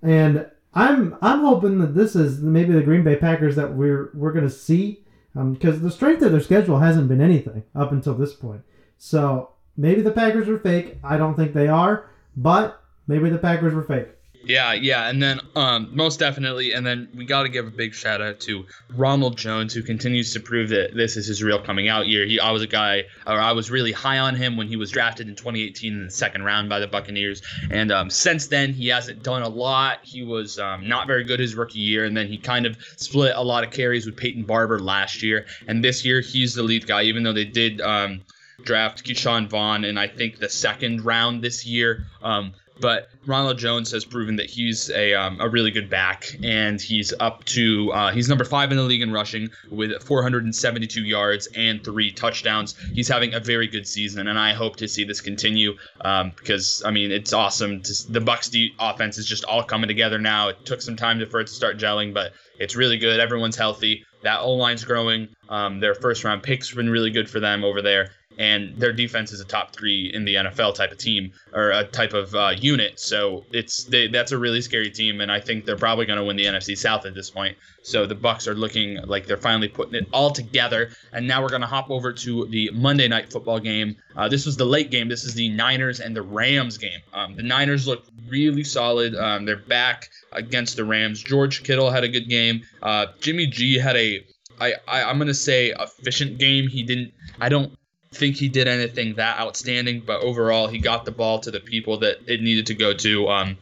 And 0.02 0.46
I'm 0.74 1.16
I'm 1.20 1.40
hoping 1.40 1.78
that 1.78 1.94
this 1.94 2.16
is 2.16 2.40
maybe 2.40 2.72
the 2.72 2.82
Green 2.82 3.04
Bay 3.04 3.16
Packers 3.16 3.56
that 3.56 3.74
we're 3.74 4.10
we're 4.14 4.32
going 4.32 4.46
to 4.46 4.50
see 4.50 5.04
because 5.34 5.76
um, 5.76 5.82
the 5.82 5.90
strength 5.90 6.22
of 6.22 6.32
their 6.32 6.40
schedule 6.40 6.78
hasn't 6.78 7.08
been 7.08 7.20
anything 7.20 7.64
up 7.74 7.92
until 7.92 8.14
this 8.14 8.34
point. 8.34 8.62
So 8.98 9.50
maybe 9.76 10.02
the 10.02 10.10
Packers 10.10 10.48
are 10.48 10.58
fake. 10.58 10.98
I 11.02 11.16
don't 11.16 11.34
think 11.34 11.52
they 11.52 11.68
are, 11.68 12.10
but 12.36 12.82
maybe 13.06 13.30
the 13.30 13.38
Packers 13.38 13.74
were 13.74 13.82
fake. 13.82 14.08
Yeah, 14.44 14.72
yeah, 14.72 15.08
and 15.08 15.22
then 15.22 15.40
um, 15.54 15.90
most 15.92 16.18
definitely, 16.18 16.72
and 16.72 16.84
then 16.84 17.08
we 17.14 17.24
got 17.24 17.44
to 17.44 17.48
give 17.48 17.66
a 17.66 17.70
big 17.70 17.94
shout 17.94 18.20
out 18.20 18.40
to 18.40 18.66
Ronald 18.90 19.36
Jones, 19.36 19.72
who 19.72 19.82
continues 19.82 20.32
to 20.32 20.40
prove 20.40 20.70
that 20.70 20.94
this 20.94 21.16
is 21.16 21.26
his 21.26 21.42
real 21.42 21.60
coming 21.60 21.88
out 21.88 22.08
year. 22.08 22.26
He, 22.26 22.40
I 22.40 22.50
was 22.50 22.62
a 22.62 22.66
guy, 22.66 23.04
or 23.26 23.38
I 23.38 23.52
was 23.52 23.70
really 23.70 23.92
high 23.92 24.18
on 24.18 24.34
him 24.34 24.56
when 24.56 24.66
he 24.66 24.76
was 24.76 24.90
drafted 24.90 25.28
in 25.28 25.36
2018 25.36 25.92
in 25.92 26.04
the 26.04 26.10
second 26.10 26.42
round 26.42 26.68
by 26.68 26.80
the 26.80 26.88
Buccaneers, 26.88 27.42
and 27.70 27.92
um, 27.92 28.10
since 28.10 28.48
then 28.48 28.72
he 28.72 28.88
hasn't 28.88 29.22
done 29.22 29.42
a 29.42 29.48
lot. 29.48 30.00
He 30.02 30.24
was 30.24 30.58
um, 30.58 30.88
not 30.88 31.06
very 31.06 31.24
good 31.24 31.38
his 31.38 31.54
rookie 31.54 31.78
year, 31.78 32.04
and 32.04 32.16
then 32.16 32.26
he 32.26 32.36
kind 32.36 32.66
of 32.66 32.76
split 32.96 33.34
a 33.36 33.42
lot 33.42 33.62
of 33.64 33.70
carries 33.70 34.06
with 34.06 34.16
Peyton 34.16 34.42
Barber 34.42 34.80
last 34.80 35.22
year, 35.22 35.46
and 35.68 35.84
this 35.84 36.04
year 36.04 36.20
he's 36.20 36.54
the 36.54 36.62
lead 36.62 36.86
guy, 36.86 37.02
even 37.02 37.22
though 37.22 37.32
they 37.32 37.44
did 37.44 37.80
um, 37.80 38.22
draft 38.64 39.04
Ke'Shawn 39.04 39.48
Vaughn 39.48 39.84
in 39.84 39.98
I 39.98 40.08
think 40.08 40.38
the 40.38 40.48
second 40.48 41.04
round 41.04 41.42
this 41.42 41.64
year. 41.64 42.06
Um, 42.22 42.54
but 42.80 43.08
Ronald 43.26 43.58
Jones 43.58 43.90
has 43.92 44.04
proven 44.04 44.36
that 44.36 44.50
he's 44.50 44.90
a, 44.90 45.14
um, 45.14 45.40
a 45.40 45.48
really 45.48 45.70
good 45.70 45.88
back, 45.88 46.26
and 46.42 46.80
he's 46.80 47.12
up 47.20 47.44
to 47.44 47.92
uh, 47.92 48.10
he's 48.12 48.28
number 48.28 48.44
five 48.44 48.70
in 48.70 48.76
the 48.76 48.82
league 48.82 49.02
in 49.02 49.12
rushing 49.12 49.50
with 49.70 50.02
472 50.02 51.04
yards 51.04 51.48
and 51.54 51.82
three 51.84 52.10
touchdowns. 52.10 52.74
He's 52.92 53.08
having 53.08 53.34
a 53.34 53.40
very 53.40 53.68
good 53.68 53.86
season, 53.86 54.28
and 54.28 54.38
I 54.38 54.52
hope 54.52 54.76
to 54.76 54.88
see 54.88 55.04
this 55.04 55.20
continue 55.20 55.76
um, 56.00 56.32
because 56.36 56.82
I 56.84 56.90
mean 56.90 57.12
it's 57.12 57.32
awesome. 57.32 57.82
To, 57.82 58.12
the 58.12 58.20
Bucks 58.20 58.48
D 58.48 58.74
offense 58.78 59.18
is 59.18 59.26
just 59.26 59.44
all 59.44 59.62
coming 59.62 59.88
together 59.88 60.18
now. 60.18 60.48
It 60.48 60.64
took 60.64 60.82
some 60.82 60.96
time 60.96 61.24
for 61.26 61.40
it 61.40 61.46
to 61.46 61.52
start 61.52 61.78
gelling, 61.78 62.12
but 62.12 62.32
it's 62.58 62.76
really 62.76 62.98
good. 62.98 63.20
Everyone's 63.20 63.56
healthy. 63.56 64.04
That 64.22 64.40
O 64.40 64.52
line's 64.52 64.84
growing. 64.84 65.28
Um, 65.48 65.80
their 65.80 65.94
first 65.94 66.24
round 66.24 66.42
picks 66.42 66.68
have 66.68 66.76
been 66.76 66.90
really 66.90 67.10
good 67.10 67.28
for 67.28 67.40
them 67.40 67.64
over 67.64 67.82
there, 67.82 68.10
and 68.38 68.76
their 68.76 68.92
defense 68.92 69.32
is 69.32 69.40
a 69.40 69.44
top 69.44 69.72
three 69.72 70.10
in 70.12 70.24
the 70.24 70.34
NFL 70.34 70.74
type 70.74 70.92
of 70.92 70.98
team 70.98 71.32
or 71.52 71.70
a 71.70 71.84
type 71.84 72.12
of 72.12 72.34
uh, 72.34 72.52
unit. 72.56 72.98
So 72.98 73.44
it's 73.52 73.84
they, 73.84 74.08
that's 74.08 74.32
a 74.32 74.38
really 74.38 74.62
scary 74.62 74.90
team, 74.90 75.20
and 75.20 75.30
I 75.30 75.40
think 75.40 75.64
they're 75.64 75.76
probably 75.76 76.06
going 76.06 76.18
to 76.18 76.24
win 76.24 76.36
the 76.36 76.44
NFC 76.44 76.76
South 76.76 77.06
at 77.06 77.14
this 77.14 77.30
point. 77.30 77.56
So 77.82 78.06
the 78.06 78.14
Bucks 78.14 78.46
are 78.46 78.54
looking 78.54 78.96
like 79.06 79.26
they're 79.26 79.36
finally 79.36 79.68
putting 79.68 79.94
it 79.94 80.06
all 80.12 80.30
together. 80.30 80.90
And 81.12 81.26
now 81.26 81.42
we're 81.42 81.48
going 81.48 81.62
to 81.62 81.66
hop 81.66 81.90
over 81.90 82.12
to 82.12 82.46
the 82.46 82.70
Monday 82.72 83.08
night 83.08 83.32
football 83.32 83.58
game. 83.58 83.96
Uh, 84.16 84.28
this 84.28 84.46
was 84.46 84.56
the 84.56 84.64
late 84.64 84.90
game. 84.90 85.08
This 85.08 85.24
is 85.24 85.34
the 85.34 85.48
Niners 85.48 85.98
and 85.98 86.14
the 86.14 86.22
Rams 86.22 86.78
game. 86.78 87.00
Um, 87.12 87.34
the 87.34 87.42
Niners 87.42 87.88
look 87.88 88.04
really 88.28 88.64
solid. 88.64 89.16
Um, 89.16 89.44
they're 89.44 89.56
back 89.56 90.08
against 90.30 90.76
the 90.76 90.84
Rams. 90.84 91.22
George 91.22 91.64
Kittle 91.64 91.90
had 91.90 92.04
a 92.04 92.08
good 92.08 92.28
game. 92.28 92.62
Uh, 92.80 93.06
Jimmy 93.20 93.46
G 93.46 93.78
had 93.78 93.96
a 93.96 94.24
I, 94.60 94.74
I 94.86 95.02
I'm 95.04 95.18
gonna 95.18 95.34
say 95.34 95.72
efficient 95.78 96.38
game. 96.38 96.68
He 96.68 96.82
didn't. 96.82 97.12
I 97.40 97.48
don't 97.48 97.76
think 98.14 98.36
he 98.36 98.48
did 98.48 98.68
anything 98.68 99.14
that 99.16 99.38
outstanding, 99.38 100.02
but 100.06 100.22
overall 100.22 100.68
he 100.68 100.78
got 100.78 101.04
the 101.04 101.10
ball 101.10 101.40
to 101.40 101.50
the 101.50 101.60
people 101.60 101.98
that 101.98 102.18
it 102.26 102.40
needed 102.40 102.66
to 102.66 102.74
go 102.74 102.92
to. 102.94 103.28
Um, 103.28 103.58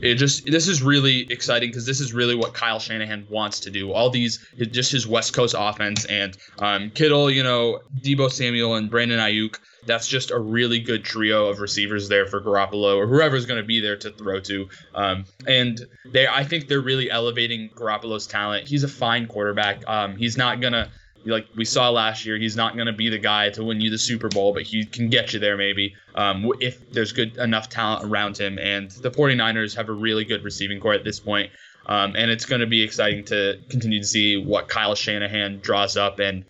it 0.00 0.14
just 0.14 0.46
this 0.46 0.68
is 0.68 0.82
really 0.82 1.20
exciting 1.30 1.68
because 1.68 1.86
this 1.86 2.00
is 2.00 2.12
really 2.12 2.34
what 2.34 2.54
Kyle 2.54 2.78
Shanahan 2.78 3.26
wants 3.28 3.60
to 3.60 3.70
do. 3.70 3.92
All 3.92 4.10
these 4.10 4.44
just 4.70 4.92
his 4.92 5.06
West 5.06 5.34
Coast 5.34 5.54
offense 5.56 6.04
and 6.06 6.36
um, 6.58 6.90
Kittle, 6.90 7.30
you 7.30 7.42
know, 7.42 7.80
Deebo 8.00 8.30
Samuel 8.30 8.76
and 8.76 8.90
Brandon 8.90 9.18
Aiyuk. 9.18 9.58
That's 9.86 10.08
just 10.08 10.30
a 10.30 10.38
really 10.38 10.80
good 10.80 11.04
trio 11.04 11.48
of 11.48 11.60
receivers 11.60 12.08
there 12.08 12.26
for 12.26 12.40
Garoppolo 12.40 12.96
or 12.96 13.06
whoever's 13.06 13.44
going 13.44 13.60
to 13.60 13.66
be 13.66 13.80
there 13.80 13.96
to 13.98 14.10
throw 14.10 14.40
to. 14.40 14.68
Um, 14.94 15.26
and 15.46 15.78
they, 16.06 16.26
I 16.26 16.44
think 16.44 16.68
they're 16.68 16.80
really 16.80 17.10
elevating 17.10 17.68
Garoppolo's 17.68 18.26
talent. 18.26 18.66
He's 18.66 18.82
a 18.82 18.88
fine 18.88 19.26
quarterback. 19.26 19.86
Um, 19.86 20.16
he's 20.16 20.38
not 20.38 20.62
gonna 20.62 20.90
like 21.24 21.46
we 21.56 21.64
saw 21.64 21.90
last 21.90 22.24
year, 22.26 22.36
he's 22.38 22.56
not 22.56 22.74
going 22.74 22.86
to 22.86 22.92
be 22.92 23.08
the 23.08 23.18
guy 23.18 23.50
to 23.50 23.64
win 23.64 23.80
you 23.80 23.90
the 23.90 23.98
Super 23.98 24.28
Bowl, 24.28 24.52
but 24.52 24.62
he 24.62 24.84
can 24.84 25.08
get 25.08 25.32
you 25.32 25.38
there 25.38 25.56
maybe 25.56 25.94
um, 26.14 26.50
if 26.60 26.90
there's 26.90 27.12
good 27.12 27.36
enough 27.38 27.68
talent 27.68 28.04
around 28.04 28.38
him. 28.38 28.58
And 28.58 28.90
the 28.90 29.10
49ers 29.10 29.74
have 29.76 29.88
a 29.88 29.92
really 29.92 30.24
good 30.24 30.44
receiving 30.44 30.80
corps 30.80 30.94
at 30.94 31.04
this 31.04 31.20
point. 31.20 31.50
Um, 31.86 32.14
and 32.16 32.30
it's 32.30 32.46
going 32.46 32.60
to 32.60 32.66
be 32.66 32.82
exciting 32.82 33.24
to 33.26 33.58
continue 33.68 34.00
to 34.00 34.06
see 34.06 34.36
what 34.36 34.68
Kyle 34.68 34.94
Shanahan 34.94 35.60
draws 35.60 35.96
up 35.96 36.18
and 36.18 36.44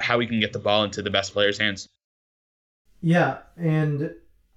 how 0.00 0.18
he 0.18 0.26
can 0.26 0.40
get 0.40 0.52
the 0.52 0.58
ball 0.58 0.84
into 0.84 1.02
the 1.02 1.10
best 1.10 1.32
players' 1.32 1.58
hands. 1.58 1.88
Yeah, 3.02 3.38
and 3.56 4.14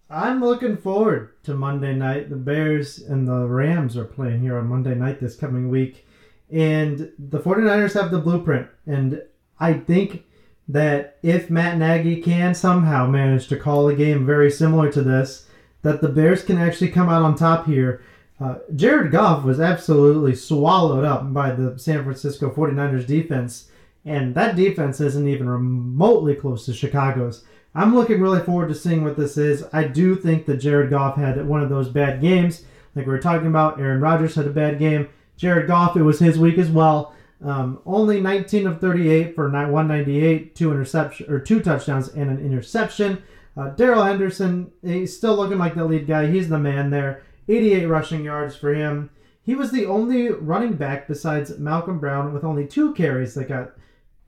I'm 0.09 0.41
looking 0.41 0.77
forward 0.77 1.31
to 1.43 1.53
Monday 1.53 1.93
night. 1.93 2.29
The 2.29 2.35
Bears 2.35 2.99
and 2.99 3.27
the 3.27 3.47
Rams 3.47 3.95
are 3.97 4.05
playing 4.05 4.41
here 4.41 4.57
on 4.57 4.67
Monday 4.67 4.95
night 4.95 5.19
this 5.19 5.35
coming 5.35 5.69
week. 5.69 6.05
And 6.51 7.11
the 7.17 7.39
49ers 7.39 7.93
have 7.99 8.11
the 8.11 8.19
blueprint. 8.19 8.67
And 8.85 9.21
I 9.59 9.73
think 9.73 10.23
that 10.67 11.17
if 11.21 11.49
Matt 11.49 11.77
Nagy 11.77 12.21
can 12.21 12.55
somehow 12.55 13.07
manage 13.07 13.47
to 13.47 13.57
call 13.57 13.87
a 13.87 13.95
game 13.95 14.25
very 14.25 14.49
similar 14.49 14.91
to 14.91 15.01
this, 15.01 15.47
that 15.81 16.01
the 16.01 16.09
Bears 16.09 16.43
can 16.43 16.57
actually 16.57 16.89
come 16.89 17.09
out 17.09 17.21
on 17.21 17.35
top 17.35 17.67
here. 17.67 18.01
Uh, 18.39 18.55
Jared 18.75 19.11
Goff 19.11 19.43
was 19.43 19.59
absolutely 19.59 20.35
swallowed 20.35 21.05
up 21.05 21.31
by 21.33 21.51
the 21.51 21.77
San 21.77 22.03
Francisco 22.03 22.49
49ers 22.49 23.05
defense, 23.05 23.69
and 24.05 24.33
that 24.35 24.55
defense 24.55 24.99
isn't 24.99 25.27
even 25.27 25.47
remotely 25.47 26.35
close 26.35 26.65
to 26.65 26.73
Chicago's. 26.73 27.43
I'm 27.75 27.95
looking 27.95 28.21
really 28.21 28.41
forward 28.41 28.69
to 28.69 28.75
seeing 28.75 29.03
what 29.03 29.17
this 29.17 29.37
is. 29.37 29.65
I 29.73 29.85
do 29.85 30.15
think 30.15 30.45
that 30.45 30.57
Jared 30.57 30.89
Goff 30.89 31.15
had 31.15 31.45
one 31.45 31.63
of 31.63 31.69
those 31.69 31.89
bad 31.89 32.21
games, 32.21 32.63
like 32.95 33.05
we 33.05 33.11
were 33.11 33.19
talking 33.19 33.47
about. 33.47 33.79
Aaron 33.79 34.01
Rodgers 34.01 34.35
had 34.35 34.47
a 34.47 34.51
bad 34.51 34.79
game. 34.79 35.09
Jared 35.37 35.67
Goff, 35.67 35.97
it 35.97 36.03
was 36.03 36.19
his 36.19 36.37
week 36.37 36.57
as 36.57 36.69
well. 36.69 37.13
Um, 37.43 37.81
only 37.85 38.21
19 38.21 38.67
of 38.67 38.79
38 38.79 39.35
for 39.35 39.49
198, 39.49 40.55
two 40.55 40.71
interception 40.71 41.29
or 41.29 41.39
two 41.39 41.59
touchdowns 41.59 42.07
and 42.09 42.29
an 42.29 42.43
interception. 42.43 43.21
Uh, 43.55 43.69
Darrell 43.69 44.03
Henderson, 44.03 44.71
he's 44.81 45.15
still 45.15 45.35
looking 45.35 45.57
like 45.57 45.75
the 45.75 45.85
lead 45.85 46.07
guy. 46.07 46.31
He's 46.31 46.49
the 46.49 46.57
man 46.57 46.89
there. 46.89 47.21
88 47.47 47.85
rushing 47.85 48.23
yards 48.23 48.55
for 48.55 48.73
him. 48.73 49.09
He 49.43 49.55
was 49.55 49.71
the 49.71 49.85
only 49.85 50.29
running 50.29 50.73
back 50.73 51.07
besides 51.07 51.59
Malcolm 51.59 51.99
Brown 51.99 52.33
with 52.33 52.45
only 52.45 52.65
two 52.65 52.93
carries 52.93 53.33
that 53.33 53.49
got 53.49 53.73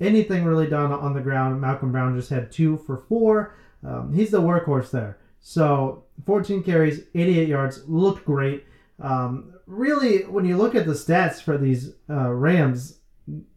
anything 0.01 0.43
really 0.43 0.67
done 0.67 0.91
on 0.91 1.13
the 1.13 1.21
ground. 1.21 1.61
Malcolm 1.61 1.93
Brown 1.93 2.17
just 2.17 2.29
had 2.29 2.51
two 2.51 2.77
for 2.77 2.97
four. 3.07 3.55
Um, 3.83 4.13
he's 4.13 4.31
the 4.31 4.41
workhorse 4.41 4.91
there. 4.91 5.17
So 5.39 6.03
14 6.25 6.63
carries, 6.63 7.03
88 7.13 7.47
yards, 7.47 7.87
looked 7.87 8.25
great. 8.25 8.65
Um, 9.01 9.53
really, 9.67 10.23
when 10.23 10.45
you 10.45 10.57
look 10.57 10.75
at 10.75 10.85
the 10.85 10.93
stats 10.93 11.41
for 11.41 11.57
these 11.57 11.93
uh, 12.09 12.31
Rams, 12.31 12.99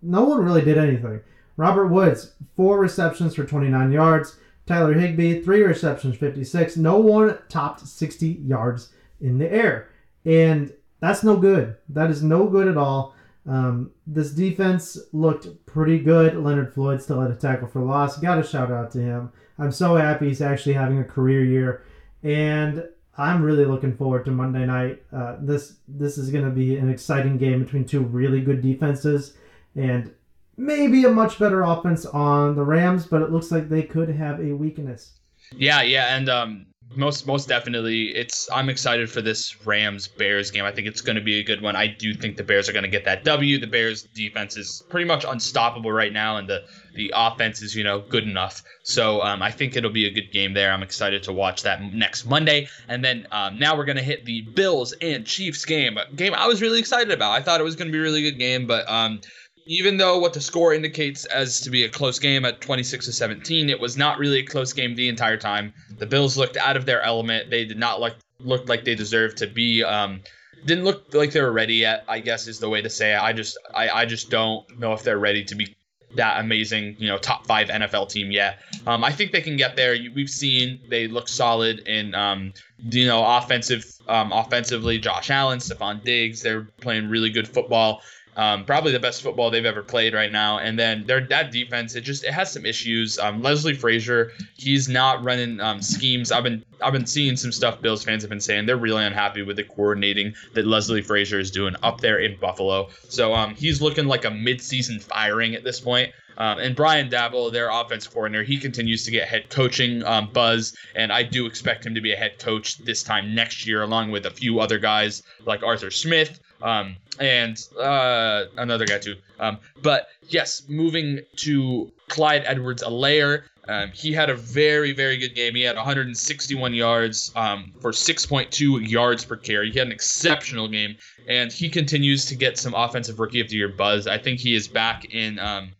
no 0.02 0.24
one 0.24 0.44
really 0.44 0.62
did 0.62 0.78
anything. 0.78 1.20
Robert 1.56 1.88
Woods, 1.88 2.34
four 2.56 2.78
receptions 2.78 3.34
for 3.34 3.44
29 3.44 3.92
yards. 3.92 4.36
Tyler 4.66 4.92
Higbee, 4.92 5.42
three 5.42 5.62
receptions, 5.62 6.16
56. 6.16 6.76
No 6.76 6.98
one 6.98 7.38
topped 7.48 7.86
60 7.86 8.26
yards 8.44 8.92
in 9.20 9.38
the 9.38 9.50
air. 9.50 9.88
And 10.24 10.72
that's 11.00 11.24
no 11.24 11.36
good. 11.36 11.76
That 11.88 12.10
is 12.10 12.22
no 12.22 12.46
good 12.46 12.68
at 12.68 12.76
all. 12.76 13.14
Um, 13.48 13.92
this 14.06 14.32
defense 14.32 14.98
looked 15.12 15.64
pretty 15.64 15.98
good. 15.98 16.36
Leonard 16.36 16.74
Floyd 16.74 17.00
still 17.00 17.20
had 17.20 17.30
a 17.30 17.36
tackle 17.36 17.66
for 17.66 17.80
loss. 17.80 18.18
Got 18.18 18.38
a 18.38 18.42
shout 18.42 18.70
out 18.70 18.90
to 18.92 19.00
him. 19.00 19.32
I'm 19.58 19.72
so 19.72 19.96
happy 19.96 20.28
he's 20.28 20.42
actually 20.42 20.74
having 20.74 20.98
a 20.98 21.04
career 21.04 21.44
year, 21.44 21.82
and 22.22 22.84
I'm 23.16 23.42
really 23.42 23.64
looking 23.64 23.96
forward 23.96 24.24
to 24.26 24.30
Monday 24.30 24.66
night. 24.66 25.02
Uh, 25.12 25.36
this 25.40 25.78
this 25.88 26.18
is 26.18 26.30
going 26.30 26.44
to 26.44 26.50
be 26.50 26.76
an 26.76 26.90
exciting 26.90 27.38
game 27.38 27.64
between 27.64 27.84
two 27.84 28.02
really 28.02 28.40
good 28.40 28.60
defenses, 28.60 29.36
and 29.74 30.12
maybe 30.56 31.04
a 31.04 31.10
much 31.10 31.38
better 31.38 31.62
offense 31.62 32.06
on 32.06 32.56
the 32.56 32.64
Rams. 32.64 33.06
But 33.06 33.22
it 33.22 33.30
looks 33.30 33.50
like 33.50 33.68
they 33.68 33.82
could 33.82 34.08
have 34.08 34.40
a 34.40 34.52
weakness. 34.52 35.18
Yeah, 35.56 35.82
yeah, 35.82 36.16
and 36.16 36.28
um, 36.28 36.66
most 36.96 37.26
most 37.26 37.48
definitely 37.48 38.14
it's 38.14 38.48
i'm 38.50 38.68
excited 38.68 39.10
for 39.10 39.20
this 39.20 39.66
rams 39.66 40.08
bears 40.08 40.50
game. 40.50 40.64
I 40.64 40.72
think 40.72 40.86
it's 40.86 41.00
going 41.00 41.16
to 41.16 41.22
be 41.22 41.38
a 41.38 41.44
good 41.44 41.60
one. 41.60 41.76
I 41.76 41.86
do 41.86 42.14
think 42.14 42.36
the 42.36 42.42
bears 42.42 42.68
are 42.68 42.72
going 42.72 42.84
to 42.84 42.88
get 42.88 43.04
that 43.04 43.24
w. 43.24 43.58
The 43.58 43.66
bears 43.66 44.02
defense 44.02 44.56
is 44.56 44.82
pretty 44.88 45.06
much 45.06 45.24
unstoppable 45.24 45.92
right 45.92 46.12
now 46.12 46.36
and 46.36 46.48
the 46.48 46.64
the 46.94 47.12
offense 47.14 47.62
is 47.62 47.74
you 47.76 47.84
know 47.84 48.00
good 48.00 48.24
enough. 48.24 48.62
So 48.82 49.22
um, 49.22 49.42
i 49.42 49.50
think 49.50 49.76
it'll 49.76 49.90
be 49.90 50.06
a 50.06 50.10
good 50.10 50.32
game 50.32 50.54
there. 50.54 50.72
I'm 50.72 50.82
excited 50.82 51.22
to 51.24 51.32
watch 51.32 51.62
that 51.62 51.82
next 51.92 52.24
monday. 52.26 52.68
And 52.88 53.04
then 53.04 53.26
um, 53.32 53.58
now 53.58 53.76
we're 53.76 53.84
going 53.84 53.96
to 53.96 54.02
hit 54.02 54.24
the 54.24 54.42
bills 54.42 54.92
and 55.00 55.26
chiefs 55.26 55.64
game. 55.64 55.98
A 55.98 56.10
game 56.14 56.34
i 56.34 56.46
was 56.46 56.62
really 56.62 56.78
excited 56.78 57.12
about. 57.12 57.32
I 57.32 57.42
thought 57.42 57.60
it 57.60 57.64
was 57.64 57.76
going 57.76 57.88
to 57.88 57.92
be 57.92 57.98
a 57.98 58.02
really 58.02 58.22
good 58.22 58.38
game 58.38 58.66
but 58.66 58.88
um, 58.88 59.20
even 59.68 59.98
though 59.98 60.18
what 60.18 60.32
the 60.32 60.40
score 60.40 60.72
indicates 60.72 61.26
as 61.26 61.60
to 61.60 61.68
be 61.68 61.84
a 61.84 61.88
close 61.90 62.18
game 62.18 62.46
at 62.46 62.58
26 62.62 63.04
to 63.04 63.12
17, 63.12 63.68
it 63.68 63.78
was 63.78 63.98
not 63.98 64.18
really 64.18 64.38
a 64.38 64.42
close 64.44 64.72
game 64.72 64.94
the 64.94 65.10
entire 65.10 65.36
time. 65.36 65.74
The 65.98 66.06
Bills 66.06 66.38
looked 66.38 66.56
out 66.56 66.78
of 66.78 66.86
their 66.86 67.02
element. 67.02 67.50
They 67.50 67.66
did 67.66 67.78
not 67.78 68.00
look 68.00 68.16
look 68.40 68.66
like 68.68 68.84
they 68.84 68.94
deserved 68.94 69.36
to 69.38 69.46
be. 69.46 69.84
Um, 69.84 70.22
didn't 70.64 70.84
look 70.84 71.12
like 71.12 71.32
they 71.32 71.42
were 71.42 71.52
ready 71.52 71.74
yet. 71.74 72.04
I 72.08 72.20
guess 72.20 72.48
is 72.48 72.58
the 72.58 72.68
way 72.70 72.80
to 72.80 72.88
say 72.88 73.12
it. 73.12 73.22
I 73.22 73.34
just 73.34 73.58
I, 73.74 73.90
I 73.90 74.06
just 74.06 74.30
don't 74.30 74.66
know 74.78 74.94
if 74.94 75.02
they're 75.02 75.18
ready 75.18 75.44
to 75.44 75.54
be 75.54 75.76
that 76.14 76.40
amazing, 76.40 76.96
you 76.98 77.06
know, 77.06 77.18
top 77.18 77.46
five 77.46 77.68
NFL 77.68 78.08
team 78.08 78.30
yet. 78.30 78.60
Um, 78.86 79.04
I 79.04 79.12
think 79.12 79.32
they 79.32 79.42
can 79.42 79.58
get 79.58 79.76
there. 79.76 79.94
We've 80.14 80.30
seen 80.30 80.80
they 80.88 81.06
look 81.06 81.28
solid 81.28 81.80
in, 81.80 82.14
um, 82.14 82.54
you 82.78 83.06
know, 83.06 83.22
offensive, 83.22 83.84
um, 84.08 84.32
offensively. 84.32 84.98
Josh 84.98 85.30
Allen, 85.30 85.58
Stefon 85.58 86.02
Diggs, 86.02 86.40
they're 86.40 86.62
playing 86.80 87.10
really 87.10 87.28
good 87.28 87.46
football. 87.46 88.00
Um, 88.38 88.64
probably 88.64 88.92
the 88.92 89.00
best 89.00 89.20
football 89.22 89.50
they've 89.50 89.66
ever 89.66 89.82
played 89.82 90.14
right 90.14 90.30
now. 90.30 90.58
And 90.58 90.78
then 90.78 91.04
their 91.06 91.20
that 91.26 91.50
defense, 91.50 91.96
it 91.96 92.02
just 92.02 92.22
it 92.22 92.32
has 92.32 92.52
some 92.52 92.64
issues. 92.64 93.18
Um, 93.18 93.42
Leslie 93.42 93.74
Frazier, 93.74 94.30
he's 94.56 94.88
not 94.88 95.24
running 95.24 95.58
um, 95.60 95.82
schemes. 95.82 96.30
I've 96.30 96.44
been 96.44 96.64
I've 96.80 96.92
been 96.92 97.04
seeing 97.06 97.36
some 97.36 97.50
stuff 97.50 97.82
Bills 97.82 98.04
fans 98.04 98.22
have 98.22 98.30
been 98.30 98.40
saying 98.40 98.66
they're 98.66 98.76
really 98.76 99.04
unhappy 99.04 99.42
with 99.42 99.56
the 99.56 99.64
coordinating 99.64 100.34
that 100.54 100.66
Leslie 100.66 101.02
Frazier 101.02 101.40
is 101.40 101.50
doing 101.50 101.74
up 101.82 102.00
there 102.00 102.20
in 102.20 102.38
Buffalo. 102.38 102.90
So 103.08 103.34
um, 103.34 103.56
he's 103.56 103.82
looking 103.82 104.06
like 104.06 104.24
a 104.24 104.30
midseason 104.30 105.02
firing 105.02 105.56
at 105.56 105.64
this 105.64 105.80
point. 105.80 106.12
Um, 106.36 106.60
and 106.60 106.76
Brian 106.76 107.10
Daboll, 107.10 107.52
their 107.52 107.68
offense 107.68 108.06
coordinator, 108.06 108.44
he 108.44 108.56
continues 108.58 109.04
to 109.04 109.10
get 109.10 109.26
head 109.26 109.50
coaching 109.50 110.04
um, 110.04 110.30
buzz, 110.32 110.76
and 110.94 111.12
I 111.12 111.24
do 111.24 111.46
expect 111.46 111.84
him 111.84 111.96
to 111.96 112.00
be 112.00 112.12
a 112.12 112.16
head 112.16 112.38
coach 112.38 112.78
this 112.78 113.02
time 113.02 113.34
next 113.34 113.66
year, 113.66 113.82
along 113.82 114.12
with 114.12 114.24
a 114.24 114.30
few 114.30 114.60
other 114.60 114.78
guys 114.78 115.24
like 115.44 115.64
Arthur 115.64 115.90
Smith, 115.90 116.38
um, 116.62 116.96
and 117.18 117.58
uh, 117.78 118.44
another 118.56 118.86
guy 118.86 118.98
too. 118.98 119.16
Um, 119.38 119.58
but 119.82 120.08
yes, 120.28 120.62
moving 120.68 121.20
to 121.36 121.92
Clyde 122.08 122.42
Edwards-Helaire. 122.46 123.44
Um, 123.68 123.90
he 123.92 124.12
had 124.12 124.30
a 124.30 124.34
very, 124.34 124.92
very 124.92 125.18
good 125.18 125.34
game. 125.34 125.54
He 125.54 125.62
had 125.62 125.76
161 125.76 126.72
yards 126.72 127.30
um, 127.36 127.72
for 127.80 127.90
6.2 127.90 128.88
yards 128.88 129.26
per 129.26 129.36
carry. 129.36 129.70
He 129.70 129.78
had 129.78 129.88
an 129.88 129.92
exceptional 129.92 130.68
game, 130.68 130.96
and 131.28 131.52
he 131.52 131.68
continues 131.68 132.24
to 132.26 132.34
get 132.34 132.56
some 132.56 132.72
offensive 132.72 133.20
rookie 133.20 133.40
of 133.40 133.50
the 133.50 133.56
year 133.56 133.68
buzz. 133.68 134.06
I 134.06 134.16
think 134.16 134.40
he 134.40 134.54
is 134.54 134.68
back 134.68 135.04
in 135.12 135.38
um, 135.38 135.72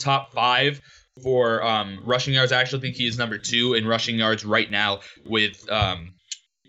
top 0.00 0.32
five 0.32 0.80
for 1.22 1.62
um, 1.64 2.00
rushing 2.04 2.34
yards. 2.34 2.50
I 2.50 2.60
actually 2.60 2.80
think 2.80 2.96
he 2.96 3.06
is 3.06 3.16
number 3.16 3.38
two 3.38 3.74
in 3.74 3.86
rushing 3.86 4.16
yards 4.16 4.44
right 4.44 4.70
now 4.70 5.00
with 5.24 5.70
um, 5.70 6.14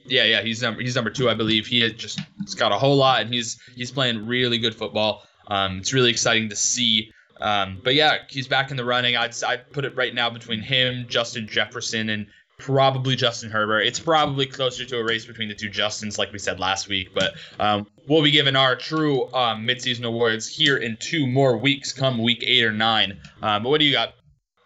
yeah, 0.06 0.24
yeah, 0.24 0.42
he's 0.42 0.62
number 0.62 0.82
he's 0.82 0.96
number 0.96 1.10
two, 1.10 1.30
I 1.30 1.34
believe. 1.34 1.68
He 1.68 1.82
has 1.82 1.94
just 1.94 2.20
he's 2.42 2.56
got 2.56 2.72
a 2.72 2.78
whole 2.78 2.96
lot, 2.96 3.22
and 3.22 3.34
he's 3.34 3.60
he's 3.76 3.92
playing 3.92 4.28
really 4.28 4.58
good 4.58 4.76
football. 4.76 5.24
Um, 5.48 5.80
it's 5.80 5.94
really 5.94 6.10
exciting 6.10 6.50
to 6.50 6.56
see. 6.56 7.12
Um, 7.42 7.80
but 7.84 7.96
yeah, 7.96 8.18
he's 8.28 8.48
back 8.48 8.72
in 8.72 8.78
the 8.78 8.86
running. 8.86 9.16
I'd 9.16 9.34
I'd 9.44 9.72
put 9.72 9.86
it 9.86 9.96
right 9.96 10.14
now 10.14 10.30
between 10.30 10.62
him, 10.62 11.06
Justin 11.08 11.48
Jefferson, 11.48 12.10
and 12.10 12.28
probably 12.60 13.16
Justin 13.16 13.50
Herbert. 13.50 13.82
It's 13.82 14.00
probably 14.00 14.46
closer 14.46 14.86
to 14.86 14.98
a 14.98 15.04
race 15.04 15.26
between 15.26 15.48
the 15.48 15.56
two 15.56 15.70
Justins, 15.70 16.18
like 16.18 16.32
we 16.32 16.40
said 16.40 16.60
last 16.60 16.88
week. 16.88 17.14
But 17.16 17.34
um, 17.60 17.88
we'll 18.08 18.22
be 18.22 18.32
giving 18.32 18.56
our 18.56 18.76
true 18.76 19.32
um, 19.34 19.66
midseason 19.66 20.04
awards 20.04 20.48
here 20.48 20.78
in 20.78 20.98
two 21.00 21.26
more 21.26 21.58
weeks, 21.58 21.92
come 21.94 22.22
week 22.22 22.44
eight 22.46 22.64
or 22.64 22.74
nine. 22.74 23.20
Um, 23.42 23.64
but 23.64 23.70
what 23.70 23.80
do 23.80 23.86
you 23.86 23.94
got, 23.94 24.14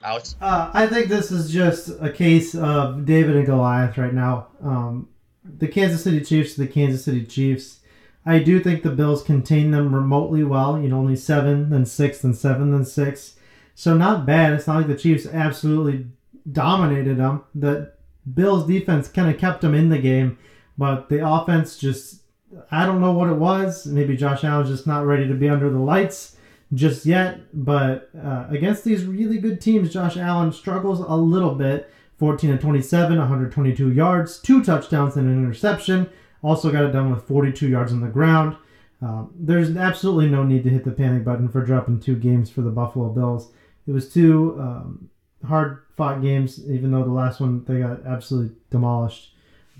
Alex? 0.03 0.35
Uh, 0.41 0.71
I 0.73 0.87
think 0.87 1.07
this 1.07 1.31
is 1.31 1.51
just 1.51 1.91
a 2.01 2.11
case 2.11 2.55
of 2.55 3.05
David 3.05 3.35
and 3.35 3.45
Goliath 3.45 3.97
right 3.97 4.13
now. 4.13 4.47
Um, 4.63 5.07
the 5.43 5.67
Kansas 5.67 6.03
City 6.03 6.21
Chiefs, 6.21 6.55
the 6.55 6.67
Kansas 6.67 7.05
City 7.05 7.25
Chiefs. 7.25 7.79
I 8.25 8.39
do 8.39 8.59
think 8.59 8.83
the 8.83 8.91
Bills 8.91 9.23
contain 9.23 9.71
them 9.71 9.93
remotely 9.93 10.43
well. 10.43 10.81
You 10.81 10.89
know, 10.89 10.99
only 10.99 11.15
seven, 11.15 11.69
then 11.69 11.85
six, 11.85 12.21
then 12.21 12.33
seven, 12.33 12.71
then 12.71 12.85
six. 12.85 13.35
So 13.75 13.95
not 13.95 14.25
bad. 14.25 14.53
It's 14.53 14.67
not 14.67 14.77
like 14.77 14.87
the 14.87 14.97
Chiefs 14.97 15.25
absolutely 15.25 16.07
dominated 16.49 17.17
them. 17.17 17.43
The 17.53 17.91
Bills 18.31 18.65
defense 18.65 19.07
kind 19.07 19.29
of 19.29 19.39
kept 19.39 19.61
them 19.61 19.75
in 19.75 19.89
the 19.89 19.97
game, 19.97 20.37
but 20.77 21.09
the 21.09 21.27
offense 21.27 21.77
just 21.77 22.21
I 22.71 22.85
don't 22.85 23.01
know 23.01 23.11
what 23.11 23.29
it 23.29 23.35
was. 23.35 23.85
Maybe 23.85 24.15
Josh 24.15 24.43
Allen's 24.43 24.69
just 24.69 24.87
not 24.87 25.05
ready 25.05 25.27
to 25.27 25.33
be 25.33 25.49
under 25.49 25.69
the 25.69 25.79
lights 25.79 26.37
just 26.73 27.05
yet. 27.05 27.41
But 27.53 28.09
uh, 28.17 28.45
against 28.49 28.83
these 28.83 29.05
really 29.05 29.37
good 29.37 29.61
teams, 29.61 29.93
Josh 29.93 30.17
Allen 30.17 30.51
struggles 30.51 30.99
a 30.99 31.15
little 31.15 31.55
bit. 31.55 31.91
14 32.17 32.51
and 32.51 32.61
27, 32.61 33.17
122 33.17 33.91
yards, 33.91 34.39
two 34.39 34.63
touchdowns 34.63 35.15
and 35.15 35.27
an 35.27 35.43
interception. 35.43 36.09
Also 36.41 36.71
got 36.71 36.83
it 36.83 36.91
done 36.91 37.11
with 37.11 37.23
42 37.23 37.67
yards 37.67 37.91
on 37.91 38.01
the 38.01 38.07
ground. 38.07 38.55
Um, 39.01 39.33
there's 39.35 39.75
absolutely 39.75 40.29
no 40.29 40.43
need 40.43 40.63
to 40.63 40.69
hit 40.69 40.85
the 40.85 40.91
panic 40.91 41.25
button 41.25 41.49
for 41.49 41.61
dropping 41.61 41.99
two 41.99 42.15
games 42.15 42.49
for 42.49 42.61
the 42.61 42.69
Buffalo 42.69 43.09
Bills. 43.09 43.51
It 43.85 43.91
was 43.91 44.11
two 44.11 44.55
um, 44.59 45.09
hard 45.45 45.83
fought 45.97 46.21
games, 46.21 46.59
even 46.69 46.91
though 46.91 47.03
the 47.03 47.11
last 47.11 47.41
one 47.41 47.65
they 47.65 47.79
got 47.79 48.05
absolutely 48.05 48.55
demolished. 48.69 49.33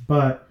But 0.08 0.48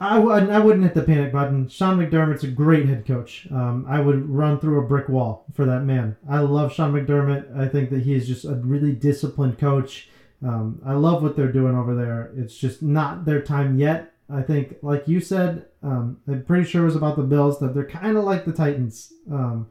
I 0.00 0.16
w- 0.16 0.50
I 0.50 0.58
wouldn't 0.58 0.84
hit 0.84 0.94
the 0.94 1.02
panic 1.02 1.32
button. 1.32 1.68
Sean 1.68 1.98
McDermott's 1.98 2.44
a 2.44 2.48
great 2.48 2.86
head 2.86 3.06
coach. 3.06 3.46
Um, 3.50 3.86
I 3.88 4.00
would 4.00 4.28
run 4.28 4.58
through 4.58 4.80
a 4.80 4.86
brick 4.86 5.08
wall 5.08 5.46
for 5.54 5.64
that 5.64 5.84
man. 5.84 6.16
I 6.28 6.40
love 6.40 6.72
Sean 6.72 6.92
McDermott. 6.92 7.56
I 7.56 7.68
think 7.68 7.90
that 7.90 8.02
he 8.02 8.14
is 8.14 8.26
just 8.26 8.44
a 8.44 8.54
really 8.56 8.92
disciplined 8.92 9.58
coach. 9.58 10.10
Um, 10.44 10.80
I 10.84 10.94
love 10.94 11.22
what 11.22 11.36
they're 11.36 11.52
doing 11.52 11.76
over 11.76 11.94
there. 11.94 12.32
It's 12.36 12.56
just 12.56 12.82
not 12.82 13.24
their 13.24 13.40
time 13.40 13.78
yet. 13.78 14.12
I 14.28 14.42
think, 14.42 14.76
like 14.82 15.06
you 15.06 15.20
said, 15.20 15.66
um, 15.82 16.18
I'm 16.26 16.44
pretty 16.44 16.68
sure 16.68 16.82
it 16.82 16.86
was 16.86 16.96
about 16.96 17.16
the 17.16 17.22
Bills 17.22 17.60
that 17.60 17.74
they're 17.74 17.86
kind 17.86 18.16
of 18.16 18.24
like 18.24 18.44
the 18.44 18.52
Titans, 18.52 19.12
um, 19.30 19.68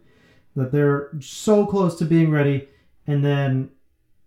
that 0.56 0.72
they're 0.72 1.12
so 1.20 1.66
close 1.66 1.98
to 2.00 2.06
being 2.06 2.32
ready, 2.32 2.70
and 3.06 3.24
then 3.24 3.70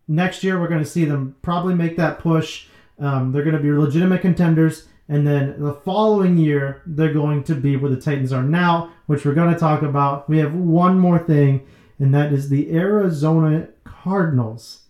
next 0.07 0.44
year 0.44 0.61
we're 0.61 0.68
going 0.68 0.85
to 0.85 0.88
see 0.88 1.07
them 1.07 1.35
probably 1.40 1.74
make 1.74 1.96
that 1.96 2.18
push. 2.18 2.66
Um, 2.98 3.33
they're 3.33 3.44
going 3.44 3.57
to 3.57 3.62
be 3.62 3.72
legitimate 3.72 4.20
contenders, 4.20 4.88
and 5.09 5.27
then 5.27 5.61
the 5.62 5.72
following 5.72 6.37
year 6.37 6.83
they're 6.85 7.14
going 7.14 7.42
to 7.44 7.55
be 7.55 7.77
where 7.77 7.90
the 7.90 8.01
Titans 8.01 8.33
are 8.33 8.42
now, 8.42 8.92
which 9.07 9.24
we're 9.24 9.35
going 9.35 9.53
to 9.53 9.59
talk 9.59 9.81
about. 9.81 10.29
We 10.29 10.38
have 10.38 10.55
one 10.55 10.98
more 10.98 11.18
thing, 11.18 11.66
and 11.98 12.14
that 12.14 12.35
is 12.35 12.51
the 12.51 12.70
Arizona 12.77 13.68
Cardinals 13.85 14.83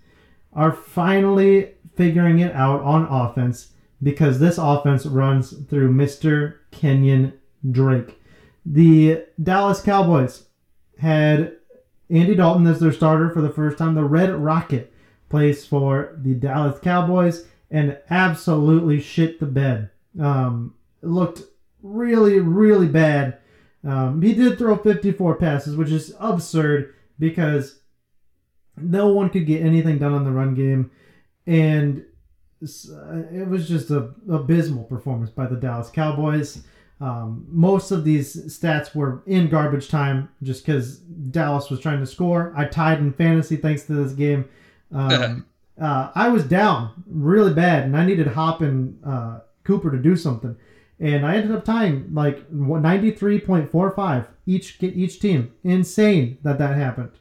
are 0.52 0.72
finally 0.72 1.72
figuring 1.96 2.38
it 2.38 2.54
out 2.54 2.80
on 2.82 3.04
offense 3.04 3.72
because 4.02 4.38
this 4.38 4.58
offense 4.58 5.04
runs 5.06 5.52
through 5.68 5.92
Mr. 5.92 6.58
Kenyon 6.70 7.32
Drake. 7.70 8.20
The 8.64 9.24
Dallas 9.42 9.80
Cowboys 9.80 10.44
had 10.98 11.56
Andy 12.10 12.34
Dalton 12.34 12.66
as 12.66 12.80
their 12.80 12.92
starter 12.92 13.30
for 13.30 13.40
the 13.40 13.50
first 13.50 13.78
time. 13.78 13.94
The 13.94 14.04
Red 14.04 14.34
Rocket 14.34 14.92
plays 15.28 15.66
for 15.66 16.16
the 16.18 16.34
Dallas 16.34 16.78
Cowboys 16.80 17.46
and 17.70 17.98
absolutely 18.10 19.00
shit 19.00 19.40
the 19.40 19.46
bed. 19.46 19.90
Um, 20.20 20.74
looked 21.02 21.42
really, 21.82 22.40
really 22.40 22.88
bad. 22.88 23.38
Um, 23.84 24.20
he 24.22 24.34
did 24.34 24.58
throw 24.58 24.76
54 24.76 25.36
passes, 25.36 25.76
which 25.76 25.90
is 25.90 26.14
absurd 26.18 26.94
because 27.18 27.77
no 28.80 29.08
one 29.08 29.30
could 29.30 29.46
get 29.46 29.62
anything 29.62 29.98
done 29.98 30.12
on 30.12 30.24
the 30.24 30.30
run 30.30 30.54
game, 30.54 30.90
and 31.46 32.04
it 32.60 33.48
was 33.48 33.68
just 33.68 33.90
a 33.90 34.10
abysmal 34.30 34.84
performance 34.84 35.30
by 35.30 35.46
the 35.46 35.56
Dallas 35.56 35.90
Cowboys. 35.90 36.62
Um, 37.00 37.46
most 37.48 37.92
of 37.92 38.02
these 38.04 38.36
stats 38.58 38.94
were 38.94 39.22
in 39.26 39.48
garbage 39.48 39.88
time 39.88 40.28
just 40.42 40.66
because 40.66 40.98
Dallas 40.98 41.70
was 41.70 41.78
trying 41.78 42.00
to 42.00 42.06
score. 42.06 42.52
I 42.56 42.64
tied 42.64 42.98
in 42.98 43.12
fantasy 43.12 43.56
thanks 43.56 43.84
to 43.84 43.92
this 43.92 44.12
game. 44.12 44.48
Um, 44.92 45.46
uh, 45.80 46.10
I 46.14 46.28
was 46.28 46.44
down 46.44 47.04
really 47.06 47.54
bad, 47.54 47.84
and 47.84 47.96
I 47.96 48.04
needed 48.04 48.26
Hop 48.26 48.62
and 48.62 48.98
uh, 49.06 49.40
Cooper 49.62 49.90
to 49.92 49.98
do 49.98 50.16
something. 50.16 50.56
and 50.98 51.24
I 51.24 51.36
ended 51.36 51.52
up 51.52 51.64
tying 51.64 52.12
like 52.12 52.50
93.45 52.50 54.26
each 54.46 54.82
each 54.82 55.20
team. 55.20 55.52
Insane 55.62 56.38
that 56.42 56.58
that 56.58 56.76
happened. 56.76 57.12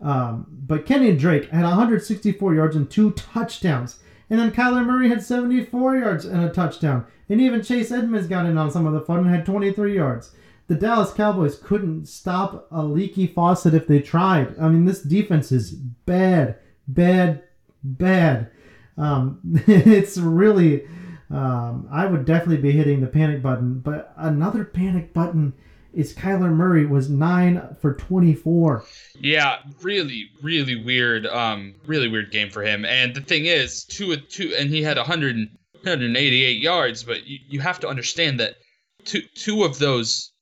Um, 0.00 0.46
but 0.50 0.86
Kenyon 0.86 1.16
Drake 1.16 1.50
had 1.50 1.64
164 1.64 2.54
yards 2.54 2.76
and 2.76 2.90
two 2.90 3.10
touchdowns. 3.12 3.98
And 4.30 4.38
then 4.38 4.52
Kyler 4.52 4.86
Murray 4.86 5.08
had 5.08 5.22
74 5.22 5.96
yards 5.96 6.24
and 6.24 6.44
a 6.44 6.48
touchdown. 6.48 7.06
And 7.28 7.40
even 7.40 7.62
Chase 7.62 7.90
Edmonds 7.90 8.28
got 8.28 8.46
in 8.46 8.56
on 8.56 8.70
some 8.70 8.86
of 8.86 8.92
the 8.92 9.00
fun 9.00 9.18
and 9.18 9.30
had 9.30 9.44
23 9.44 9.94
yards. 9.94 10.34
The 10.68 10.76
Dallas 10.76 11.12
Cowboys 11.12 11.58
couldn't 11.58 12.06
stop 12.06 12.68
a 12.70 12.84
leaky 12.84 13.26
faucet 13.26 13.74
if 13.74 13.88
they 13.88 14.00
tried. 14.00 14.56
I 14.58 14.68
mean, 14.68 14.84
this 14.84 15.02
defense 15.02 15.50
is 15.50 15.72
bad, 15.72 16.58
bad, 16.86 17.42
bad. 17.82 18.50
Um, 18.96 19.40
it's 19.66 20.16
really, 20.16 20.84
um, 21.28 21.88
I 21.90 22.06
would 22.06 22.24
definitely 22.24 22.62
be 22.62 22.70
hitting 22.70 23.00
the 23.00 23.08
panic 23.08 23.42
button. 23.42 23.80
But 23.80 24.14
another 24.16 24.64
panic 24.64 25.12
button 25.12 25.54
is 25.92 26.14
Kyler 26.14 26.52
Murray 26.52 26.86
was 26.86 27.08
nine 27.08 27.76
for 27.80 27.94
24. 27.94 28.84
Yeah, 29.18 29.58
really, 29.82 30.30
really 30.42 30.82
weird. 30.82 31.26
Um, 31.26 31.74
really 31.86 32.08
weird 32.08 32.30
game 32.30 32.50
for 32.50 32.62
him. 32.62 32.84
And 32.84 33.14
the 33.14 33.20
thing 33.20 33.46
is, 33.46 33.84
two 33.84 34.12
of 34.12 34.28
two, 34.28 34.54
and 34.58 34.70
he 34.70 34.82
had 34.82 34.96
100, 34.96 35.36
188 35.36 36.60
yards. 36.60 37.02
But 37.02 37.26
you, 37.26 37.38
you 37.48 37.60
have 37.60 37.80
to 37.80 37.88
understand 37.88 38.40
that 38.40 38.56
two 39.04 39.22
two 39.34 39.64
of 39.64 39.78
those 39.78 40.32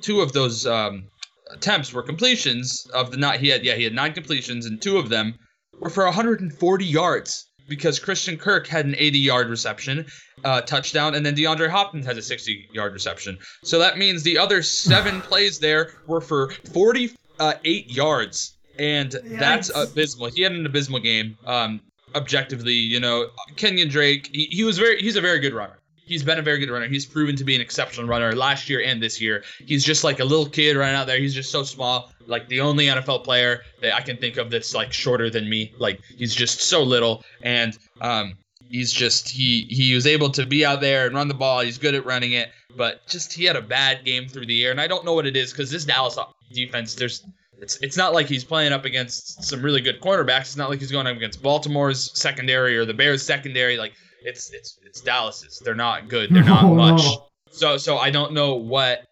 two 0.00 0.20
of 0.20 0.32
those 0.32 0.66
um, 0.66 1.08
attempts 1.50 1.92
were 1.92 2.02
completions 2.02 2.86
of 2.92 3.10
the 3.10 3.16
not 3.16 3.36
he 3.36 3.48
had 3.48 3.64
yeah 3.64 3.74
he 3.74 3.84
had 3.84 3.94
nine 3.94 4.12
completions 4.12 4.66
and 4.66 4.80
two 4.80 4.98
of 4.98 5.08
them 5.08 5.38
were 5.80 5.90
for 5.90 6.04
140 6.04 6.84
yards 6.84 7.50
because 7.68 7.98
Christian 7.98 8.36
Kirk 8.36 8.66
had 8.66 8.86
an 8.86 8.94
80 8.96 9.18
yard 9.18 9.48
reception, 9.48 10.06
uh, 10.44 10.60
touchdown, 10.62 11.14
and 11.14 11.24
then 11.24 11.34
DeAndre 11.34 11.68
Hopkins 11.68 12.06
has 12.06 12.16
a 12.16 12.22
60 12.22 12.68
yard 12.72 12.92
reception. 12.92 13.38
So 13.64 13.78
that 13.78 13.98
means 13.98 14.22
the 14.22 14.38
other 14.38 14.62
seven 14.62 15.20
plays 15.22 15.58
there 15.58 15.94
were 16.06 16.20
for 16.20 16.50
48 16.72 17.16
uh, 17.38 17.54
yards, 17.62 18.54
and 18.78 19.10
Yikes. 19.10 19.38
that's 19.38 19.70
abysmal. 19.74 20.30
He 20.30 20.42
had 20.42 20.52
an 20.52 20.66
abysmal 20.66 21.00
game. 21.00 21.36
Um, 21.46 21.80
objectively, 22.14 22.74
you 22.74 23.00
know, 23.00 23.28
Kenyon 23.56 23.88
Drake, 23.88 24.28
he, 24.32 24.44
he 24.46 24.64
was 24.64 24.78
very 24.78 25.00
he's 25.00 25.16
a 25.16 25.20
very 25.20 25.40
good 25.40 25.54
runner 25.54 25.78
he's 26.04 26.22
been 26.22 26.38
a 26.38 26.42
very 26.42 26.58
good 26.58 26.70
runner. 26.70 26.88
He's 26.88 27.06
proven 27.06 27.36
to 27.36 27.44
be 27.44 27.54
an 27.54 27.60
exceptional 27.60 28.06
runner 28.06 28.34
last 28.34 28.68
year 28.68 28.82
and 28.84 29.02
this 29.02 29.20
year. 29.20 29.44
He's 29.64 29.84
just 29.84 30.04
like 30.04 30.20
a 30.20 30.24
little 30.24 30.46
kid 30.46 30.76
running 30.76 30.96
out 30.96 31.06
there. 31.06 31.18
He's 31.18 31.34
just 31.34 31.50
so 31.50 31.62
small. 31.62 32.12
Like 32.26 32.48
the 32.48 32.60
only 32.60 32.86
NFL 32.86 33.24
player 33.24 33.62
that 33.80 33.94
I 33.94 34.00
can 34.00 34.16
think 34.16 34.36
of 34.36 34.50
that's 34.50 34.74
like 34.74 34.92
shorter 34.92 35.30
than 35.30 35.48
me. 35.48 35.72
Like 35.78 36.00
he's 36.16 36.34
just 36.34 36.60
so 36.60 36.82
little 36.82 37.24
and 37.42 37.78
um 38.00 38.34
he's 38.68 38.92
just 38.92 39.28
he 39.28 39.66
he 39.68 39.94
was 39.94 40.06
able 40.06 40.30
to 40.30 40.46
be 40.46 40.64
out 40.64 40.80
there 40.80 41.06
and 41.06 41.14
run 41.14 41.28
the 41.28 41.34
ball. 41.34 41.60
He's 41.60 41.78
good 41.78 41.94
at 41.94 42.04
running 42.04 42.32
it, 42.32 42.50
but 42.76 43.06
just 43.06 43.32
he 43.32 43.44
had 43.44 43.56
a 43.56 43.62
bad 43.62 44.04
game 44.04 44.28
through 44.28 44.46
the 44.46 44.64
air 44.64 44.70
and 44.70 44.80
I 44.80 44.86
don't 44.86 45.04
know 45.04 45.14
what 45.14 45.26
it 45.26 45.36
is 45.36 45.52
cuz 45.52 45.70
this 45.70 45.84
Dallas 45.84 46.18
defense 46.52 46.94
there's 46.94 47.24
it's 47.60 47.76
it's 47.80 47.96
not 47.96 48.12
like 48.12 48.26
he's 48.26 48.44
playing 48.44 48.72
up 48.72 48.84
against 48.84 49.44
some 49.44 49.62
really 49.62 49.80
good 49.80 50.00
cornerbacks. 50.00 50.40
It's 50.40 50.56
not 50.56 50.68
like 50.68 50.80
he's 50.80 50.90
going 50.90 51.06
up 51.06 51.16
against 51.16 51.42
Baltimore's 51.42 52.10
secondary 52.18 52.76
or 52.76 52.84
the 52.84 52.94
Bears 52.94 53.22
secondary 53.22 53.76
like 53.76 53.92
it's 54.24 54.52
it's 54.52 54.78
it's 54.84 55.00
Dallas's. 55.00 55.60
They're 55.64 55.74
not 55.74 56.08
good. 56.08 56.30
They're 56.34 56.44
not 56.44 56.64
no, 56.64 56.74
much. 56.74 57.02
No. 57.02 57.26
So 57.50 57.76
so 57.76 57.98
I 57.98 58.10
don't 58.10 58.32
know 58.32 58.54
what 58.54 59.06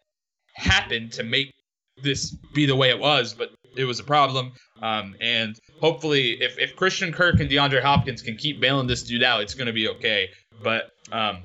happened 0.55 1.13
to 1.13 1.23
make 1.23 1.53
this 2.03 2.31
be 2.55 2.67
the 2.67 2.77
way 2.77 2.91
it 2.91 2.99
was, 2.99 3.35
but 3.35 3.51
it 3.77 3.85
was 3.85 4.01
a 4.01 4.05
problem. 4.05 4.53
Um, 4.83 5.15
and 5.21 5.59
hopefully, 5.81 6.41
if, 6.41 6.59
if 6.59 6.75
Christian 6.77 7.13
Kirk 7.13 7.41
and 7.41 7.51
DeAndre 7.51 7.83
Hopkins 7.83 8.23
can 8.23 8.37
keep 8.37 8.61
bailing 8.61 8.87
this 8.87 9.03
dude 9.03 9.23
out, 9.23 9.43
it's 9.43 9.55
going 9.55 9.67
to 9.67 9.73
be 9.73 9.89
okay. 9.89 10.31
But 10.63 10.91
um, 11.13 11.45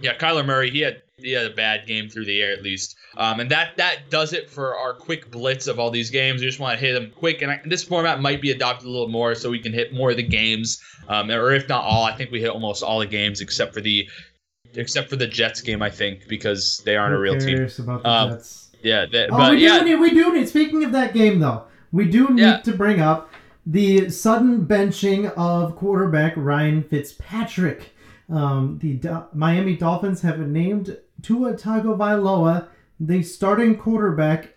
yeah, 0.00 0.16
Kyler 0.16 0.44
Murray, 0.44 0.70
he 0.70 0.80
had 0.80 1.02
he 1.16 1.32
had 1.32 1.46
a 1.46 1.54
bad 1.54 1.86
game 1.86 2.08
through 2.08 2.24
the 2.24 2.40
air 2.40 2.52
at 2.52 2.62
least. 2.62 2.96
Um, 3.16 3.40
and 3.40 3.50
that 3.50 3.76
that 3.76 4.08
does 4.08 4.32
it 4.32 4.48
for 4.48 4.76
our 4.76 4.94
quick 4.94 5.30
blitz 5.30 5.66
of 5.66 5.80
all 5.80 5.90
these 5.90 6.10
games. 6.10 6.40
We 6.40 6.46
just 6.46 6.60
want 6.60 6.78
to 6.78 6.84
hit 6.84 6.92
them 6.92 7.10
quick, 7.14 7.42
and 7.42 7.50
I, 7.50 7.60
this 7.64 7.82
format 7.82 8.20
might 8.20 8.40
be 8.40 8.52
adopted 8.52 8.86
a 8.86 8.90
little 8.90 9.08
more 9.08 9.34
so 9.34 9.50
we 9.50 9.58
can 9.58 9.72
hit 9.72 9.92
more 9.92 10.12
of 10.12 10.16
the 10.16 10.22
games, 10.22 10.80
um, 11.08 11.30
or 11.30 11.52
if 11.52 11.68
not 11.68 11.84
all. 11.84 12.04
I 12.04 12.14
think 12.14 12.30
we 12.30 12.40
hit 12.40 12.50
almost 12.50 12.82
all 12.82 13.00
the 13.00 13.06
games 13.06 13.40
except 13.40 13.74
for 13.74 13.80
the 13.80 14.08
except 14.74 15.10
for 15.10 15.16
the 15.16 15.26
Jets 15.26 15.60
game. 15.60 15.82
I 15.82 15.90
think 15.90 16.28
because 16.28 16.82
they 16.84 16.96
aren't 16.96 17.12
Who 17.12 17.18
a 17.18 17.20
real 17.20 17.38
team. 17.38 17.68
About 17.78 18.02
the 18.02 18.08
um, 18.08 18.30
Jets? 18.30 18.70
Yeah, 18.82 19.06
that, 19.12 19.30
oh, 19.30 19.36
but 19.36 19.50
we 19.52 19.64
yeah, 19.64 19.80
do 19.80 19.84
need, 19.84 19.96
we 19.96 20.10
do 20.10 20.32
need. 20.32 20.48
Speaking 20.48 20.84
of 20.84 20.92
that 20.92 21.12
game, 21.12 21.40
though, 21.40 21.64
we 21.92 22.06
do 22.06 22.28
need 22.28 22.42
yeah. 22.42 22.56
to 22.58 22.72
bring 22.72 23.00
up 23.00 23.30
the 23.66 24.08
sudden 24.08 24.66
benching 24.66 25.32
of 25.36 25.76
quarterback 25.76 26.34
Ryan 26.36 26.82
Fitzpatrick. 26.82 27.90
Um, 28.30 28.78
the 28.80 28.94
Do- 28.94 29.26
Miami 29.34 29.76
Dolphins 29.76 30.22
have 30.22 30.38
named 30.38 30.96
Tua 31.22 31.54
Tagovailoa 31.54 32.68
the 33.00 33.22
starting 33.22 33.76
quarterback 33.76 34.54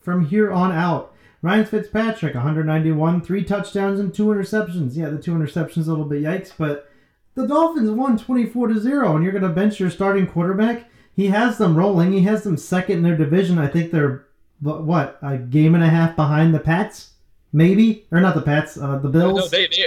from 0.00 0.24
here 0.24 0.50
on 0.50 0.72
out. 0.72 1.12
Ryan 1.42 1.66
Fitzpatrick, 1.66 2.34
191, 2.34 3.20
three 3.20 3.44
touchdowns 3.44 4.00
and 4.00 4.12
two 4.12 4.26
interceptions. 4.26 4.96
Yeah, 4.96 5.10
the 5.10 5.20
two 5.20 5.32
interceptions 5.32 5.86
a 5.86 5.90
little 5.90 6.06
bit 6.06 6.22
yikes, 6.22 6.52
but 6.56 6.90
the 7.34 7.46
Dolphins 7.46 7.90
won 7.90 8.18
24 8.18 8.68
to 8.68 8.80
zero, 8.80 9.14
and 9.14 9.22
you're 9.22 9.32
going 9.32 9.42
to 9.42 9.50
bench 9.50 9.78
your 9.78 9.90
starting 9.90 10.26
quarterback. 10.26 10.88
He 11.14 11.26
has 11.28 11.58
them 11.58 11.76
rolling. 11.76 12.12
He 12.12 12.22
has 12.22 12.42
them 12.42 12.56
second 12.56 12.98
in 12.98 13.02
their 13.02 13.16
division. 13.16 13.58
I 13.58 13.68
think 13.68 13.92
they're 13.92 14.26
what 14.60 15.18
a 15.22 15.36
game 15.36 15.74
and 15.74 15.84
a 15.84 15.88
half 15.88 16.16
behind 16.16 16.54
the 16.54 16.58
Pats, 16.58 17.10
maybe 17.52 18.06
or 18.10 18.20
not 18.20 18.34
the 18.34 18.42
Pats, 18.42 18.78
uh, 18.78 18.98
the 18.98 19.08
Bills. 19.08 19.38
No, 19.38 19.48
they, 19.48 19.66
they 19.66 19.84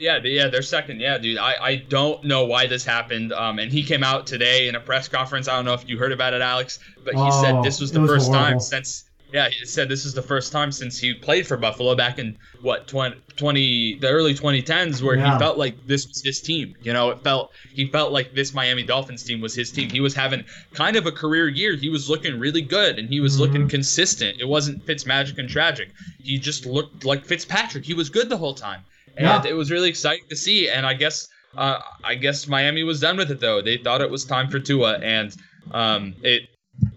yeah, 0.00 0.18
yeah, 0.24 0.48
they're 0.48 0.62
second. 0.62 1.00
Yeah, 1.00 1.18
dude. 1.18 1.38
I, 1.38 1.54
I 1.60 1.76
don't 1.76 2.24
know 2.24 2.46
why 2.46 2.66
this 2.66 2.84
happened. 2.84 3.32
Um, 3.32 3.58
and 3.58 3.70
he 3.70 3.82
came 3.82 4.02
out 4.02 4.26
today 4.26 4.66
in 4.66 4.74
a 4.74 4.80
press 4.80 5.08
conference. 5.08 5.46
I 5.46 5.56
don't 5.56 5.66
know 5.66 5.74
if 5.74 5.86
you 5.88 5.98
heard 5.98 6.12
about 6.12 6.32
it, 6.32 6.40
Alex, 6.40 6.78
but 7.04 7.14
he 7.14 7.20
oh, 7.20 7.42
said 7.42 7.62
this 7.62 7.80
was 7.80 7.92
the 7.92 8.00
was 8.00 8.10
first 8.10 8.26
horrible. 8.28 8.50
time 8.50 8.60
since. 8.60 9.04
Yeah, 9.32 9.48
he 9.48 9.64
said 9.64 9.88
this 9.88 10.06
is 10.06 10.14
the 10.14 10.22
first 10.22 10.50
time 10.50 10.72
since 10.72 10.98
he 10.98 11.14
played 11.14 11.46
for 11.46 11.56
Buffalo 11.56 11.94
back 11.94 12.18
in 12.18 12.36
what 12.62 12.88
20, 12.88 13.16
20 13.36 13.98
the 14.00 14.08
early 14.08 14.34
2010s 14.34 15.02
where 15.02 15.14
yeah. 15.14 15.34
he 15.34 15.38
felt 15.38 15.56
like 15.56 15.86
this 15.86 16.08
was 16.08 16.20
his 16.20 16.40
team. 16.40 16.74
You 16.82 16.92
know, 16.92 17.10
it 17.10 17.20
felt 17.20 17.52
he 17.72 17.86
felt 17.86 18.10
like 18.10 18.34
this 18.34 18.52
Miami 18.52 18.82
Dolphins 18.82 19.22
team 19.22 19.40
was 19.40 19.54
his 19.54 19.70
team. 19.70 19.88
He 19.88 20.00
was 20.00 20.14
having 20.14 20.44
kind 20.72 20.96
of 20.96 21.06
a 21.06 21.12
career 21.12 21.46
year. 21.46 21.76
He 21.76 21.90
was 21.90 22.10
looking 22.10 22.40
really 22.40 22.62
good 22.62 22.98
and 22.98 23.08
he 23.08 23.20
was 23.20 23.34
mm-hmm. 23.34 23.42
looking 23.42 23.68
consistent. 23.68 24.40
It 24.40 24.48
wasn't 24.48 24.82
Fitz 24.84 25.06
magic 25.06 25.38
and 25.38 25.48
tragic. 25.48 25.90
He 26.20 26.38
just 26.38 26.66
looked 26.66 27.04
like 27.04 27.24
Fitzpatrick. 27.24 27.84
He 27.84 27.94
was 27.94 28.08
good 28.08 28.30
the 28.30 28.38
whole 28.38 28.54
time 28.54 28.84
and 29.16 29.26
yeah. 29.26 29.42
it 29.46 29.54
was 29.54 29.70
really 29.70 29.88
exciting 29.88 30.24
to 30.28 30.36
see. 30.36 30.68
And 30.68 30.86
I 30.86 30.94
guess 30.94 31.28
uh, 31.56 31.78
I 32.04 32.14
guess 32.14 32.46
Miami 32.46 32.82
was 32.82 33.00
done 33.00 33.16
with 33.16 33.30
it 33.30 33.40
though. 33.40 33.60
They 33.60 33.76
thought 33.78 34.00
it 34.00 34.10
was 34.10 34.24
time 34.24 34.48
for 34.48 34.58
Tua, 34.58 34.98
and 34.98 35.34
um, 35.72 36.14
it 36.22 36.42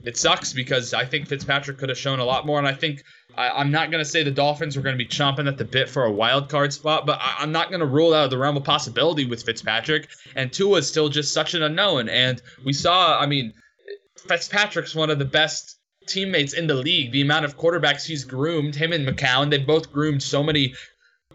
it 0.03 0.17
sucks 0.17 0.53
because 0.53 0.93
I 0.93 1.05
think 1.05 1.27
Fitzpatrick 1.27 1.77
could 1.77 1.89
have 1.89 1.97
shown 1.97 2.19
a 2.19 2.25
lot 2.25 2.45
more. 2.45 2.59
And 2.59 2.67
I 2.67 2.73
think 2.73 3.03
I, 3.35 3.61
am 3.61 3.71
not 3.71 3.89
going 3.89 4.03
to 4.03 4.09
say 4.09 4.23
the 4.23 4.31
Dolphins 4.31 4.75
were 4.75 4.83
going 4.83 4.97
to 4.97 5.03
be 5.03 5.09
chomping 5.09 5.47
at 5.47 5.57
the 5.57 5.65
bit 5.65 5.89
for 5.89 6.03
a 6.03 6.11
wild 6.11 6.49
card 6.49 6.73
spot, 6.73 7.05
but 7.05 7.19
I, 7.21 7.43
am 7.43 7.51
not 7.51 7.69
going 7.69 7.79
to 7.79 7.85
rule 7.85 8.13
out 8.13 8.29
the 8.29 8.37
realm 8.37 8.57
of 8.57 8.63
possibility 8.63 9.25
with 9.25 9.43
Fitzpatrick. 9.43 10.09
And 10.35 10.51
Tua 10.51 10.79
is 10.79 10.87
still 10.87 11.09
just 11.09 11.33
such 11.33 11.53
an 11.53 11.63
unknown. 11.63 12.09
And 12.09 12.41
we 12.63 12.73
saw, 12.73 13.19
I 13.19 13.25
mean, 13.25 13.53
Fitzpatrick's 14.27 14.95
one 14.95 15.09
of 15.09 15.19
the 15.19 15.25
best 15.25 15.79
teammates 16.07 16.53
in 16.53 16.67
the 16.67 16.75
league. 16.75 17.11
The 17.11 17.21
amount 17.21 17.45
of 17.45 17.57
quarterbacks 17.57 18.05
he's 18.05 18.23
groomed, 18.23 18.75
him 18.75 18.93
and 18.93 19.07
McCown, 19.07 19.49
they 19.49 19.57
both 19.57 19.91
groomed 19.91 20.21
so 20.21 20.43
many 20.43 20.73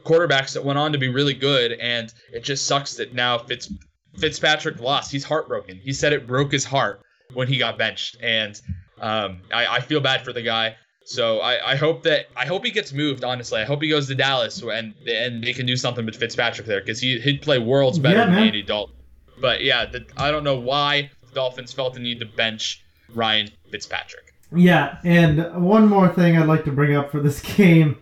quarterbacks 0.09 0.55
that 0.55 0.65
went 0.65 0.79
on 0.79 0.93
to 0.93 0.99
be 0.99 1.09
really 1.09 1.35
good, 1.35 1.73
and 1.73 2.13
it 2.33 2.43
just 2.43 2.67
sucks 2.67 2.95
that 2.95 3.15
now 3.15 3.39
Fitz 3.39 3.73
Fitzpatrick 4.17 4.81
lost. 4.81 5.13
He's 5.13 5.25
heartbroken. 5.25 5.77
He 5.77 5.93
said 5.93 6.13
it 6.13 6.27
broke 6.27 6.51
his 6.51 6.65
heart 6.65 7.03
when 7.35 7.47
he 7.47 7.59
got 7.59 7.79
benched, 7.79 8.17
and 8.23 8.61
um, 9.01 9.43
I, 9.53 9.67
I, 9.67 9.81
feel 9.81 10.01
bad 10.01 10.25
for 10.25 10.33
the 10.33 10.43
guy. 10.43 10.77
So 11.05 11.39
I, 11.39 11.73
I, 11.73 11.77
hope 11.77 12.03
that 12.03 12.27
I 12.37 12.47
hope 12.47 12.65
he 12.65 12.71
gets 12.71 12.93
moved. 12.93 13.23
Honestly, 13.23 13.61
I 13.61 13.65
hope 13.65 13.83
he 13.83 13.89
goes 13.89 14.09
to 14.09 14.15
Dallas 14.15 14.63
and 14.63 14.95
and 15.07 15.45
they 15.45 15.53
can 15.53 15.67
do 15.67 15.77
something 15.77 16.05
with 16.05 16.17
Fitzpatrick 16.17 16.67
there 16.67 16.81
because 16.81 17.01
he 17.01 17.21
he'd 17.21 17.43
play 17.43 17.59
worlds 17.59 17.99
better 17.99 18.19
yeah, 18.19 18.27
than 18.27 18.35
Andy 18.35 18.63
Dalton. 18.63 18.97
But 19.41 19.63
yeah, 19.63 19.87
the, 19.87 20.05
I 20.17 20.31
don't 20.31 20.45
know 20.45 20.59
why 20.59 21.11
the 21.27 21.35
Dolphins 21.35 21.73
felt 21.73 21.95
the 21.95 22.01
need 22.01 22.19
to 22.21 22.27
bench 22.27 22.83
Ryan 23.15 23.51
Fitzpatrick. 23.71 24.35
Yeah, 24.55 24.99
and 25.05 25.65
one 25.65 25.87
more 25.87 26.09
thing 26.09 26.37
I'd 26.37 26.49
like 26.49 26.65
to 26.65 26.73
bring 26.73 26.97
up 26.97 27.11
for 27.11 27.21
this 27.21 27.41
game 27.57 27.99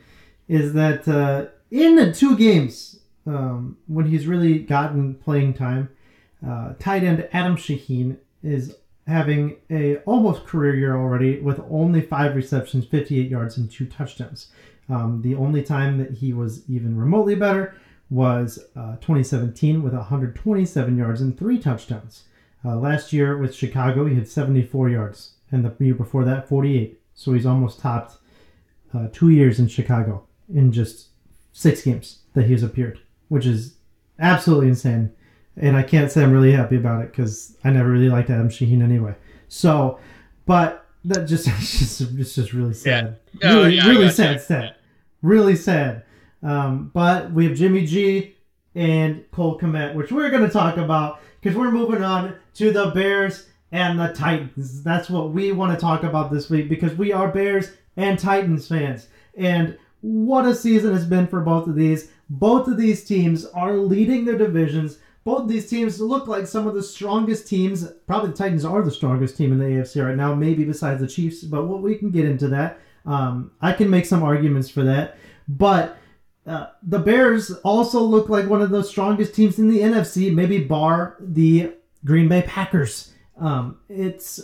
is 0.48 0.72
that 0.74 1.06
uh, 1.08 1.50
in 1.70 1.96
the 1.96 2.12
two 2.12 2.36
games 2.36 3.00
um, 3.26 3.76
when 3.86 4.06
he's 4.06 4.26
really 4.26 4.58
gotten 4.58 5.14
playing 5.14 5.54
time, 5.54 5.90
uh, 6.46 6.74
tight 6.78 7.02
end 7.02 7.28
Adam 7.32 7.56
Shaheen 7.56 8.18
is 8.42 8.76
having 9.06 9.56
a 9.70 9.96
almost 9.98 10.44
career 10.46 10.74
year 10.74 10.96
already 10.96 11.40
with 11.40 11.60
only 11.70 12.00
five 12.00 12.34
receptions, 12.34 12.84
58 12.84 13.30
yards, 13.30 13.56
and 13.56 13.70
two 13.70 13.86
touchdowns. 13.86 14.48
Um, 14.88 15.22
the 15.22 15.34
only 15.34 15.62
time 15.62 15.98
that 15.98 16.12
he 16.12 16.32
was 16.32 16.68
even 16.68 16.96
remotely 16.96 17.34
better 17.34 17.74
was 18.08 18.58
uh, 18.76 18.96
2017 18.96 19.82
with 19.82 19.92
127 19.92 20.96
yards 20.96 21.20
and 21.20 21.36
three 21.36 21.58
touchdowns. 21.58 22.24
Uh, 22.64 22.76
last 22.76 23.12
year 23.12 23.36
with 23.36 23.54
Chicago, 23.54 24.06
he 24.06 24.14
had 24.14 24.28
74 24.28 24.88
yards, 24.90 25.32
and 25.50 25.64
the 25.64 25.84
year 25.84 25.94
before 25.94 26.24
that, 26.24 26.48
48. 26.48 27.00
So 27.14 27.32
he's 27.32 27.46
almost 27.46 27.80
topped 27.80 28.18
uh, 28.94 29.08
two 29.12 29.30
years 29.30 29.58
in 29.58 29.68
Chicago 29.68 30.24
in 30.52 30.70
just 30.72 31.08
six 31.56 31.80
games 31.80 32.18
that 32.34 32.44
he 32.44 32.52
has 32.52 32.62
appeared, 32.62 33.00
which 33.28 33.46
is 33.46 33.76
absolutely 34.18 34.68
insane. 34.68 35.10
and 35.56 35.74
I 35.74 35.82
can't 35.82 36.12
say 36.12 36.22
I'm 36.22 36.30
really 36.30 36.52
happy 36.52 36.76
about 36.76 37.02
it 37.02 37.10
because 37.10 37.56
I 37.64 37.70
never 37.70 37.88
really 37.88 38.10
liked 38.10 38.28
Adam 38.28 38.50
Shaheen 38.50 38.82
anyway. 38.82 39.14
So, 39.48 39.98
but 40.44 40.86
that 41.06 41.24
just 41.24 41.48
it's 41.48 41.78
just 41.78 42.00
it's 42.02 42.34
just 42.34 42.52
really 42.52 42.74
sad. 42.74 43.18
Yeah. 43.40 43.50
Oh, 43.50 43.56
really, 43.62 43.76
yeah, 43.76 43.88
really 43.88 44.10
sad, 44.10 44.42
sad, 44.42 44.74
really 45.22 45.56
sad. 45.56 46.02
Um, 46.42 46.90
but 46.92 47.32
we 47.32 47.46
have 47.46 47.56
Jimmy 47.56 47.86
G 47.86 48.36
and 48.74 49.24
Cole 49.30 49.58
Kmet, 49.58 49.94
which 49.94 50.12
we're 50.12 50.28
going 50.28 50.44
to 50.44 50.52
talk 50.52 50.76
about 50.76 51.20
because 51.40 51.56
we're 51.56 51.70
moving 51.70 52.02
on 52.02 52.36
to 52.56 52.70
the 52.70 52.90
Bears 52.90 53.48
and 53.72 53.98
the 53.98 54.08
Titans. 54.08 54.82
That's 54.82 55.08
what 55.08 55.30
we 55.30 55.52
want 55.52 55.72
to 55.72 55.80
talk 55.80 56.02
about 56.02 56.30
this 56.30 56.50
week 56.50 56.68
because 56.68 56.94
we 56.96 57.12
are 57.14 57.28
Bears 57.28 57.72
and 57.96 58.18
Titans 58.18 58.68
fans. 58.68 59.08
And 59.38 59.78
what 60.06 60.46
a 60.46 60.54
season 60.54 60.94
has 60.94 61.04
been 61.04 61.26
for 61.26 61.40
both 61.40 61.66
of 61.66 61.74
these. 61.74 62.12
Both 62.30 62.68
of 62.68 62.76
these 62.76 63.04
teams 63.04 63.44
are 63.46 63.76
leading 63.76 64.24
their 64.24 64.38
divisions. 64.38 64.98
Both 65.24 65.42
of 65.42 65.48
these 65.48 65.68
teams 65.68 66.00
look 66.00 66.28
like 66.28 66.46
some 66.46 66.68
of 66.68 66.74
the 66.74 66.82
strongest 66.82 67.48
teams. 67.48 67.90
Probably 68.06 68.30
the 68.30 68.36
Titans 68.36 68.64
are 68.64 68.82
the 68.82 68.92
strongest 68.92 69.36
team 69.36 69.50
in 69.50 69.58
the 69.58 69.64
AFC 69.64 70.06
right 70.06 70.16
now, 70.16 70.32
maybe 70.32 70.62
besides 70.62 71.00
the 71.00 71.08
Chiefs, 71.08 71.42
but 71.42 71.64
we 71.64 71.96
can 71.96 72.12
get 72.12 72.24
into 72.24 72.46
that. 72.48 72.78
Um, 73.04 73.50
I 73.60 73.72
can 73.72 73.90
make 73.90 74.06
some 74.06 74.22
arguments 74.22 74.70
for 74.70 74.84
that. 74.84 75.18
But 75.48 75.98
uh, 76.46 76.68
the 76.84 77.00
Bears 77.00 77.50
also 77.64 78.00
look 78.00 78.28
like 78.28 78.48
one 78.48 78.62
of 78.62 78.70
the 78.70 78.84
strongest 78.84 79.34
teams 79.34 79.58
in 79.58 79.68
the 79.68 79.80
NFC, 79.80 80.32
maybe 80.32 80.62
bar 80.62 81.16
the 81.18 81.74
Green 82.04 82.28
Bay 82.28 82.42
Packers. 82.42 83.12
Um, 83.40 83.78
it's 83.88 84.40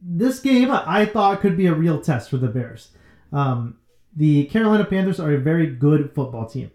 this 0.00 0.38
game 0.38 0.70
I 0.70 1.04
thought 1.04 1.40
could 1.40 1.56
be 1.56 1.66
a 1.66 1.74
real 1.74 2.00
test 2.00 2.30
for 2.30 2.36
the 2.36 2.46
Bears. 2.46 2.90
Um, 3.32 3.78
the 4.16 4.44
Carolina 4.46 4.84
Panthers 4.84 5.20
are 5.20 5.32
a 5.32 5.38
very 5.38 5.66
good 5.66 6.12
football 6.14 6.46
team. 6.46 6.70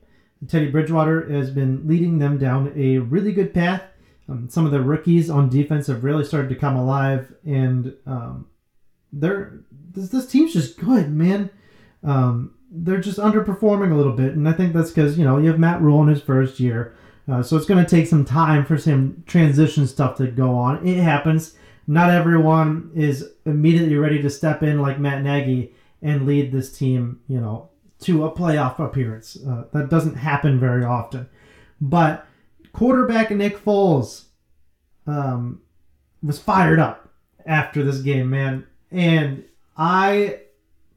Teddy 0.48 0.72
Bridgewater 0.72 1.30
has 1.30 1.52
been 1.52 1.88
leading 1.88 2.20
them 2.20 2.38
down 2.38 2.72
a 2.76 3.00
really 3.00 3.34
good 3.34 3.54
path. 3.54 3.84
Um, 4.28 4.48
some 4.50 4.66
of 4.66 4.72
the 4.72 4.82
rookies 4.82 5.30
on 5.30 5.50
defense 5.50 5.88
have 5.88 6.04
really 6.04 6.24
started 6.24 6.50
to 6.50 6.56
come 6.56 6.76
alive, 6.76 7.34
and 7.46 7.94
um, 8.06 8.48
they're 9.12 9.60
this, 9.92 10.10
this 10.10 10.28
team's 10.28 10.54
just 10.54 10.80
good, 10.80 11.12
man. 11.12 11.50
Um, 12.04 12.54
they're 12.72 13.02
just 13.02 13.18
underperforming 13.18 13.92
a 13.92 13.96
little 13.96 14.14
bit, 14.14 14.34
and 14.34 14.48
I 14.48 14.54
think 14.54 14.74
that's 14.74 14.92
because 14.92 15.18
you 15.18 15.26
know 15.26 15.40
you 15.40 15.50
have 15.50 15.60
Matt 15.60 15.82
Rhule 15.82 16.04
in 16.04 16.10
his 16.10 16.22
first 16.22 16.60
year, 16.60 16.96
uh, 17.30 17.42
so 17.42 17.58
it's 17.58 17.66
going 17.66 17.84
to 17.84 17.90
take 17.90 18.08
some 18.08 18.24
time 18.24 18.66
for 18.66 18.78
some 18.78 19.24
transition 19.26 19.88
stuff 19.88 20.18
to 20.18 20.28
go 20.28 20.56
on. 20.56 20.88
It 20.88 21.02
happens. 21.02 21.56
Not 21.88 22.12
everyone 22.12 22.92
is 22.94 23.32
immediately 23.48 23.96
ready 23.96 24.22
to 24.22 24.30
step 24.30 24.62
in 24.62 24.80
like 24.80 25.00
Matt 25.00 25.24
Nagy 25.24 25.74
and 26.02 26.26
lead 26.26 26.52
this 26.52 26.78
team, 26.78 27.22
you 27.28 27.40
know, 27.40 27.70
to 28.02 28.26
a 28.26 28.32
playoff 28.32 28.80
appearance. 28.80 29.38
Uh, 29.38 29.66
that 29.74 29.90
doesn't 29.90 30.16
happen 30.16 30.60
very 30.60 30.84
often. 30.84 31.30
But 31.82 32.26
quarterback 32.74 33.32
Nick 33.32 33.64
Foles 33.64 34.26
um, 35.06 35.62
was 36.24 36.40
fired 36.40 36.80
up 36.80 37.10
after 37.46 37.84
this 37.84 38.02
game, 38.02 38.30
man, 38.30 38.66
and 38.92 39.44
I 39.78 40.42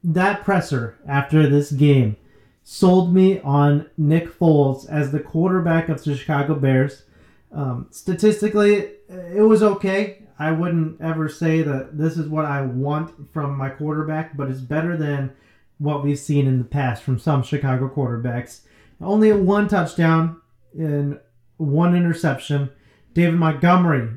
that 0.04 0.42
presser 0.42 0.98
after 1.06 1.48
this 1.48 1.70
game 1.70 2.16
sold 2.64 3.14
me 3.14 3.40
on 3.40 3.88
Nick 3.96 4.26
Foles 4.38 4.88
as 4.88 5.12
the 5.12 5.20
quarterback 5.20 5.88
of 5.88 6.02
the 6.02 6.16
Chicago 6.16 6.54
Bears. 6.54 7.04
Um, 7.52 7.86
statistically, 7.90 8.90
it 9.08 9.46
was 9.46 9.62
okay. 9.62 10.21
I 10.42 10.50
wouldn't 10.50 11.00
ever 11.00 11.28
say 11.28 11.62
that 11.62 11.96
this 11.96 12.16
is 12.16 12.26
what 12.26 12.44
I 12.44 12.62
want 12.62 13.32
from 13.32 13.56
my 13.56 13.68
quarterback, 13.68 14.36
but 14.36 14.50
it's 14.50 14.58
better 14.60 14.96
than 14.96 15.30
what 15.78 16.02
we've 16.02 16.18
seen 16.18 16.48
in 16.48 16.58
the 16.58 16.64
past 16.64 17.04
from 17.04 17.20
some 17.20 17.44
Chicago 17.44 17.88
quarterbacks. 17.88 18.62
Only 19.00 19.32
one 19.32 19.68
touchdown 19.68 20.40
and 20.76 21.20
one 21.58 21.94
interception. 21.94 22.70
David 23.14 23.38
Montgomery 23.38 24.08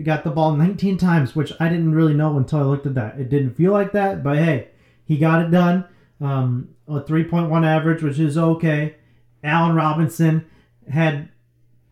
got 0.00 0.22
the 0.22 0.30
ball 0.30 0.54
19 0.54 0.96
times, 0.96 1.34
which 1.34 1.52
I 1.58 1.68
didn't 1.68 1.96
really 1.96 2.14
know 2.14 2.38
until 2.38 2.60
I 2.60 2.62
looked 2.62 2.86
at 2.86 2.94
that. 2.94 3.18
It 3.18 3.28
didn't 3.28 3.56
feel 3.56 3.72
like 3.72 3.90
that, 3.92 4.22
but 4.22 4.38
hey, 4.38 4.68
he 5.04 5.18
got 5.18 5.42
it 5.42 5.50
done. 5.50 5.86
Um, 6.20 6.68
a 6.86 7.00
3.1 7.00 7.66
average, 7.66 8.00
which 8.00 8.20
is 8.20 8.38
okay. 8.38 8.94
Allen 9.42 9.74
Robinson 9.74 10.46
had 10.88 11.30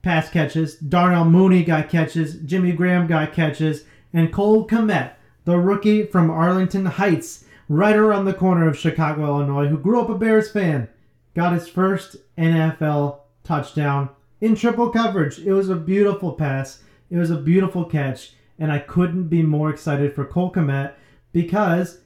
pass 0.03 0.29
catches. 0.29 0.77
Darnell 0.77 1.25
Mooney 1.25 1.65
got 1.65 1.89
catches. 1.89 2.37
Jimmy 2.41 2.73
Graham 2.73 3.07
got 3.07 3.33
catches. 3.33 3.85
And 4.13 4.33
Cole 4.33 4.67
Kmet, 4.67 5.13
the 5.45 5.59
rookie 5.59 6.05
from 6.05 6.31
Arlington 6.31 6.87
Heights, 6.87 7.45
right 7.69 7.97
around 7.97 8.25
the 8.25 8.35
corner 8.35 8.69
of 8.69 8.79
Chicago, 8.79 9.27
Illinois, 9.27 9.69
who 9.69 9.79
grew 9.79 10.01
up 10.01 10.11
a 10.11 10.15
Bears 10.15 10.51
fan, 10.51 10.89
got 11.35 11.55
his 11.55 11.69
first 11.69 12.17
NFL 12.37 13.21
touchdown 13.45 14.11
in 14.41 14.55
triple 14.55 14.91
coverage. 14.91 15.39
It 15.39 15.53
was 15.53 15.71
a 15.71 15.77
beautiful 15.77 16.33
pass. 16.33 16.83
It 17.11 17.17
was 17.17 17.31
a 17.31 17.37
beautiful 17.37 17.85
catch. 17.85 18.33
And 18.59 18.71
I 18.71 18.79
couldn't 18.79 19.29
be 19.29 19.43
more 19.43 19.71
excited 19.71 20.15
for 20.15 20.25
Cole 20.27 20.53
Kmet 20.53 20.95
because 21.33 22.01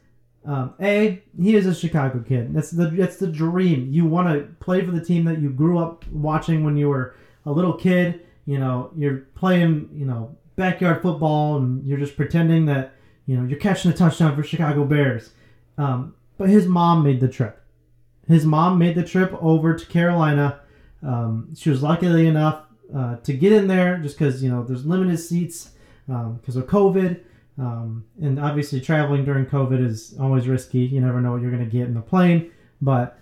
um, 0.44 0.74
a, 0.80 1.22
he 1.40 1.56
is 1.56 1.66
a 1.66 1.74
Chicago 1.74 2.20
kid. 2.26 2.54
That's 2.54 2.70
the 2.70 2.86
that's 2.86 3.16
the 3.16 3.26
dream. 3.26 3.88
You 3.90 4.04
want 4.04 4.28
to 4.28 4.54
play 4.60 4.84
for 4.84 4.92
the 4.92 5.04
team 5.04 5.24
that 5.24 5.40
you 5.40 5.50
grew 5.50 5.78
up 5.78 6.06
watching 6.08 6.62
when 6.64 6.76
you 6.76 6.88
were 6.88 7.16
a 7.46 7.52
little 7.52 7.72
kid. 7.72 8.20
You 8.44 8.58
know, 8.58 8.90
you're 8.96 9.18
playing, 9.34 9.88
you 9.92 10.04
know, 10.04 10.36
backyard 10.56 11.02
football, 11.02 11.56
and 11.56 11.86
you're 11.86 11.98
just 11.98 12.16
pretending 12.16 12.66
that 12.66 12.94
you 13.26 13.36
know 13.36 13.46
you're 13.46 13.58
catching 13.58 13.90
a 13.90 13.94
touchdown 13.94 14.36
for 14.36 14.42
Chicago 14.42 14.84
Bears. 14.84 15.30
Um, 15.78 16.14
but 16.38 16.48
his 16.48 16.66
mom 16.66 17.02
made 17.02 17.20
the 17.20 17.28
trip. 17.28 17.62
His 18.28 18.44
mom 18.44 18.78
made 18.78 18.94
the 18.94 19.04
trip 19.04 19.32
over 19.40 19.74
to 19.74 19.86
Carolina. 19.86 20.60
Um, 21.02 21.54
she 21.56 21.70
was 21.70 21.82
luckily 21.82 22.26
enough 22.26 22.64
uh, 22.94 23.16
to 23.16 23.32
get 23.32 23.52
in 23.52 23.68
there 23.68 23.98
just 23.98 24.18
because 24.18 24.42
you 24.42 24.50
know 24.50 24.62
there's 24.62 24.84
limited 24.84 25.18
seats 25.18 25.70
because 26.06 26.56
of 26.56 26.66
COVID. 26.66 27.20
Um, 27.58 28.04
and 28.20 28.38
obviously, 28.38 28.80
traveling 28.80 29.24
during 29.24 29.46
COVID 29.46 29.84
is 29.84 30.14
always 30.20 30.46
risky. 30.46 30.80
You 30.80 31.00
never 31.00 31.20
know 31.20 31.32
what 31.32 31.40
you're 31.40 31.50
going 31.50 31.64
to 31.64 31.70
get 31.70 31.88
in 31.88 31.94
the 31.94 32.02
plane. 32.02 32.50
But 32.82 33.18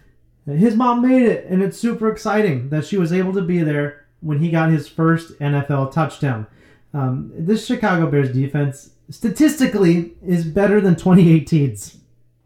his 0.47 0.75
mom 0.75 1.03
made 1.03 1.23
it, 1.23 1.47
and 1.47 1.63
it's 1.63 1.79
super 1.79 2.11
exciting 2.11 2.69
that 2.71 2.85
she 2.85 2.97
was 2.97 3.13
able 3.13 3.33
to 3.35 3.43
be 3.43 3.61
there 3.61 4.04
when 4.25 4.39
he 4.41 4.51
got 4.51 4.71
his 4.71 4.89
first 4.89 5.39
NFL 5.39 5.93
touchdown. 5.93 6.47
Um, 6.93 7.31
this 7.37 7.67
Chicago 7.67 8.11
Bears 8.11 8.33
defense, 8.33 8.91
statistically, 9.11 10.15
is 10.27 10.45
better 10.45 10.81
than 10.81 10.95
2018's. 10.95 11.99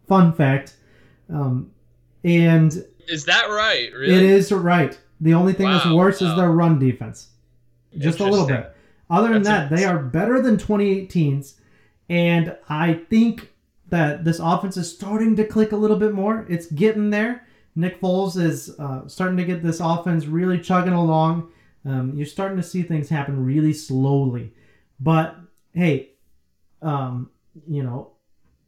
Fun 0.06 0.32
fact. 0.32 0.76
Um, 1.32 1.70
and 2.24 2.84
Is 3.06 3.24
that 3.26 3.48
right? 3.48 3.92
Really? 3.92 4.14
it 4.14 4.22
is 4.22 4.50
right. 4.50 4.98
The 5.20 5.34
only 5.34 5.52
thing 5.52 5.70
that's 5.70 5.84
Wow, 5.84 5.96
worse 5.96 6.22
is 6.22 6.34
their 6.36 6.50
run 6.50 6.78
defense. 6.78 7.28
Just 7.96 8.20
a 8.20 8.24
little 8.24 8.46
bit. 8.46 8.74
Other 9.10 9.32
than 9.32 9.42
That's 9.42 9.70
that, 9.70 9.76
they 9.76 9.84
are 9.84 9.98
better 9.98 10.42
than 10.42 10.56
2018's. 10.56 11.60
And 12.08 12.56
I 12.68 12.94
think 12.94 13.52
that 13.88 14.24
this 14.24 14.38
offense 14.38 14.76
is 14.76 14.92
starting 14.92 15.36
to 15.36 15.44
click 15.44 15.72
a 15.72 15.76
little 15.76 15.96
bit 15.96 16.12
more. 16.12 16.46
It's 16.48 16.66
getting 16.66 17.10
there. 17.10 17.46
Nick 17.74 18.00
Foles 18.00 18.40
is 18.40 18.78
uh, 18.78 19.06
starting 19.06 19.36
to 19.36 19.44
get 19.44 19.62
this 19.62 19.80
offense 19.80 20.26
really 20.26 20.58
chugging 20.58 20.92
along. 20.92 21.50
Um, 21.84 22.12
you're 22.14 22.26
starting 22.26 22.56
to 22.56 22.62
see 22.62 22.82
things 22.82 23.08
happen 23.08 23.44
really 23.44 23.72
slowly. 23.72 24.52
But 25.00 25.36
hey, 25.72 26.10
um, 26.82 27.30
you 27.66 27.82
know, 27.82 28.12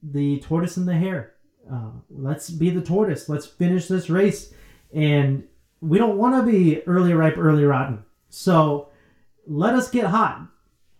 the 0.02 0.40
tortoise 0.40 0.76
and 0.76 0.88
the 0.88 0.94
hare. 0.94 1.34
Uh, 1.70 1.90
let's 2.08 2.50
be 2.50 2.70
the 2.70 2.80
tortoise. 2.80 3.28
Let's 3.28 3.46
finish 3.46 3.86
this 3.86 4.10
race. 4.10 4.52
And 4.92 5.44
we 5.80 5.98
don't 5.98 6.18
want 6.18 6.34
to 6.36 6.50
be 6.50 6.82
early 6.86 7.12
ripe, 7.12 7.36
early 7.38 7.64
rotten. 7.64 8.04
So 8.28 8.88
let 9.46 9.74
us 9.74 9.90
get 9.90 10.06
hot. 10.06 10.46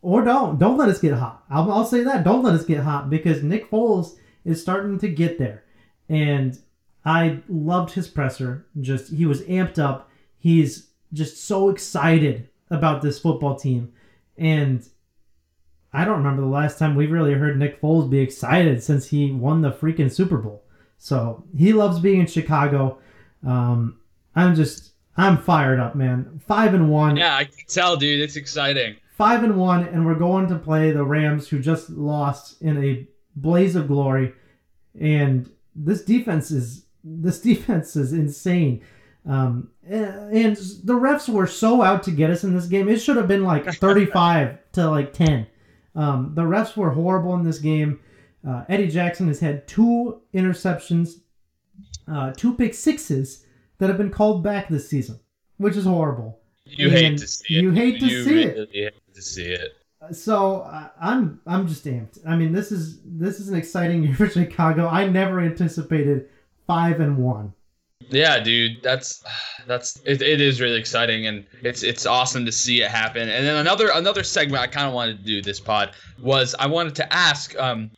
Or 0.02 0.24
don't. 0.24 0.58
Don't 0.58 0.78
let 0.78 0.88
us 0.88 1.00
get 1.00 1.14
hot. 1.14 1.44
I'll, 1.50 1.70
I'll 1.70 1.84
say 1.84 2.02
that. 2.04 2.24
Don't 2.24 2.42
let 2.42 2.54
us 2.54 2.64
get 2.64 2.80
hot 2.80 3.10
because 3.10 3.42
Nick 3.42 3.70
Foles 3.70 4.16
is 4.44 4.60
starting 4.60 4.98
to 5.00 5.08
get 5.08 5.38
there. 5.38 5.64
And 6.08 6.58
I 7.04 7.42
loved 7.48 7.92
his 7.92 8.08
presser. 8.08 8.66
Just 8.80 9.12
he 9.12 9.26
was 9.26 9.42
amped 9.42 9.78
up. 9.78 10.10
He's 10.38 10.89
just 11.12 11.44
so 11.44 11.68
excited 11.68 12.48
about 12.70 13.02
this 13.02 13.18
football 13.18 13.56
team. 13.56 13.92
And 14.38 14.86
I 15.92 16.04
don't 16.04 16.18
remember 16.18 16.42
the 16.42 16.48
last 16.48 16.78
time 16.78 16.94
we've 16.94 17.10
really 17.10 17.34
heard 17.34 17.58
Nick 17.58 17.80
Foles 17.80 18.08
be 18.08 18.20
excited 18.20 18.82
since 18.82 19.08
he 19.08 19.32
won 19.32 19.60
the 19.60 19.72
freaking 19.72 20.12
Super 20.12 20.38
Bowl. 20.38 20.62
So 20.98 21.44
he 21.56 21.72
loves 21.72 21.98
being 21.98 22.20
in 22.20 22.26
Chicago. 22.26 22.98
Um, 23.44 23.98
I'm 24.36 24.54
just 24.54 24.92
I'm 25.16 25.38
fired 25.38 25.80
up, 25.80 25.94
man. 25.94 26.40
Five 26.46 26.74
and 26.74 26.88
one 26.90 27.16
Yeah, 27.16 27.36
I 27.36 27.44
can 27.44 27.66
tell, 27.66 27.96
dude. 27.96 28.20
It's 28.20 28.36
exciting. 28.36 28.96
five 29.16 29.42
and 29.42 29.56
one, 29.58 29.84
and 29.84 30.06
we're 30.06 30.14
going 30.14 30.48
to 30.48 30.56
play 30.56 30.92
the 30.92 31.04
Rams, 31.04 31.48
who 31.48 31.58
just 31.58 31.90
lost 31.90 32.62
in 32.62 32.82
a 32.82 33.06
blaze 33.36 33.76
of 33.76 33.88
glory. 33.88 34.32
And 34.98 35.50
this 35.74 36.02
defense 36.04 36.50
is 36.50 36.84
this 37.02 37.40
defense 37.50 37.96
is 37.96 38.12
insane. 38.12 38.82
Um, 39.26 39.70
and 39.86 40.56
the 40.56 40.94
refs 40.94 41.28
were 41.28 41.46
so 41.46 41.82
out 41.82 42.02
to 42.04 42.10
get 42.10 42.30
us 42.30 42.42
in 42.44 42.54
this 42.54 42.66
game. 42.66 42.88
It 42.88 42.98
should 42.98 43.16
have 43.16 43.28
been 43.28 43.44
like 43.44 43.64
thirty-five 43.74 44.58
to 44.72 44.88
like 44.90 45.12
ten. 45.12 45.46
Um, 45.94 46.32
the 46.34 46.42
refs 46.42 46.76
were 46.76 46.90
horrible 46.90 47.34
in 47.34 47.44
this 47.44 47.58
game. 47.58 48.00
Uh, 48.46 48.64
Eddie 48.68 48.88
Jackson 48.88 49.28
has 49.28 49.40
had 49.40 49.68
two 49.68 50.22
interceptions, 50.32 51.20
uh, 52.10 52.32
two 52.36 52.54
pick 52.54 52.72
sixes 52.74 53.44
that 53.78 53.88
have 53.88 53.98
been 53.98 54.10
called 54.10 54.42
back 54.42 54.68
this 54.68 54.88
season, 54.88 55.18
which 55.58 55.76
is 55.76 55.84
horrible. 55.84 56.38
You 56.64 56.88
hate 56.90 57.18
to 57.18 57.26
see 57.26 57.56
it. 57.58 57.62
you 57.62 57.70
hate 57.72 58.00
to 58.00 58.06
You 58.06 58.24
see 58.24 58.42
it. 58.42 58.54
really 58.56 58.68
hate 58.72 59.14
to 59.14 59.22
see 59.22 59.44
it. 59.46 59.72
So 60.12 60.60
uh, 60.62 60.88
I'm 61.00 61.40
I'm 61.46 61.66
just 61.68 61.84
amped. 61.84 62.18
I 62.26 62.36
mean, 62.36 62.52
this 62.52 62.72
is 62.72 63.00
this 63.04 63.38
is 63.38 63.48
an 63.50 63.56
exciting 63.56 64.02
year 64.04 64.14
for 64.14 64.28
Chicago. 64.30 64.86
I 64.88 65.06
never 65.08 65.40
anticipated 65.40 66.28
five 66.66 67.00
and 67.00 67.18
one. 67.18 67.52
Yeah, 68.10 68.40
dude, 68.40 68.82
that's 68.82 69.22
that's 69.66 70.00
it, 70.04 70.22
it 70.22 70.40
is 70.40 70.60
really 70.60 70.78
exciting 70.78 71.26
and 71.26 71.46
it's 71.62 71.82
it's 71.82 72.06
awesome 72.06 72.44
to 72.46 72.52
see 72.52 72.82
it 72.82 72.90
happen. 72.90 73.28
And 73.28 73.46
then 73.46 73.56
another 73.56 73.90
another 73.94 74.22
segment 74.22 74.62
I 74.62 74.66
kind 74.66 74.86
of 74.86 74.92
wanted 74.94 75.18
to 75.18 75.24
do 75.24 75.42
this 75.42 75.60
pod 75.60 75.92
was 76.20 76.54
I 76.58 76.66
wanted 76.66 76.94
to 76.96 77.12
ask 77.12 77.56
um 77.58 77.90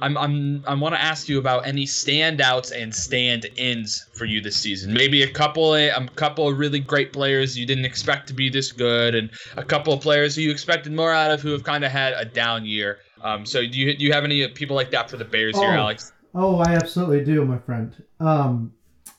I'm 0.00 0.16
I'm 0.16 0.64
I 0.66 0.74
want 0.74 0.94
to 0.94 1.00
ask 1.00 1.28
you 1.28 1.40
about 1.40 1.66
any 1.66 1.84
standouts 1.84 2.70
and 2.70 2.94
stand-ins 2.94 4.06
for 4.14 4.26
you 4.26 4.40
this 4.40 4.56
season. 4.56 4.92
Maybe 4.92 5.24
a 5.24 5.30
couple 5.30 5.74
a 5.74 6.08
couple 6.14 6.46
of 6.48 6.56
really 6.56 6.78
great 6.78 7.12
players 7.12 7.58
you 7.58 7.66
didn't 7.66 7.84
expect 7.84 8.28
to 8.28 8.34
be 8.34 8.48
this 8.48 8.70
good 8.70 9.14
and 9.16 9.28
a 9.56 9.64
couple 9.64 9.92
of 9.92 10.00
players 10.00 10.36
who 10.36 10.42
you 10.42 10.50
expected 10.52 10.92
more 10.92 11.12
out 11.12 11.32
of 11.32 11.40
who 11.40 11.50
have 11.50 11.64
kind 11.64 11.84
of 11.84 11.90
had 11.90 12.12
a 12.14 12.24
down 12.24 12.64
year. 12.64 12.98
Um 13.22 13.44
so 13.44 13.60
do 13.62 13.76
you 13.76 13.96
do 13.96 14.04
you 14.04 14.12
have 14.12 14.22
any 14.24 14.46
people 14.48 14.76
like 14.76 14.92
that 14.92 15.10
for 15.10 15.16
the 15.16 15.24
Bears 15.24 15.56
here, 15.58 15.70
Oh. 15.70 15.72
Alex? 15.72 16.12
Oh, 16.34 16.58
I 16.58 16.74
absolutely 16.74 17.24
do, 17.24 17.44
my 17.44 17.58
friend. 17.58 17.90
Um, 18.20 18.72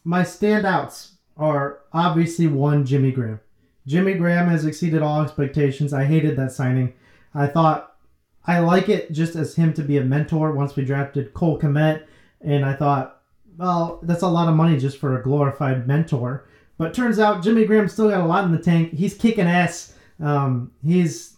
my 0.09 0.23
standouts 0.23 1.11
are 1.37 1.81
obviously 1.93 2.47
one 2.47 2.83
Jimmy 2.83 3.11
Graham. 3.11 3.39
Jimmy 3.85 4.15
Graham 4.15 4.47
has 4.47 4.65
exceeded 4.65 5.03
all 5.03 5.21
expectations. 5.21 5.93
I 5.93 6.03
hated 6.03 6.35
that 6.35 6.51
signing. 6.51 6.93
I 7.35 7.45
thought 7.45 7.95
I 8.43 8.57
like 8.57 8.89
it 8.89 9.11
just 9.11 9.35
as 9.35 9.55
him 9.55 9.71
to 9.73 9.83
be 9.83 9.97
a 9.97 10.03
mentor 10.03 10.51
once 10.51 10.75
we 10.75 10.83
drafted 10.83 11.35
Cole 11.35 11.59
Kmet, 11.59 12.05
and 12.41 12.65
I 12.65 12.73
thought, 12.73 13.21
well, 13.55 13.99
that's 14.01 14.23
a 14.23 14.27
lot 14.27 14.49
of 14.49 14.55
money 14.55 14.79
just 14.79 14.97
for 14.97 15.19
a 15.19 15.21
glorified 15.21 15.87
mentor. 15.87 16.49
But 16.79 16.95
turns 16.95 17.19
out 17.19 17.43
Jimmy 17.43 17.65
Graham 17.65 17.87
still 17.87 18.09
got 18.09 18.21
a 18.21 18.25
lot 18.25 18.45
in 18.45 18.51
the 18.51 18.57
tank. 18.57 18.93
He's 18.93 19.13
kicking 19.13 19.45
ass. 19.45 19.93
Um, 20.19 20.71
he's 20.83 21.37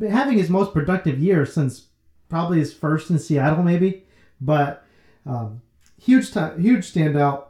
having 0.00 0.36
his 0.36 0.50
most 0.50 0.72
productive 0.72 1.20
year 1.20 1.46
since 1.46 1.86
probably 2.28 2.58
his 2.58 2.74
first 2.74 3.08
in 3.10 3.20
Seattle, 3.20 3.62
maybe. 3.62 4.04
But 4.40 4.84
um, 5.24 5.62
huge, 6.00 6.32
ti 6.32 6.40
huge 6.58 6.92
standout. 6.92 7.44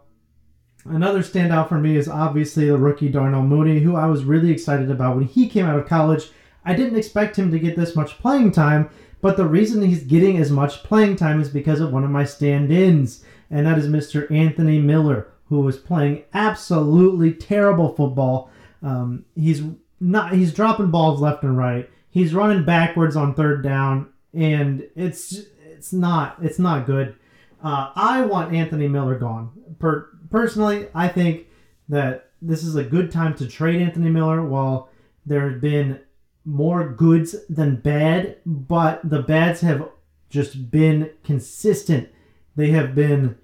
Another 0.84 1.20
standout 1.20 1.68
for 1.68 1.78
me 1.78 1.96
is 1.96 2.08
obviously 2.08 2.66
the 2.66 2.76
rookie 2.76 3.08
Darnell 3.08 3.42
Mooney, 3.42 3.80
who 3.80 3.94
I 3.94 4.06
was 4.06 4.24
really 4.24 4.50
excited 4.50 4.90
about 4.90 5.16
when 5.16 5.26
he 5.26 5.48
came 5.48 5.66
out 5.66 5.78
of 5.78 5.86
college. 5.86 6.30
I 6.64 6.74
didn't 6.74 6.98
expect 6.98 7.36
him 7.36 7.50
to 7.50 7.58
get 7.58 7.76
this 7.76 7.94
much 7.94 8.18
playing 8.18 8.52
time, 8.52 8.90
but 9.20 9.36
the 9.36 9.46
reason 9.46 9.82
he's 9.82 10.02
getting 10.02 10.38
as 10.38 10.50
much 10.50 10.82
playing 10.82 11.16
time 11.16 11.40
is 11.40 11.48
because 11.48 11.80
of 11.80 11.92
one 11.92 12.04
of 12.04 12.10
my 12.10 12.24
stand-ins, 12.24 13.24
and 13.50 13.66
that 13.66 13.78
is 13.78 13.86
Mr. 13.86 14.30
Anthony 14.30 14.80
Miller, 14.80 15.28
who 15.48 15.60
was 15.60 15.78
playing 15.78 16.24
absolutely 16.34 17.32
terrible 17.32 17.94
football. 17.94 18.50
Um, 18.82 19.24
he's 19.36 19.62
not. 20.00 20.32
He's 20.32 20.52
dropping 20.52 20.90
balls 20.90 21.20
left 21.20 21.44
and 21.44 21.56
right. 21.56 21.88
He's 22.10 22.34
running 22.34 22.64
backwards 22.64 23.14
on 23.14 23.34
third 23.34 23.62
down, 23.62 24.08
and 24.34 24.88
it's 24.96 25.42
it's 25.64 25.92
not 25.92 26.36
it's 26.42 26.58
not 26.58 26.86
good. 26.86 27.14
Uh, 27.62 27.92
I 27.94 28.22
want 28.22 28.54
Anthony 28.54 28.88
Miller 28.88 29.16
gone. 29.16 29.50
Per- 29.78 30.08
personally, 30.32 30.88
I 30.94 31.06
think 31.06 31.46
that 31.88 32.30
this 32.40 32.64
is 32.64 32.74
a 32.74 32.82
good 32.82 33.12
time 33.12 33.34
to 33.36 33.46
trade 33.46 33.80
Anthony 33.80 34.10
Miller. 34.10 34.42
While 34.44 34.88
there 35.24 35.48
have 35.48 35.60
been 35.60 36.00
more 36.44 36.88
goods 36.88 37.36
than 37.48 37.76
bad, 37.76 38.38
but 38.44 39.00
the 39.08 39.22
bads 39.22 39.60
have 39.60 39.88
just 40.28 40.70
been 40.70 41.10
consistent. 41.22 42.08
They 42.56 42.70
have 42.70 42.94
been 42.94 43.38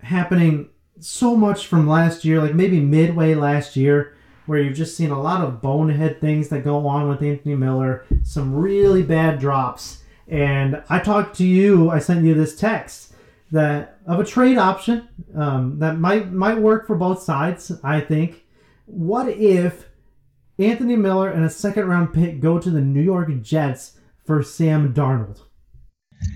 happening 0.00 0.70
so 0.98 1.36
much 1.36 1.66
from 1.66 1.86
last 1.86 2.24
year, 2.24 2.40
like 2.40 2.54
maybe 2.54 2.80
midway 2.80 3.34
last 3.34 3.76
year, 3.76 4.14
where 4.46 4.60
you've 4.60 4.76
just 4.76 4.96
seen 4.96 5.10
a 5.10 5.20
lot 5.20 5.44
of 5.44 5.62
bonehead 5.62 6.20
things 6.20 6.48
that 6.48 6.64
go 6.64 6.86
on 6.86 7.08
with 7.08 7.22
Anthony 7.22 7.54
Miller, 7.54 8.04
some 8.24 8.54
really 8.54 9.02
bad 9.02 9.38
drops. 9.38 10.02
And 10.26 10.82
I 10.88 10.98
talked 10.98 11.36
to 11.36 11.44
you, 11.44 11.90
I 11.90 12.00
sent 12.00 12.24
you 12.24 12.34
this 12.34 12.56
text 12.56 13.07
that 13.50 13.98
of 14.06 14.20
a 14.20 14.24
trade 14.24 14.58
option 14.58 15.08
um, 15.34 15.78
that 15.78 15.98
might 15.98 16.32
might 16.32 16.58
work 16.58 16.86
for 16.86 16.96
both 16.96 17.22
sides. 17.22 17.72
I 17.82 18.00
think. 18.00 18.44
What 18.86 19.28
if 19.28 19.86
Anthony 20.58 20.96
Miller 20.96 21.28
and 21.28 21.44
a 21.44 21.50
second 21.50 21.86
round 21.86 22.12
pick 22.12 22.40
go 22.40 22.58
to 22.58 22.70
the 22.70 22.80
New 22.80 23.02
York 23.02 23.30
Jets 23.42 23.98
for 24.24 24.42
Sam 24.42 24.94
Darnold? 24.94 25.42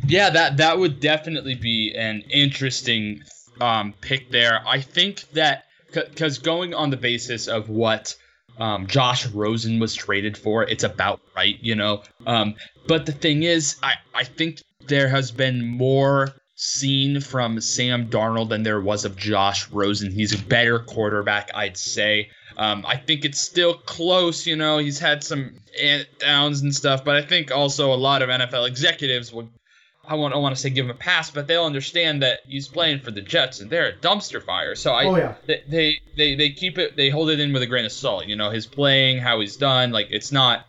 Yeah, 0.06 0.30
that 0.30 0.56
that 0.58 0.78
would 0.78 1.00
definitely 1.00 1.54
be 1.54 1.94
an 1.96 2.22
interesting 2.30 3.22
um, 3.60 3.94
pick 4.00 4.30
there. 4.30 4.60
I 4.66 4.80
think 4.80 5.28
that 5.32 5.64
because 5.92 6.38
going 6.38 6.74
on 6.74 6.90
the 6.90 6.96
basis 6.96 7.48
of 7.48 7.68
what 7.68 8.16
um, 8.58 8.86
Josh 8.86 9.26
Rosen 9.28 9.78
was 9.78 9.94
traded 9.94 10.36
for, 10.36 10.62
it's 10.64 10.84
about 10.84 11.20
right, 11.34 11.58
you 11.60 11.74
know. 11.74 12.02
Um, 12.26 12.54
but 12.86 13.06
the 13.06 13.12
thing 13.12 13.42
is, 13.42 13.76
I 13.82 13.94
I 14.14 14.24
think 14.24 14.58
there 14.86 15.08
has 15.08 15.30
been 15.30 15.66
more 15.66 16.34
seen 16.62 17.20
from 17.20 17.60
Sam 17.60 18.08
Darnold 18.08 18.48
than 18.50 18.62
there 18.62 18.80
was 18.80 19.04
of 19.04 19.16
Josh 19.16 19.68
Rosen. 19.70 20.10
He's 20.12 20.32
a 20.32 20.42
better 20.44 20.78
quarterback, 20.78 21.50
I'd 21.54 21.76
say. 21.76 22.30
Um, 22.56 22.84
I 22.86 22.96
think 22.96 23.24
it's 23.24 23.40
still 23.40 23.74
close, 23.74 24.46
you 24.46 24.54
know. 24.56 24.78
He's 24.78 24.98
had 24.98 25.24
some 25.24 25.54
downs 26.18 26.60
and 26.60 26.72
stuff, 26.74 27.04
but 27.04 27.16
I 27.16 27.22
think 27.22 27.50
also 27.50 27.92
a 27.92 27.96
lot 27.96 28.22
of 28.22 28.28
NFL 28.28 28.68
executives 28.68 29.32
would. 29.32 29.48
I 30.04 30.16
want, 30.16 30.34
I 30.34 30.38
want 30.38 30.54
to 30.56 30.60
say 30.60 30.68
give 30.70 30.86
him 30.86 30.90
a 30.90 30.94
pass, 30.94 31.30
but 31.30 31.46
they'll 31.46 31.64
understand 31.64 32.22
that 32.24 32.40
he's 32.44 32.66
playing 32.66 33.00
for 33.00 33.12
the 33.12 33.20
Jets 33.20 33.60
and 33.60 33.70
they're 33.70 33.88
a 33.90 33.92
dumpster 33.92 34.42
fire. 34.42 34.74
So 34.74 34.92
I, 34.92 35.04
Oh, 35.04 35.14
yeah. 35.16 35.34
they, 35.46 35.62
they, 35.68 36.00
they, 36.16 36.34
they 36.34 36.50
keep 36.50 36.76
it, 36.76 36.96
they 36.96 37.08
hold 37.08 37.30
it 37.30 37.38
in 37.38 37.52
with 37.52 37.62
a 37.62 37.68
grain 37.68 37.84
of 37.84 37.92
salt. 37.92 38.26
You 38.26 38.34
know, 38.34 38.50
his 38.50 38.66
playing, 38.66 39.18
how 39.18 39.38
he's 39.38 39.56
done, 39.56 39.92
like 39.92 40.08
it's 40.10 40.32
not, 40.32 40.66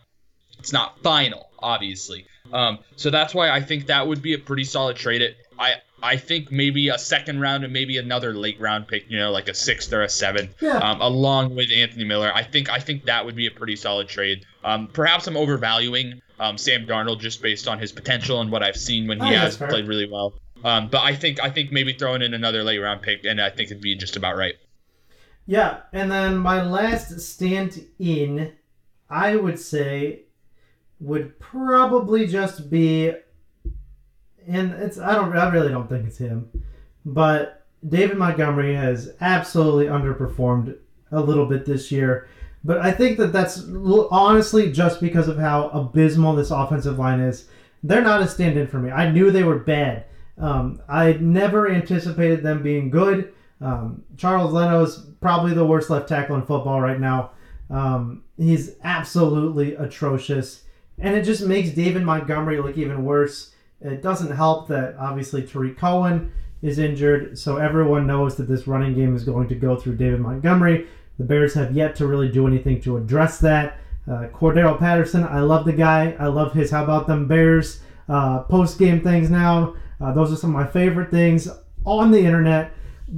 it's 0.60 0.72
not 0.72 1.00
final, 1.00 1.48
obviously. 1.58 2.26
Um, 2.52 2.78
so 2.94 3.10
that's 3.10 3.34
why 3.34 3.50
I 3.50 3.60
think 3.60 3.86
that 3.86 4.06
would 4.06 4.22
be 4.22 4.34
a 4.34 4.38
pretty 4.38 4.62
solid 4.64 4.96
trade. 4.96 5.20
It, 5.20 5.36
I, 5.58 5.74
I 6.02 6.16
think 6.16 6.50
maybe 6.52 6.88
a 6.88 6.98
second 6.98 7.40
round 7.40 7.64
and 7.64 7.72
maybe 7.72 7.96
another 7.98 8.34
late 8.34 8.60
round 8.60 8.88
pick, 8.88 9.10
you 9.10 9.18
know, 9.18 9.30
like 9.30 9.48
a 9.48 9.54
sixth 9.54 9.92
or 9.92 10.02
a 10.02 10.08
seventh, 10.08 10.54
Yeah. 10.60 10.78
um, 10.78 11.00
along 11.00 11.54
with 11.54 11.70
Anthony 11.72 12.04
Miller. 12.04 12.30
I 12.34 12.42
think 12.42 12.70
I 12.70 12.78
think 12.78 13.04
that 13.04 13.24
would 13.24 13.36
be 13.36 13.46
a 13.46 13.50
pretty 13.50 13.76
solid 13.76 14.08
trade. 14.08 14.44
Um, 14.64 14.88
perhaps 14.88 15.26
I'm 15.26 15.36
overvaluing 15.36 16.20
um, 16.40 16.58
Sam 16.58 16.86
Darnold 16.86 17.20
just 17.20 17.40
based 17.42 17.68
on 17.68 17.78
his 17.78 17.92
potential 17.92 18.40
and 18.40 18.50
what 18.50 18.62
I've 18.62 18.76
seen 18.76 19.06
when 19.06 19.20
he 19.20 19.32
Oh, 19.34 19.38
has 19.38 19.56
played 19.56 19.86
really 19.86 20.08
well. 20.10 20.34
Um, 20.64 20.88
but 20.88 21.02
I 21.02 21.14
think 21.14 21.40
I 21.42 21.50
think 21.50 21.72
maybe 21.72 21.92
throwing 21.92 22.22
in 22.22 22.34
another 22.34 22.62
late 22.64 22.78
round 22.78 23.02
pick, 23.02 23.24
and 23.24 23.40
I 23.40 23.50
think 23.50 23.70
it'd 23.70 23.82
be 23.82 23.94
just 23.96 24.16
about 24.16 24.36
right. 24.36 24.54
Yeah, 25.46 25.80
and 25.92 26.10
then 26.10 26.38
my 26.38 26.62
last 26.62 27.20
stand 27.20 27.84
in, 27.98 28.52
I 29.10 29.36
would 29.36 29.58
say, 29.60 30.22
would 31.00 31.38
probably 31.38 32.26
just 32.26 32.70
be, 32.70 33.12
and 34.46 34.72
it's 34.72 34.98
I 34.98 35.14
don't 35.14 35.36
I 35.36 35.50
really 35.50 35.70
don't 35.70 35.88
think 35.88 36.06
it's 36.06 36.18
him, 36.18 36.50
but 37.04 37.66
David 37.86 38.16
Montgomery 38.16 38.74
has 38.74 39.14
absolutely 39.20 39.86
underperformed 39.86 40.76
a 41.12 41.20
little 41.20 41.46
bit 41.46 41.66
this 41.66 41.92
year. 41.92 42.28
But 42.64 42.78
I 42.78 42.92
think 42.92 43.18
that 43.18 43.32
that's 43.32 43.62
honestly 44.10 44.72
just 44.72 45.00
because 45.00 45.28
of 45.28 45.38
how 45.38 45.68
abysmal 45.68 46.34
this 46.34 46.50
offensive 46.50 46.98
line 46.98 47.20
is. 47.20 47.46
They're 47.82 48.00
not 48.00 48.22
a 48.22 48.26
stand-in 48.26 48.66
for 48.68 48.78
me. 48.78 48.90
I 48.90 49.10
knew 49.10 49.30
they 49.30 49.42
were 49.44 49.58
bad. 49.58 50.06
Um, 50.38 50.80
I 50.88 51.12
never 51.14 51.70
anticipated 51.70 52.42
them 52.42 52.62
being 52.62 52.88
good. 52.88 53.34
Um, 53.60 54.02
Charles 54.16 54.52
Leno's 54.52 55.10
probably 55.20 55.52
the 55.52 55.66
worst 55.66 55.90
left 55.90 56.08
tackle 56.08 56.36
in 56.36 56.46
football 56.46 56.80
right 56.80 56.98
now. 56.98 57.32
Um, 57.70 58.24
he's 58.38 58.76
absolutely 58.82 59.74
atrocious, 59.74 60.64
and 60.98 61.14
it 61.14 61.24
just 61.24 61.44
makes 61.44 61.70
David 61.70 62.02
Montgomery 62.02 62.60
look 62.60 62.76
even 62.78 63.04
worse. 63.04 63.53
It 63.84 64.02
doesn't 64.02 64.34
help 64.34 64.68
that 64.68 64.96
obviously 64.98 65.42
Tarik 65.42 65.78
Cohen 65.78 66.32
is 66.62 66.78
injured, 66.78 67.38
so 67.38 67.58
everyone 67.58 68.06
knows 68.06 68.36
that 68.36 68.48
this 68.48 68.66
running 68.66 68.94
game 68.94 69.14
is 69.14 69.24
going 69.24 69.48
to 69.48 69.54
go 69.54 69.76
through 69.76 69.96
David 69.96 70.20
Montgomery. 70.20 70.86
The 71.18 71.24
Bears 71.24 71.54
have 71.54 71.72
yet 71.72 71.94
to 71.96 72.06
really 72.06 72.30
do 72.30 72.46
anything 72.46 72.80
to 72.82 72.96
address 72.96 73.38
that. 73.40 73.78
Uh, 74.08 74.28
Cordarrelle 74.32 74.78
Patterson, 74.78 75.24
I 75.24 75.40
love 75.40 75.64
the 75.64 75.72
guy. 75.72 76.16
I 76.18 76.26
love 76.26 76.52
his 76.52 76.70
How 76.70 76.84
About 76.84 77.06
Them 77.06 77.28
Bears 77.28 77.80
uh, 78.08 78.40
post 78.40 78.78
game 78.78 79.02
things 79.02 79.30
now. 79.30 79.76
Uh, 80.00 80.12
those 80.12 80.32
are 80.32 80.36
some 80.36 80.54
of 80.54 80.60
my 80.60 80.66
favorite 80.66 81.10
things 81.10 81.48
on 81.84 82.10
the 82.10 82.24
internet. 82.24 82.72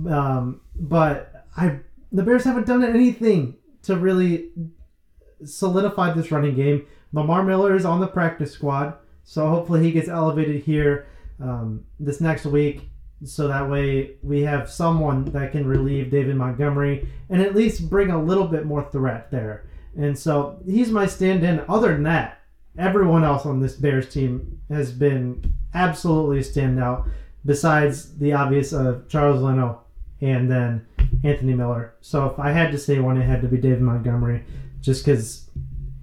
Um, 0.09 0.61
but 0.75 1.47
I, 1.57 1.81
the 2.13 2.23
Bears 2.23 2.45
haven't 2.45 2.67
done 2.67 2.85
anything 2.85 3.57
to 3.83 3.97
really 3.97 4.51
solidify 5.45 6.13
this 6.13 6.31
running 6.31 6.55
game. 6.55 6.87
Lamar 7.13 7.43
Miller 7.43 7.75
is 7.75 7.85
on 7.85 8.01
the 8.01 8.07
practice 8.07 8.53
squad, 8.53 8.95
so 9.27 9.49
hopefully 9.51 9.83
he 9.83 9.93
gets 9.93 10.09
elevated 10.09 10.63
here 10.63 11.07
um, 11.43 11.85
this 12.01 12.21
next 12.23 12.47
week 12.47 12.89
so 13.25 13.49
that 13.49 13.69
way 13.69 14.13
we 14.23 14.43
have 14.43 14.71
someone 14.71 15.25
that 15.27 15.53
can 15.53 15.67
relieve 15.67 16.11
David 16.11 16.37
Montgomery 16.37 17.09
and 17.31 17.43
at 17.43 17.55
least 17.55 17.91
bring 17.91 18.11
a 18.11 18.23
little 18.23 18.47
bit 18.47 18.67
more 18.67 18.89
threat 18.91 19.31
there. 19.31 19.69
And 19.97 20.19
so 20.19 20.61
he's 20.67 20.91
my 20.91 21.07
stand 21.07 21.43
in. 21.43 21.65
Other 21.69 21.93
than 21.93 22.03
that, 22.05 22.43
everyone 22.79 23.25
else 23.25 23.47
on 23.47 23.61
this 23.61 23.75
Bears 23.75 24.13
team 24.13 24.61
has 24.69 24.93
been 24.93 25.55
absolutely 25.73 26.39
a 26.39 26.43
standout, 26.43 27.09
besides 27.45 28.17
the 28.19 28.35
obvious 28.35 28.73
of 28.73 29.09
Charles 29.09 29.43
Leno 29.43 29.81
and 30.21 30.51
then 30.51 30.87
Anthony 31.25 31.55
Miller. 31.55 31.95
So 32.03 32.27
if 32.27 32.39
I 32.39 32.53
had 32.53 32.71
to 32.73 32.79
say 32.79 32.99
one, 32.99 33.17
it 33.17 33.25
had 33.25 33.43
to 33.43 33.49
be 33.49 33.57
David 33.57 33.81
Montgomery, 33.81 34.45
just 34.83 35.05
because 35.05 35.51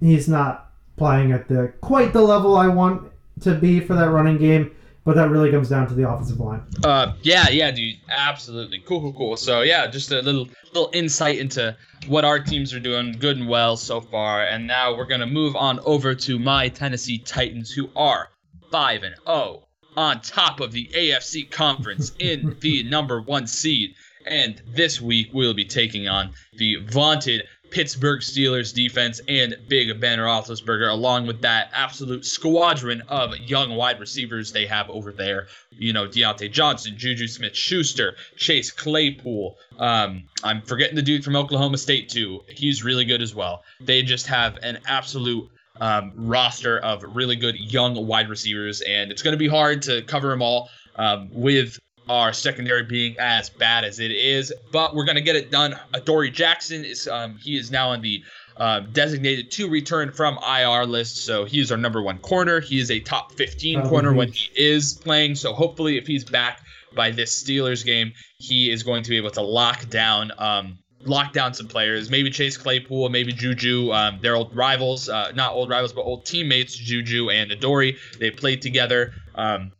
he's 0.00 0.28
not 0.28 0.72
playing 0.96 1.32
at 1.32 1.48
the 1.48 1.72
quite 1.80 2.12
the 2.12 2.22
level 2.22 2.56
I 2.56 2.68
want 2.68 3.10
to 3.40 3.54
be 3.54 3.80
for 3.80 3.94
that 3.94 4.10
running 4.10 4.38
game. 4.38 4.74
But 5.04 5.16
that 5.16 5.28
really 5.28 5.50
comes 5.50 5.68
down 5.68 5.86
to 5.88 5.94
the 5.94 6.08
offensive 6.08 6.40
line. 6.40 6.62
Uh, 6.82 7.12
yeah, 7.20 7.50
yeah, 7.50 7.70
dude, 7.70 7.96
absolutely, 8.08 8.78
cool, 8.86 9.02
cool, 9.02 9.12
cool. 9.12 9.36
So 9.36 9.60
yeah, 9.60 9.86
just 9.86 10.10
a 10.12 10.22
little 10.22 10.48
little 10.72 10.88
insight 10.94 11.38
into 11.38 11.76
what 12.06 12.24
our 12.24 12.38
teams 12.38 12.72
are 12.72 12.80
doing, 12.80 13.12
good 13.18 13.36
and 13.36 13.46
well 13.46 13.76
so 13.76 14.00
far. 14.00 14.46
And 14.46 14.66
now 14.66 14.96
we're 14.96 15.04
gonna 15.04 15.26
move 15.26 15.56
on 15.56 15.78
over 15.80 16.14
to 16.14 16.38
my 16.38 16.68
Tennessee 16.68 17.18
Titans, 17.18 17.70
who 17.70 17.90
are 17.94 18.30
five 18.70 19.02
and 19.02 19.14
zero 19.14 19.26
oh 19.26 19.64
on 19.96 20.20
top 20.22 20.60
of 20.60 20.72
the 20.72 20.88
AFC 20.94 21.50
conference 21.50 22.12
in 22.18 22.56
the 22.60 22.82
number 22.84 23.20
one 23.20 23.46
seed. 23.46 23.94
And 24.26 24.60
this 24.66 25.02
week 25.02 25.28
we'll 25.34 25.52
be 25.52 25.66
taking 25.66 26.08
on 26.08 26.32
the 26.54 26.76
vaunted 26.76 27.42
Pittsburgh 27.74 28.20
Steelers 28.20 28.72
defense 28.72 29.20
and 29.26 29.56
Big 29.66 30.00
Ben 30.00 30.20
Roethlisberger, 30.20 30.88
along 30.88 31.26
with 31.26 31.42
that 31.42 31.70
absolute 31.74 32.24
squadron 32.24 33.02
of 33.08 33.36
young 33.36 33.74
wide 33.74 33.98
receivers 33.98 34.52
they 34.52 34.64
have 34.66 34.88
over 34.88 35.10
there. 35.10 35.48
You 35.72 35.92
know, 35.92 36.06
Diontae 36.06 36.52
Johnson, 36.52 36.94
Juju 36.96 37.26
Smith 37.26 37.56
Schuster, 37.56 38.14
Chase 38.36 38.70
Claypool. 38.70 39.58
Um, 39.76 40.22
I'm 40.44 40.62
forgetting 40.62 40.94
the 40.94 41.02
dude 41.02 41.24
from 41.24 41.34
Oklahoma 41.34 41.76
State, 41.76 42.10
too. 42.10 42.42
He's 42.48 42.84
really 42.84 43.04
good 43.04 43.20
as 43.20 43.34
well. 43.34 43.64
They 43.80 44.02
just 44.02 44.28
have 44.28 44.56
an 44.62 44.78
absolute 44.86 45.50
um, 45.80 46.12
roster 46.14 46.78
of 46.78 47.02
really 47.16 47.34
good 47.34 47.56
young 47.58 48.06
wide 48.06 48.28
receivers, 48.28 48.82
and 48.82 49.10
it's 49.10 49.22
going 49.22 49.32
to 49.32 49.38
be 49.38 49.48
hard 49.48 49.82
to 49.82 50.02
cover 50.02 50.28
them 50.28 50.42
all 50.42 50.70
um, 50.94 51.28
with 51.32 51.80
our 52.08 52.32
secondary 52.32 52.82
being 52.82 53.16
as 53.18 53.48
bad 53.48 53.84
as 53.84 53.98
it 54.00 54.10
is, 54.10 54.52
but 54.72 54.94
we're 54.94 55.04
gonna 55.04 55.20
get 55.20 55.36
it 55.36 55.50
done. 55.50 55.78
Adoree 55.92 56.30
Jackson 56.30 56.84
is 56.84 57.08
um, 57.08 57.36
he 57.38 57.56
is 57.56 57.70
now 57.70 57.90
on 57.90 58.02
the 58.02 58.22
uh, 58.56 58.80
designated 58.80 59.50
to 59.50 59.68
return 59.68 60.12
from 60.12 60.38
IR 60.38 60.86
list, 60.86 61.24
so 61.24 61.44
he 61.44 61.60
is 61.60 61.72
our 61.72 61.78
number 61.78 62.02
one 62.02 62.18
corner. 62.18 62.60
He 62.60 62.78
is 62.78 62.90
a 62.90 63.00
top 63.00 63.32
15 63.32 63.80
oh, 63.80 63.88
corner 63.88 64.12
when 64.12 64.30
he 64.30 64.48
is 64.54 64.94
playing. 64.94 65.34
So 65.34 65.52
hopefully, 65.52 65.96
if 65.96 66.06
he's 66.06 66.24
back 66.24 66.60
by 66.94 67.10
this 67.10 67.42
Steelers 67.42 67.84
game, 67.84 68.12
he 68.38 68.70
is 68.70 68.82
going 68.82 69.02
to 69.02 69.10
be 69.10 69.16
able 69.16 69.30
to 69.30 69.42
lock 69.42 69.88
down 69.88 70.30
um, 70.38 70.78
lock 71.06 71.32
down 71.32 71.54
some 71.54 71.68
players. 71.68 72.10
Maybe 72.10 72.30
Chase 72.30 72.56
Claypool, 72.56 73.08
maybe 73.08 73.32
Juju. 73.32 73.92
Um, 73.92 74.18
they're 74.22 74.36
old 74.36 74.54
rivals, 74.54 75.08
uh, 75.08 75.32
not 75.34 75.52
old 75.52 75.68
rivals, 75.68 75.92
but 75.92 76.02
old 76.02 76.24
teammates. 76.24 76.74
Juju 76.74 77.30
and 77.30 77.50
Adoree. 77.50 77.96
They 78.18 78.30
played 78.30 78.62
together. 78.62 79.12
Um, 79.34 79.72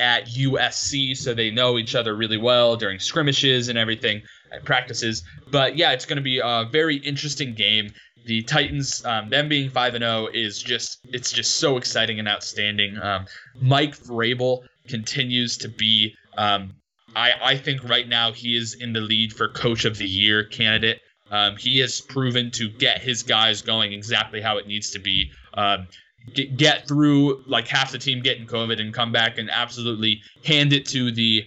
at 0.00 0.26
USC, 0.26 1.16
so 1.16 1.34
they 1.34 1.50
know 1.50 1.78
each 1.78 1.94
other 1.94 2.14
really 2.14 2.36
well 2.36 2.76
during 2.76 2.98
skirmishes 2.98 3.68
and 3.68 3.78
everything 3.78 4.22
at 4.52 4.64
practices. 4.64 5.22
But 5.50 5.76
yeah, 5.76 5.92
it's 5.92 6.06
going 6.06 6.16
to 6.16 6.22
be 6.22 6.40
a 6.42 6.66
very 6.70 6.96
interesting 6.96 7.54
game. 7.54 7.92
The 8.26 8.42
Titans, 8.42 9.04
um, 9.04 9.28
them 9.28 9.48
being 9.48 9.68
five 9.70 9.94
and 9.94 10.02
zero, 10.02 10.26
oh 10.26 10.30
is 10.32 10.62
just 10.62 11.00
it's 11.12 11.30
just 11.30 11.56
so 11.56 11.76
exciting 11.76 12.18
and 12.18 12.28
outstanding. 12.28 12.98
Um, 12.98 13.26
Mike 13.60 13.96
Vrabel 13.98 14.62
continues 14.88 15.58
to 15.58 15.68
be, 15.68 16.16
um, 16.38 16.74
I 17.14 17.32
I 17.42 17.56
think 17.56 17.86
right 17.88 18.08
now 18.08 18.32
he 18.32 18.56
is 18.56 18.74
in 18.74 18.94
the 18.94 19.00
lead 19.00 19.32
for 19.32 19.48
Coach 19.48 19.84
of 19.84 19.98
the 19.98 20.08
Year 20.08 20.44
candidate. 20.44 21.00
Um, 21.30 21.56
he 21.56 21.78
has 21.80 22.00
proven 22.00 22.50
to 22.52 22.68
get 22.68 23.02
his 23.02 23.22
guys 23.22 23.62
going 23.62 23.92
exactly 23.92 24.40
how 24.40 24.58
it 24.58 24.66
needs 24.66 24.90
to 24.90 24.98
be. 24.98 25.30
Um, 25.54 25.88
get, 26.32 26.56
get 26.56 26.88
through 26.88 27.42
like 27.46 27.68
half 27.68 27.92
the 27.92 27.98
team 27.98 28.22
getting 28.22 28.46
COVID 28.46 28.80
and 28.80 28.92
come 28.94 29.12
back 29.12 29.38
and 29.38 29.50
absolutely 29.50 30.20
hand 30.44 30.72
it 30.72 30.86
to 30.86 31.10
the 31.10 31.44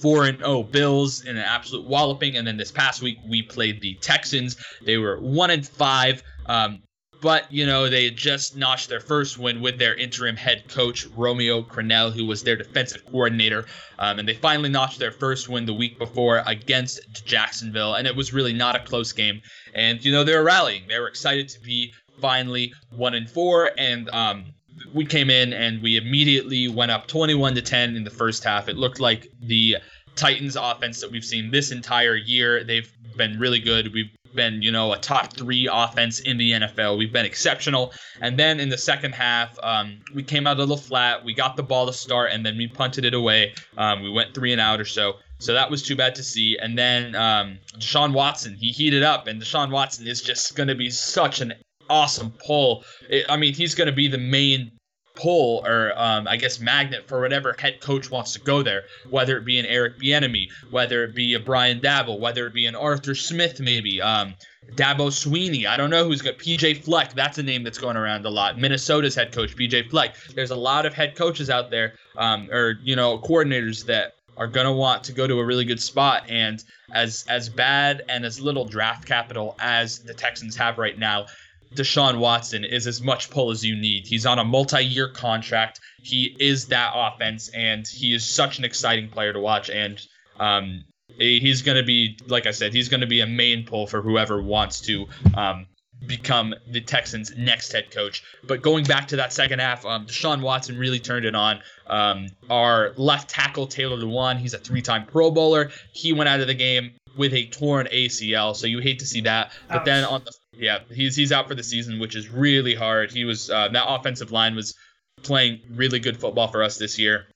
four 0.00 0.26
and 0.26 0.42
oh 0.42 0.62
Bills 0.62 1.24
in 1.24 1.36
an 1.36 1.44
absolute 1.44 1.86
walloping. 1.86 2.36
And 2.36 2.46
then 2.46 2.56
this 2.56 2.72
past 2.72 3.02
week 3.02 3.18
we 3.28 3.42
played 3.42 3.80
the 3.80 3.94
Texans. 3.94 4.56
They 4.84 4.98
were 4.98 5.18
one 5.20 5.50
and 5.50 5.66
five. 5.66 6.22
Um, 6.46 6.82
but 7.22 7.50
you 7.52 7.64
know 7.64 7.88
they 7.88 8.10
just 8.10 8.56
notched 8.56 8.88
their 8.88 9.00
first 9.00 9.38
win 9.38 9.62
with 9.62 9.78
their 9.78 9.94
interim 9.94 10.36
head 10.36 10.68
coach 10.68 11.06
Romeo 11.16 11.62
Crennel, 11.62 12.12
who 12.12 12.26
was 12.26 12.42
their 12.42 12.56
defensive 12.56 13.06
coordinator, 13.06 13.64
um, 14.00 14.18
and 14.18 14.28
they 14.28 14.34
finally 14.34 14.68
notched 14.68 14.98
their 14.98 15.12
first 15.12 15.48
win 15.48 15.64
the 15.64 15.72
week 15.72 15.98
before 15.98 16.42
against 16.46 17.24
Jacksonville, 17.24 17.94
and 17.94 18.06
it 18.08 18.16
was 18.16 18.32
really 18.32 18.52
not 18.52 18.74
a 18.74 18.80
close 18.80 19.12
game. 19.12 19.40
And 19.72 20.04
you 20.04 20.10
know 20.10 20.24
they 20.24 20.36
were 20.36 20.42
rallying; 20.42 20.82
they 20.88 20.98
were 20.98 21.08
excited 21.08 21.48
to 21.50 21.60
be 21.60 21.94
finally 22.20 22.72
one 22.90 23.14
and 23.14 23.28
four, 23.28 23.70
and 23.78 24.08
um, 24.10 24.44
we 24.92 25.04
came 25.04 25.30
in 25.30 25.52
and 25.52 25.82
we 25.82 25.96
immediately 25.96 26.68
went 26.68 26.90
up 26.90 27.06
21 27.06 27.54
to 27.54 27.62
10 27.62 27.96
in 27.96 28.04
the 28.04 28.10
first 28.10 28.44
half. 28.44 28.68
It 28.68 28.76
looked 28.76 29.00
like 29.00 29.28
the 29.40 29.76
Titans 30.14 30.56
offense 30.56 31.00
that 31.00 31.10
we've 31.10 31.24
seen 31.24 31.50
this 31.50 31.70
entire 31.72 32.16
year. 32.16 32.64
They've 32.64 32.90
been 33.16 33.38
really 33.38 33.60
good. 33.60 33.92
We've 33.92 34.10
been, 34.34 34.62
you 34.62 34.72
know, 34.72 34.92
a 34.92 34.98
top 34.98 35.32
three 35.34 35.68
offense 35.70 36.20
in 36.20 36.38
the 36.38 36.52
NFL. 36.52 36.98
We've 36.98 37.12
been 37.12 37.26
exceptional. 37.26 37.92
And 38.20 38.38
then 38.38 38.60
in 38.60 38.68
the 38.68 38.78
second 38.78 39.14
half, 39.14 39.58
um, 39.62 40.00
we 40.14 40.22
came 40.22 40.46
out 40.46 40.56
a 40.56 40.60
little 40.60 40.76
flat. 40.76 41.24
We 41.24 41.34
got 41.34 41.56
the 41.56 41.62
ball 41.62 41.86
to 41.86 41.92
start, 41.92 42.32
and 42.32 42.44
then 42.44 42.56
we 42.56 42.66
punted 42.66 43.04
it 43.04 43.14
away. 43.14 43.54
Um, 43.76 44.02
we 44.02 44.10
went 44.10 44.34
three 44.34 44.52
and 44.52 44.60
out 44.60 44.80
or 44.80 44.84
so. 44.84 45.14
So 45.38 45.52
that 45.54 45.70
was 45.70 45.82
too 45.82 45.96
bad 45.96 46.14
to 46.16 46.22
see. 46.22 46.56
And 46.56 46.78
then 46.78 47.14
um, 47.16 47.58
Deshaun 47.78 48.12
Watson, 48.12 48.54
he 48.54 48.70
heated 48.70 49.02
up, 49.02 49.26
and 49.26 49.40
Deshaun 49.40 49.70
Watson 49.70 50.06
is 50.06 50.22
just 50.22 50.54
going 50.54 50.68
to 50.68 50.74
be 50.74 50.88
such 50.88 51.40
an 51.40 51.54
awesome 51.88 52.32
pull. 52.44 52.84
It, 53.08 53.26
I 53.28 53.36
mean, 53.36 53.54
he's 53.54 53.74
going 53.74 53.86
to 53.86 53.92
be 53.92 54.08
the 54.08 54.18
main 54.18 54.72
pull 55.14 55.62
or 55.66 55.92
um, 55.96 56.26
I 56.26 56.36
guess 56.36 56.58
magnet 56.58 57.06
for 57.06 57.20
whatever 57.20 57.54
head 57.58 57.80
coach 57.80 58.10
wants 58.10 58.32
to 58.34 58.40
go 58.40 58.62
there, 58.62 58.84
whether 59.10 59.36
it 59.36 59.44
be 59.44 59.58
an 59.58 59.66
Eric 59.66 59.98
Bieniemy, 59.98 60.48
whether 60.70 61.04
it 61.04 61.14
be 61.14 61.34
a 61.34 61.40
Brian 61.40 61.80
Daboll, 61.80 62.18
whether 62.18 62.46
it 62.46 62.54
be 62.54 62.66
an 62.66 62.74
Arthur 62.74 63.14
Smith, 63.14 63.60
maybe 63.60 64.00
um, 64.00 64.34
Dabo 64.74 65.10
Swinney. 65.10 65.66
I 65.66 65.76
don't 65.76 65.90
know 65.90 66.04
who's 66.04 66.22
got 66.22 66.38
PJ 66.38 66.84
Fleck. 66.84 67.14
That's 67.14 67.38
a 67.38 67.42
name 67.42 67.62
that's 67.62 67.78
going 67.78 67.96
around 67.96 68.24
a 68.24 68.30
lot. 68.30 68.58
Minnesota's 68.58 69.14
head 69.14 69.32
coach 69.32 69.56
PJ 69.56 69.90
Fleck. 69.90 70.16
There's 70.34 70.50
a 70.50 70.56
lot 70.56 70.86
of 70.86 70.94
head 70.94 71.14
coaches 71.14 71.50
out 71.50 71.70
there, 71.70 71.94
um, 72.16 72.48
or 72.50 72.78
you 72.82 72.96
know, 72.96 73.18
coordinators 73.18 73.84
that 73.86 74.14
are 74.38 74.46
going 74.46 74.66
to 74.66 74.72
want 74.72 75.04
to 75.04 75.12
go 75.12 75.26
to 75.26 75.38
a 75.40 75.44
really 75.44 75.64
good 75.64 75.80
spot 75.80 76.24
and 76.28 76.64
as 76.94 77.24
as 77.28 77.48
bad 77.48 78.02
and 78.08 78.24
as 78.24 78.40
little 78.40 78.64
draft 78.64 79.06
capital 79.06 79.54
as 79.60 79.98
the 80.00 80.14
Texans 80.14 80.56
have 80.56 80.78
right 80.78 80.98
now 80.98 81.26
Deshaun 81.74 82.18
Watson 82.18 82.64
is 82.64 82.86
as 82.86 83.02
much 83.02 83.30
pull 83.30 83.50
as 83.50 83.64
you 83.64 83.76
need. 83.76 84.06
He's 84.06 84.26
on 84.26 84.38
a 84.38 84.44
multi-year 84.44 85.08
contract. 85.08 85.80
He 86.02 86.36
is 86.38 86.66
that 86.66 86.92
offense, 86.94 87.48
and 87.50 87.86
he 87.86 88.14
is 88.14 88.26
such 88.26 88.58
an 88.58 88.64
exciting 88.64 89.08
player 89.08 89.32
to 89.32 89.40
watch. 89.40 89.70
And 89.70 90.00
um, 90.38 90.84
he's 91.16 91.62
going 91.62 91.76
to 91.76 91.82
be, 91.82 92.18
like 92.26 92.46
I 92.46 92.50
said, 92.50 92.72
he's 92.72 92.88
going 92.88 93.00
to 93.00 93.06
be 93.06 93.20
a 93.20 93.26
main 93.26 93.64
pull 93.64 93.86
for 93.86 94.02
whoever 94.02 94.42
wants 94.42 94.80
to 94.82 95.06
um, 95.34 95.66
become 96.06 96.54
the 96.68 96.80
Texans' 96.80 97.32
next 97.36 97.72
head 97.72 97.90
coach. 97.90 98.22
But 98.44 98.62
going 98.62 98.84
back 98.84 99.08
to 99.08 99.16
that 99.16 99.32
second 99.32 99.60
half, 99.60 99.84
um, 99.86 100.06
Deshaun 100.06 100.42
Watson 100.42 100.78
really 100.78 100.98
turned 100.98 101.24
it 101.24 101.34
on. 101.34 101.60
Um, 101.86 102.28
our 102.50 102.92
left 102.96 103.30
tackle 103.30 103.66
Taylor 103.66 103.96
Lewan, 103.96 104.38
he's 104.38 104.54
a 104.54 104.58
three-time 104.58 105.06
Pro 105.06 105.30
Bowler. 105.30 105.70
He 105.92 106.12
went 106.12 106.28
out 106.28 106.40
of 106.40 106.46
the 106.46 106.54
game 106.54 106.92
with 107.16 107.34
a 107.34 107.46
torn 107.46 107.86
ACL, 107.92 108.56
so 108.56 108.66
you 108.66 108.78
hate 108.80 108.98
to 109.00 109.06
see 109.06 109.20
that. 109.22 109.52
But 109.68 109.78
Ouch. 109.78 109.84
then 109.84 110.04
on 110.04 110.24
the 110.24 110.32
yeah, 110.56 110.80
he's 110.90 111.16
he's 111.16 111.32
out 111.32 111.48
for 111.48 111.54
the 111.54 111.62
season, 111.62 111.98
which 111.98 112.14
is 112.14 112.28
really 112.28 112.74
hard. 112.74 113.10
He 113.10 113.24
was 113.24 113.50
uh, 113.50 113.68
that 113.68 113.84
offensive 113.88 114.32
line 114.32 114.54
was 114.54 114.74
playing 115.22 115.60
really 115.70 115.98
good 115.98 116.18
football 116.18 116.48
for 116.48 116.62
us 116.62 116.78
this 116.78 116.98
year. 116.98 117.26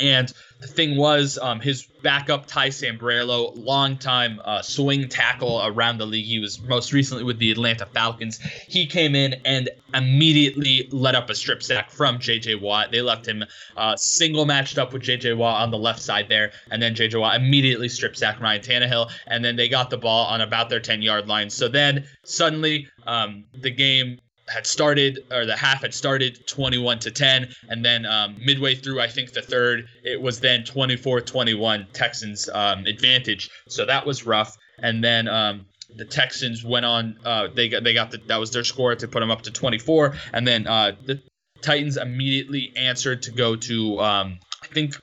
And 0.00 0.32
the 0.60 0.68
thing 0.68 0.96
was, 0.96 1.38
um, 1.42 1.60
his 1.60 1.86
backup 2.02 2.46
Ty 2.46 2.68
Sambrailo, 2.68 3.52
longtime 3.56 4.40
uh, 4.44 4.62
swing 4.62 5.08
tackle 5.08 5.60
around 5.64 5.98
the 5.98 6.06
league. 6.06 6.24
He 6.24 6.38
was 6.38 6.60
most 6.60 6.92
recently 6.92 7.24
with 7.24 7.38
the 7.38 7.50
Atlanta 7.50 7.84
Falcons. 7.86 8.38
He 8.68 8.86
came 8.86 9.14
in 9.14 9.34
and 9.44 9.68
immediately 9.92 10.88
let 10.92 11.14
up 11.14 11.30
a 11.30 11.34
strip 11.34 11.62
sack 11.62 11.90
from 11.90 12.18
J.J. 12.18 12.56
Watt. 12.56 12.92
They 12.92 13.02
left 13.02 13.26
him 13.26 13.44
uh, 13.76 13.96
single 13.96 14.46
matched 14.46 14.78
up 14.78 14.92
with 14.92 15.02
J.J. 15.02 15.34
Watt 15.34 15.62
on 15.62 15.70
the 15.70 15.78
left 15.78 16.00
side 16.00 16.28
there, 16.28 16.52
and 16.70 16.80
then 16.80 16.94
J.J. 16.94 17.18
Watt 17.18 17.36
immediately 17.36 17.88
strip 17.88 18.16
sacked 18.16 18.40
Ryan 18.40 18.62
Tannehill, 18.62 19.10
and 19.26 19.44
then 19.44 19.56
they 19.56 19.68
got 19.68 19.90
the 19.90 19.98
ball 19.98 20.26
on 20.26 20.40
about 20.40 20.70
their 20.70 20.80
10 20.80 21.02
yard 21.02 21.28
line. 21.28 21.50
So 21.50 21.68
then 21.68 22.06
suddenly 22.24 22.88
um, 23.06 23.44
the 23.52 23.70
game 23.70 24.20
had 24.52 24.66
started 24.66 25.24
or 25.30 25.46
the 25.46 25.56
half 25.56 25.82
had 25.82 25.94
started 25.94 26.46
21 26.46 26.98
to 27.00 27.10
10 27.10 27.48
and 27.68 27.84
then 27.84 28.04
um, 28.06 28.36
midway 28.44 28.74
through 28.74 29.00
i 29.00 29.08
think 29.08 29.32
the 29.32 29.42
third 29.42 29.86
it 30.04 30.20
was 30.20 30.40
then 30.40 30.62
24-21 30.62 31.86
texans 31.92 32.48
um, 32.52 32.86
advantage. 32.86 33.50
So 33.68 33.86
that 33.86 34.06
was 34.06 34.26
rough. 34.26 34.56
And 34.78 35.02
then 35.02 35.28
um, 35.28 35.66
the 35.94 36.04
texans 36.04 36.64
went 36.64 36.86
on 36.86 37.18
uh, 37.24 37.48
they 37.54 37.68
got 37.68 37.84
they 37.84 37.94
got 37.94 38.10
the, 38.10 38.18
that 38.28 38.40
was 38.40 38.50
their 38.50 38.64
score 38.64 38.94
to 38.94 39.08
put 39.08 39.20
them 39.20 39.30
up 39.30 39.42
to 39.42 39.50
24 39.50 40.14
and 40.32 40.46
then 40.46 40.66
uh, 40.66 40.92
the 41.04 41.20
titans 41.60 41.96
immediately 41.96 42.72
answered 42.76 43.22
to 43.22 43.30
go 43.30 43.54
to 43.56 44.00
um, 44.00 44.38
i 44.62 44.66
think 44.68 44.94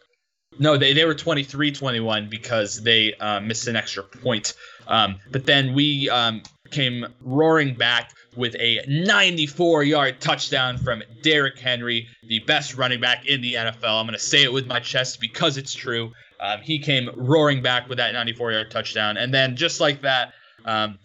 no 0.58 0.78
they, 0.78 0.93
they 0.93 1.06
were 1.06 1.14
23-21 1.14 2.30
because 2.30 2.82
they 2.82 3.14
uh, 3.14 3.39
missed 3.39 3.68
an 3.68 3.76
extra 3.76 4.04
point. 4.04 4.54
Um, 4.88 5.20
but 5.32 5.45
then 5.45 5.74
we 5.74 6.10
um, 6.10 6.41
came 6.72 7.05
roaring 7.22 7.74
back 7.76 8.13
with 8.36 8.55
a 8.55 8.84
94 8.88 9.84
yard 9.84 10.22
touchdown 10.22 10.78
from 10.78 11.03
Derrick 11.22 11.57
Henry, 11.57 12.07
the 12.28 12.39
best 12.39 12.76
running 12.76 13.01
back 13.01 13.26
in 13.26 13.41
the 13.41 13.55
NFL. 13.55 13.99
I'm 13.99 14.05
going 14.05 14.13
to 14.13 14.20
say 14.20 14.43
it 14.43 14.53
with 14.53 14.67
my 14.67 14.80
chest 14.80 15.20
because 15.20 15.57
it's 15.57 15.74
true. 15.74 16.11
Um, 16.39 16.61
he 16.61 16.80
came 16.80 17.09
roaring 17.15 17.61
back 17.61 17.89
with 17.89 17.97
that 17.97 18.13
94 18.13 18.51
yard 18.51 18.72
touchdown. 18.72 19.17
And 19.17 19.34
then 19.34 19.55
just 19.55 19.80
like 19.80 20.01
that, 20.01 20.34
um, 20.65 20.97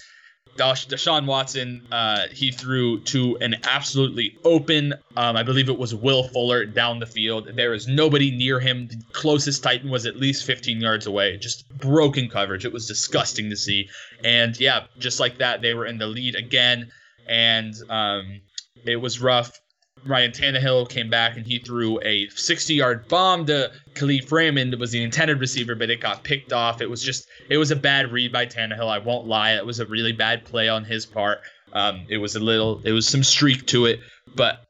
Deshaun 0.56 1.26
Watson, 1.26 1.86
uh, 1.90 2.28
he 2.32 2.50
threw 2.50 3.00
to 3.00 3.36
an 3.40 3.56
absolutely 3.64 4.36
open, 4.44 4.94
um, 5.16 5.36
I 5.36 5.42
believe 5.42 5.68
it 5.68 5.78
was 5.78 5.94
Will 5.94 6.24
Fuller 6.28 6.64
down 6.64 6.98
the 6.98 7.06
field. 7.06 7.50
There 7.54 7.70
was 7.70 7.88
nobody 7.88 8.30
near 8.30 8.60
him. 8.60 8.88
The 8.88 9.02
closest 9.12 9.62
Titan 9.62 9.90
was 9.90 10.06
at 10.06 10.16
least 10.16 10.44
15 10.44 10.80
yards 10.80 11.06
away. 11.06 11.36
Just 11.36 11.68
broken 11.78 12.28
coverage. 12.28 12.64
It 12.64 12.72
was 12.72 12.86
disgusting 12.86 13.50
to 13.50 13.56
see. 13.56 13.88
And 14.22 14.58
yeah, 14.58 14.84
just 14.98 15.20
like 15.20 15.38
that, 15.38 15.62
they 15.62 15.74
were 15.74 15.86
in 15.86 15.98
the 15.98 16.06
lead 16.06 16.36
again. 16.36 16.90
And 17.26 17.74
um, 17.88 18.40
it 18.84 18.96
was 18.96 19.20
rough. 19.20 19.60
Ryan 20.06 20.32
Tannehill 20.32 20.88
came 20.88 21.08
back 21.08 21.36
and 21.36 21.46
he 21.46 21.58
threw 21.58 22.00
a 22.02 22.28
60 22.28 22.74
yard 22.74 23.08
bomb 23.08 23.46
to 23.46 23.70
Kalif 23.94 24.30
Raymond. 24.30 24.74
Was 24.78 24.92
the 24.92 25.02
intended 25.02 25.40
receiver, 25.40 25.74
but 25.74 25.90
it 25.90 26.00
got 26.00 26.24
picked 26.24 26.52
off. 26.52 26.80
It 26.80 26.90
was 26.90 27.02
just, 27.02 27.26
it 27.48 27.56
was 27.56 27.70
a 27.70 27.76
bad 27.76 28.12
read 28.12 28.32
by 28.32 28.46
Tannehill. 28.46 28.88
I 28.88 28.98
won't 28.98 29.26
lie. 29.26 29.52
It 29.52 29.66
was 29.66 29.80
a 29.80 29.86
really 29.86 30.12
bad 30.12 30.44
play 30.44 30.68
on 30.68 30.84
his 30.84 31.06
part. 31.06 31.40
Um, 31.72 32.06
it 32.08 32.18
was 32.18 32.36
a 32.36 32.40
little, 32.40 32.80
it 32.84 32.92
was 32.92 33.08
some 33.08 33.24
streak 33.24 33.66
to 33.68 33.86
it. 33.86 34.00
But 34.34 34.64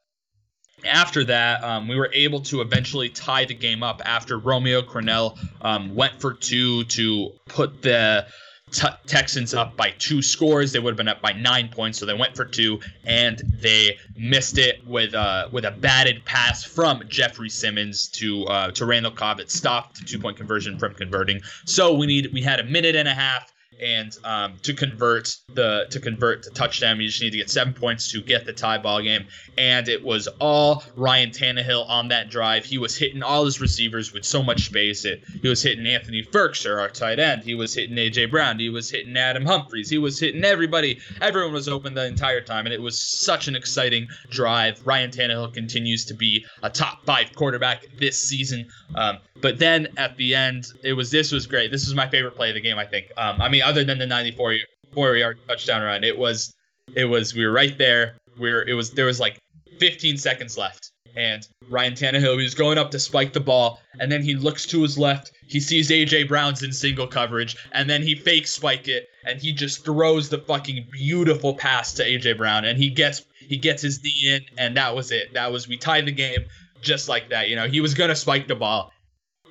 after 0.85 1.25
that, 1.25 1.65
um, 1.65 1.89
we 1.89 1.97
were 1.97 2.11
able 2.13 2.41
to 2.43 2.61
eventually 2.61 3.09
tie 3.09 3.45
the 3.45 3.55
game 3.55 3.83
up 3.83 4.03
after 4.05 4.39
Romeo 4.39 4.83
Crennel 4.83 5.39
um, 5.63 5.95
went 5.95 6.21
for 6.21 6.33
two 6.33 6.85
to 6.85 7.31
put 7.47 7.83
the 7.83 8.27
T- 8.75 8.89
Texans 9.07 9.55
up 9.55 9.77
by 9.77 9.91
two 9.99 10.21
scores. 10.21 10.73
They 10.73 10.81
would 10.81 10.91
have 10.91 10.97
been 10.97 11.09
up 11.09 11.23
by 11.23 11.33
nine 11.33 11.69
points, 11.69 11.99
so 11.99 12.07
they 12.07 12.15
went 12.15 12.35
for 12.35 12.45
two, 12.45 12.81
and 13.05 13.39
they 13.61 13.99
missed 14.17 14.59
it 14.59 14.85
with 14.87 15.15
uh, 15.15 15.49
with 15.53 15.65
a 15.65 15.71
batted 15.71 16.25
pass 16.25 16.65
from 16.65 17.05
Jeffrey 17.09 17.49
Simmons 17.49 18.09
to 18.09 18.45
uh, 18.47 18.71
to 18.73 18.85
Randall 18.85 19.13
Cobb. 19.13 19.39
It 19.39 19.51
stopped 19.51 20.01
the 20.01 20.05
two 20.05 20.19
point 20.19 20.37
conversion 20.37 20.77
from 20.79 20.95
converting. 20.95 21.41
So 21.67 21.95
we 21.95 22.07
need 22.07 22.33
we 22.33 22.43
had 22.43 22.59
a 22.59 22.65
minute 22.65 22.97
and 22.97 23.07
a 23.07 23.15
half 23.15 23.54
and 23.81 24.17
um, 24.25 24.55
to 24.63 24.75
convert 24.75 25.37
the 25.53 25.87
to 25.91 26.01
convert 26.01 26.43
the 26.43 26.51
touchdown, 26.51 27.01
you 27.01 27.09
just 27.09 27.21
need 27.23 27.31
to 27.31 27.39
get 27.39 27.51
seven 27.51 27.75
points 27.75 28.11
to 28.13 28.21
get 28.21 28.47
the 28.47 28.53
tie 28.53 28.79
ball 28.79 29.03
game. 29.03 29.27
And 29.59 29.89
it 29.89 30.03
was 30.03 30.27
all 30.41 30.83
Ryan 30.97 31.31
Tannehill 31.31 31.89
on 31.89 32.09
that 32.09 32.31
drive. 32.31 32.65
He 32.65 32.79
was 32.79 32.97
hitting 32.97 33.23
all 33.23 33.45
his 33.45 33.61
receivers 33.61 34.13
with 34.13 34.25
so 34.25 34.43
much 34.43 34.67
space. 34.67 35.05
It, 35.05 35.23
he 35.43 35.49
was 35.49 35.63
hitting 35.63 35.87
Anthony 35.87 36.23
Firkser, 36.23 36.81
our 36.81 36.89
tight 36.89 37.19
end. 37.19 37.45
He 37.45 37.55
was 37.55 37.75
hitting 37.75 37.97
AJ 37.97 38.31
Brown. 38.31 38.59
He 38.59 38.69
was 38.69 38.91
hitting 38.91 39.17
Adam 39.17 39.45
Humphries. 39.45 39.91
He 39.91 39.99
was 39.99 40.19
hitting 40.19 40.45
everybody. 40.45 40.99
Everyone 41.21 41.53
was 41.53 41.69
open 41.69 41.95
the 41.95 42.07
entire 42.07 42.41
time, 42.41 42.67
and 42.67 42.73
it 42.73 42.83
was 42.83 43.01
such 43.01 43.49
an 43.49 43.57
exciting 43.57 44.09
drive. 44.31 44.87
Ryan 44.87 45.11
Tannehill 45.11 45.53
continues 45.53 46.05
to 46.07 46.15
be 46.15 46.45
a 46.63 46.71
top 46.71 47.05
five 47.05 47.35
quarterback 47.35 47.87
this 47.99 48.19
season. 48.19 48.69
Um, 48.95 49.19
but 49.41 49.59
then 49.59 49.89
at 49.97 50.17
the 50.17 50.35
end, 50.35 50.67
it 50.83 50.93
was 50.93 51.11
this 51.11 51.33
was 51.33 51.47
great. 51.47 51.71
This 51.71 51.85
was 51.85 51.95
my 51.95 52.09
favorite 52.09 52.37
play 52.37 52.51
of 52.51 52.55
the 52.55 52.61
game. 52.61 52.79
I 52.79 52.87
think. 52.87 53.13
Um, 53.17 53.41
I 53.41 53.49
mean, 53.49 53.63
other 53.65 53.85
than 53.85 53.99
the 53.99 54.07
94 54.07 54.57
four 54.93 55.17
yard 55.17 55.39
touchdown 55.49 55.83
run, 55.83 56.05
it 56.05 56.17
was 56.17 56.55
it 56.95 57.05
was 57.05 57.35
we 57.35 57.45
were 57.45 57.53
right 57.53 57.77
there. 57.79 58.17
We 58.39 58.51
are 58.51 58.63
it 58.63 58.75
was 58.75 58.91
there 58.91 59.07
was 59.07 59.21
like 59.21 59.39
15 59.79 60.17
seconds 60.17 60.57
left, 60.57 60.93
and 61.17 61.47
Ryan 61.69 61.95
Tannehill 61.95 62.37
was 62.37 62.55
going 62.55 62.79
up 62.79 62.91
to 62.93 62.99
spike 62.99 63.33
the 63.33 63.41
ball, 63.41 63.81
and 64.01 64.11
then 64.11 64.23
he 64.23 64.35
looks 64.35 64.67
to 64.67 64.83
his 64.83 64.99
left. 64.99 65.33
He 65.47 65.61
sees 65.61 65.91
AJ 65.91 66.29
Brown's 66.29 66.63
in 66.63 66.73
single 66.73 67.07
coverage, 67.07 67.57
and 67.73 67.89
then 67.89 68.03
he 68.03 68.15
fake 68.15 68.47
spike 68.47 68.89
it, 68.89 69.09
and 69.27 69.41
he 69.41 69.53
just 69.53 69.85
throws 69.85 70.29
the 70.29 70.39
fucking 70.39 70.87
beautiful 70.91 71.55
pass 71.55 71.93
to 71.95 72.05
AJ 72.05 72.39
Brown, 72.39 72.65
and 72.65 72.79
he 72.79 72.91
gets 72.91 73.23
he 73.41 73.57
gets 73.57 73.83
his 73.83 74.03
knee 74.03 74.35
in, 74.35 74.43
and 74.59 74.77
that 74.77 74.95
was 74.95 75.11
it. 75.11 75.35
That 75.35 75.53
was 75.53 75.69
we 75.69 75.77
tied 75.77 76.07
the 76.07 76.13
game 76.13 76.45
just 76.81 77.09
like 77.09 77.31
that. 77.31 77.49
You 77.49 77.57
know, 77.57 77.67
he 77.69 77.81
was 77.81 77.95
gonna 77.95 78.17
spike 78.17 78.47
the 78.47 78.55
ball, 78.55 78.93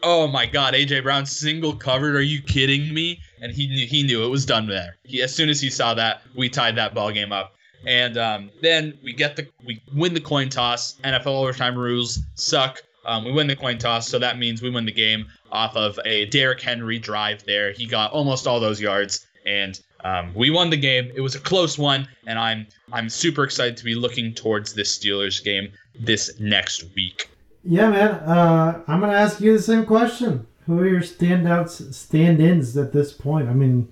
oh 0.03 0.27
my 0.27 0.45
god, 0.45 0.73
AJ 0.73 1.03
Brown 1.03 1.25
single 1.25 1.73
covered. 1.73 2.15
Are 2.15 2.21
you 2.21 2.41
kidding 2.41 2.93
me? 2.93 3.19
And 3.43 3.51
he 3.51 3.67
knew 3.67 3.85
he 3.85 4.03
knew 4.03 4.23
it 4.23 4.29
was 4.29 4.45
done 4.45 4.67
there. 4.67 4.95
He, 5.03 5.21
as 5.21 5.35
soon 5.35 5.49
as 5.49 5.59
he 5.59 5.69
saw 5.69 5.93
that, 5.93 6.21
we 6.33 6.47
tied 6.47 6.77
that 6.77 6.95
ball 6.95 7.11
game 7.11 7.33
up. 7.33 7.53
And 7.85 8.17
um, 8.17 8.49
then 8.61 8.97
we 9.03 9.11
get 9.13 9.35
the 9.35 9.47
we 9.65 9.81
win 9.93 10.13
the 10.13 10.21
coin 10.21 10.49
toss. 10.49 10.95
NFL 11.03 11.27
overtime 11.27 11.77
rules 11.77 12.19
suck. 12.35 12.81
Um, 13.05 13.25
we 13.25 13.33
win 13.33 13.47
the 13.47 13.55
coin 13.55 13.77
toss, 13.77 14.07
so 14.07 14.17
that 14.19 14.39
means 14.39 14.61
we 14.61 14.69
win 14.69 14.85
the 14.85 14.93
game 14.93 15.25
off 15.51 15.75
of 15.75 15.99
a 16.05 16.25
Derrick 16.27 16.61
Henry 16.61 16.99
drive. 16.99 17.43
There, 17.43 17.73
he 17.73 17.85
got 17.85 18.13
almost 18.13 18.47
all 18.47 18.61
those 18.61 18.79
yards, 18.79 19.27
and 19.45 19.77
um, 20.05 20.33
we 20.33 20.49
won 20.49 20.69
the 20.69 20.77
game. 20.77 21.11
It 21.13 21.19
was 21.19 21.35
a 21.35 21.39
close 21.39 21.77
one, 21.77 22.07
and 22.25 22.39
I'm 22.39 22.65
I'm 22.93 23.09
super 23.09 23.43
excited 23.43 23.75
to 23.77 23.83
be 23.83 23.95
looking 23.95 24.33
towards 24.33 24.73
this 24.73 24.97
Steelers 24.97 25.43
game 25.43 25.71
this 25.99 26.39
next 26.39 26.85
week. 26.95 27.29
Yeah, 27.65 27.89
man. 27.89 28.11
Uh, 28.11 28.81
I'm 28.87 29.01
gonna 29.01 29.13
ask 29.13 29.41
you 29.41 29.57
the 29.57 29.61
same 29.61 29.85
question. 29.85 30.47
Who 30.65 30.79
are 30.79 30.87
your 30.87 31.01
standouts, 31.01 31.93
stand-ins 31.93 32.77
at 32.77 32.93
this 32.93 33.13
point? 33.13 33.49
I 33.49 33.53
mean, 33.53 33.91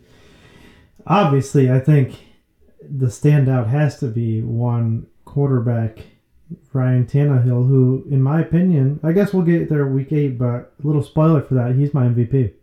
obviously, 1.06 1.72
I 1.72 1.80
think 1.80 2.16
the 2.82 3.08
standout 3.08 3.68
has 3.68 4.00
to 4.00 4.08
be 4.08 4.42
one 4.42 5.08
quarterback, 5.26 6.00
Ryan 6.74 7.06
Tannehill, 7.06 7.68
who, 7.68 8.06
in 8.10 8.22
my 8.22 8.42
opinion, 8.42 9.00
I 9.04 9.12
guess 9.12 9.34
we'll 9.34 9.44
get 9.44 9.70
there 9.70 9.86
week 9.88 10.12
eight, 10.12 10.38
but 10.38 10.74
a 10.82 10.88
little 10.88 11.04
spoiler 11.04 11.42
for 11.42 11.56
that, 11.56 11.76
he's 11.76 11.94
my 11.94 12.06
MVP. 12.06 12.54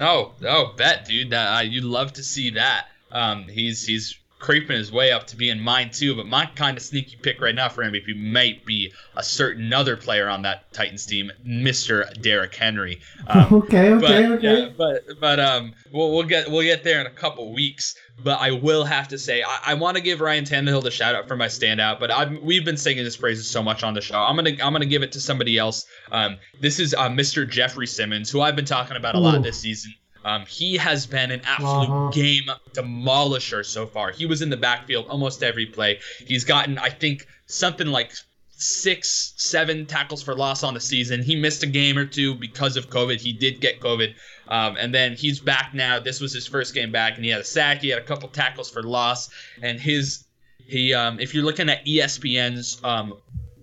Oh, 0.00 0.32
oh, 0.46 0.72
bet, 0.76 1.04
dude. 1.04 1.30
That 1.30 1.58
uh, 1.58 1.60
you'd 1.60 1.84
love 1.84 2.14
to 2.14 2.22
see 2.22 2.50
that. 2.50 2.86
Um, 3.12 3.44
he's 3.44 3.84
he's 3.84 4.18
creeping 4.40 4.76
his 4.76 4.90
way 4.90 5.12
up 5.12 5.26
to 5.28 5.36
being 5.36 5.60
mine 5.60 5.90
too. 5.90 6.16
But 6.16 6.26
my 6.26 6.46
kind 6.46 6.76
of 6.76 6.82
sneaky 6.82 7.16
pick 7.16 7.40
right 7.40 7.54
now 7.54 7.68
for 7.68 7.84
MVP 7.84 8.16
might 8.16 8.64
be 8.64 8.92
a 9.14 9.22
certain 9.22 9.72
other 9.72 9.96
player 9.96 10.28
on 10.28 10.42
that 10.42 10.72
Titans 10.72 11.06
team, 11.06 11.30
Mister 11.44 12.10
Derrick 12.20 12.54
Henry. 12.54 13.00
Um, 13.26 13.52
okay, 13.52 13.92
okay, 13.92 14.00
but, 14.00 14.32
okay. 14.38 14.62
Yeah, 14.62 14.68
but 14.76 15.20
but 15.20 15.38
um, 15.38 15.72
we'll 15.92 16.10
we'll 16.10 16.24
get 16.24 16.50
we'll 16.50 16.62
get 16.62 16.82
there 16.82 17.00
in 17.00 17.06
a 17.06 17.10
couple 17.10 17.52
weeks. 17.52 17.94
But 18.24 18.40
I 18.40 18.50
will 18.50 18.84
have 18.84 19.08
to 19.08 19.18
say 19.18 19.42
I, 19.42 19.58
I 19.66 19.74
want 19.74 19.96
to 19.98 20.02
give 20.02 20.20
Ryan 20.20 20.44
Tannehill 20.44 20.82
the 20.82 20.90
shout 20.90 21.14
out 21.14 21.28
for 21.28 21.36
my 21.36 21.46
standout. 21.46 22.00
But 22.00 22.10
I've, 22.10 22.42
we've 22.42 22.64
been 22.64 22.76
singing 22.76 23.04
his 23.04 23.16
praises 23.16 23.48
so 23.48 23.62
much 23.62 23.84
on 23.84 23.94
the 23.94 24.00
show. 24.00 24.18
I'm 24.18 24.34
gonna 24.34 24.50
I'm 24.62 24.72
gonna 24.72 24.86
give 24.86 25.02
it 25.02 25.12
to 25.12 25.20
somebody 25.20 25.58
else. 25.58 25.86
Um, 26.10 26.38
this 26.60 26.80
is 26.80 26.94
uh, 26.94 27.08
Mr. 27.08 27.48
Jeffrey 27.48 27.86
Simmons, 27.86 28.30
who 28.30 28.40
I've 28.40 28.56
been 28.56 28.64
talking 28.64 28.96
about 28.96 29.14
a 29.14 29.18
Ooh. 29.18 29.22
lot 29.22 29.42
this 29.42 29.60
season. 29.60 29.94
Um, 30.24 30.44
he 30.46 30.76
has 30.76 31.06
been 31.06 31.30
an 31.30 31.40
absolute 31.44 31.88
uh-huh. 31.88 32.10
game 32.10 32.50
demolisher 32.72 33.64
so 33.64 33.86
far. 33.86 34.10
He 34.10 34.26
was 34.26 34.42
in 34.42 34.50
the 34.50 34.56
backfield 34.56 35.06
almost 35.08 35.42
every 35.42 35.66
play. 35.66 36.00
He's 36.26 36.44
gotten, 36.44 36.78
I 36.78 36.90
think, 36.90 37.26
something 37.46 37.86
like 37.86 38.12
six, 38.52 39.32
seven 39.36 39.86
tackles 39.86 40.22
for 40.22 40.34
loss 40.34 40.62
on 40.62 40.74
the 40.74 40.80
season. 40.80 41.22
He 41.22 41.34
missed 41.34 41.62
a 41.62 41.66
game 41.66 41.96
or 41.96 42.04
two 42.04 42.34
because 42.34 42.76
of 42.76 42.90
COVID. 42.90 43.20
He 43.20 43.32
did 43.32 43.60
get 43.60 43.80
COVID. 43.80 44.14
Um, 44.48 44.76
and 44.78 44.94
then 44.94 45.14
he's 45.14 45.40
back 45.40 45.72
now. 45.72 45.98
This 45.98 46.20
was 46.20 46.32
his 46.32 46.46
first 46.46 46.74
game 46.74 46.92
back, 46.92 47.16
and 47.16 47.24
he 47.24 47.30
had 47.30 47.40
a 47.40 47.44
sack. 47.44 47.80
He 47.80 47.88
had 47.88 47.98
a 47.98 48.04
couple 48.04 48.28
tackles 48.28 48.70
for 48.70 48.82
loss. 48.82 49.30
And 49.62 49.80
his, 49.80 50.24
he, 50.66 50.92
um, 50.92 51.18
if 51.20 51.34
you're 51.34 51.44
looking 51.44 51.70
at 51.70 51.84
ESPN's 51.86 52.82
um, 52.84 53.14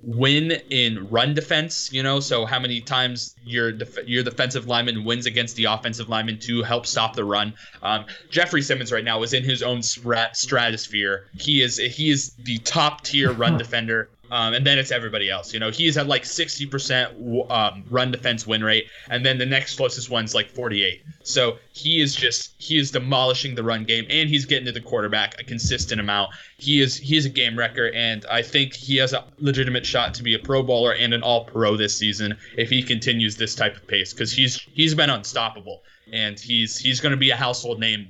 win 0.03 0.51
in 0.69 1.09
run 1.09 1.33
defense, 1.33 1.91
you 1.91 2.03
know, 2.03 2.19
so 2.19 2.45
how 2.45 2.59
many 2.59 2.81
times 2.81 3.35
your 3.43 3.71
def- 3.71 4.07
your 4.07 4.23
defensive 4.23 4.67
lineman 4.67 5.03
wins 5.03 5.25
against 5.25 5.55
the 5.55 5.65
offensive 5.65 6.09
lineman 6.09 6.39
to 6.39 6.63
help 6.63 6.85
stop 6.85 7.15
the 7.15 7.25
run. 7.25 7.53
Um, 7.81 8.05
Jeffrey 8.29 8.61
Simmons 8.61 8.91
right 8.91 9.03
now 9.03 9.23
is 9.23 9.33
in 9.33 9.43
his 9.43 9.63
own 9.63 9.81
stratosphere. 9.81 11.27
He 11.39 11.61
is 11.61 11.77
he 11.77 12.09
is 12.09 12.33
the 12.35 12.57
top 12.59 13.03
tier 13.03 13.31
run 13.31 13.57
defender 13.57 14.09
um, 14.31 14.53
and 14.53 14.65
then 14.65 14.77
it's 14.77 14.91
everybody 14.91 15.29
else. 15.29 15.53
You 15.53 15.59
know, 15.59 15.71
he's 15.71 15.97
at 15.97 16.07
like 16.07 16.23
60% 16.23 17.51
um, 17.51 17.83
run 17.89 18.11
defense 18.11 18.45
win 18.45 18.63
rate, 18.63 18.87
and 19.09 19.25
then 19.25 19.37
the 19.37 19.45
next 19.45 19.77
closest 19.77 20.09
one's 20.09 20.35
like 20.35 20.49
48. 20.49 21.03
So 21.23 21.57
he 21.73 22.01
is 22.01 22.15
just 22.15 22.53
he 22.57 22.77
is 22.77 22.91
demolishing 22.91 23.55
the 23.55 23.63
run 23.63 23.83
game, 23.83 24.05
and 24.09 24.29
he's 24.29 24.45
getting 24.45 24.65
to 24.65 24.71
the 24.71 24.81
quarterback 24.81 25.39
a 25.39 25.43
consistent 25.43 26.01
amount. 26.01 26.31
He 26.57 26.81
is 26.81 26.97
he 26.97 27.17
is 27.17 27.25
a 27.25 27.29
game 27.29 27.57
wrecker, 27.57 27.91
and 27.93 28.25
I 28.29 28.41
think 28.41 28.73
he 28.73 28.97
has 28.97 29.13
a 29.13 29.23
legitimate 29.39 29.85
shot 29.85 30.13
to 30.15 30.23
be 30.23 30.33
a 30.33 30.39
Pro 30.39 30.63
Bowler 30.63 30.93
and 30.93 31.13
an 31.13 31.23
All 31.23 31.45
Pro 31.45 31.77
this 31.77 31.97
season 31.97 32.37
if 32.57 32.69
he 32.69 32.83
continues 32.83 33.35
this 33.35 33.55
type 33.55 33.75
of 33.75 33.87
pace, 33.87 34.13
because 34.13 34.31
he's 34.31 34.59
he's 34.73 34.95
been 34.95 35.09
unstoppable, 35.09 35.83
and 36.11 36.39
he's 36.39 36.77
he's 36.77 36.99
going 36.99 37.11
to 37.11 37.17
be 37.17 37.29
a 37.29 37.35
household 37.35 37.79
name 37.79 38.09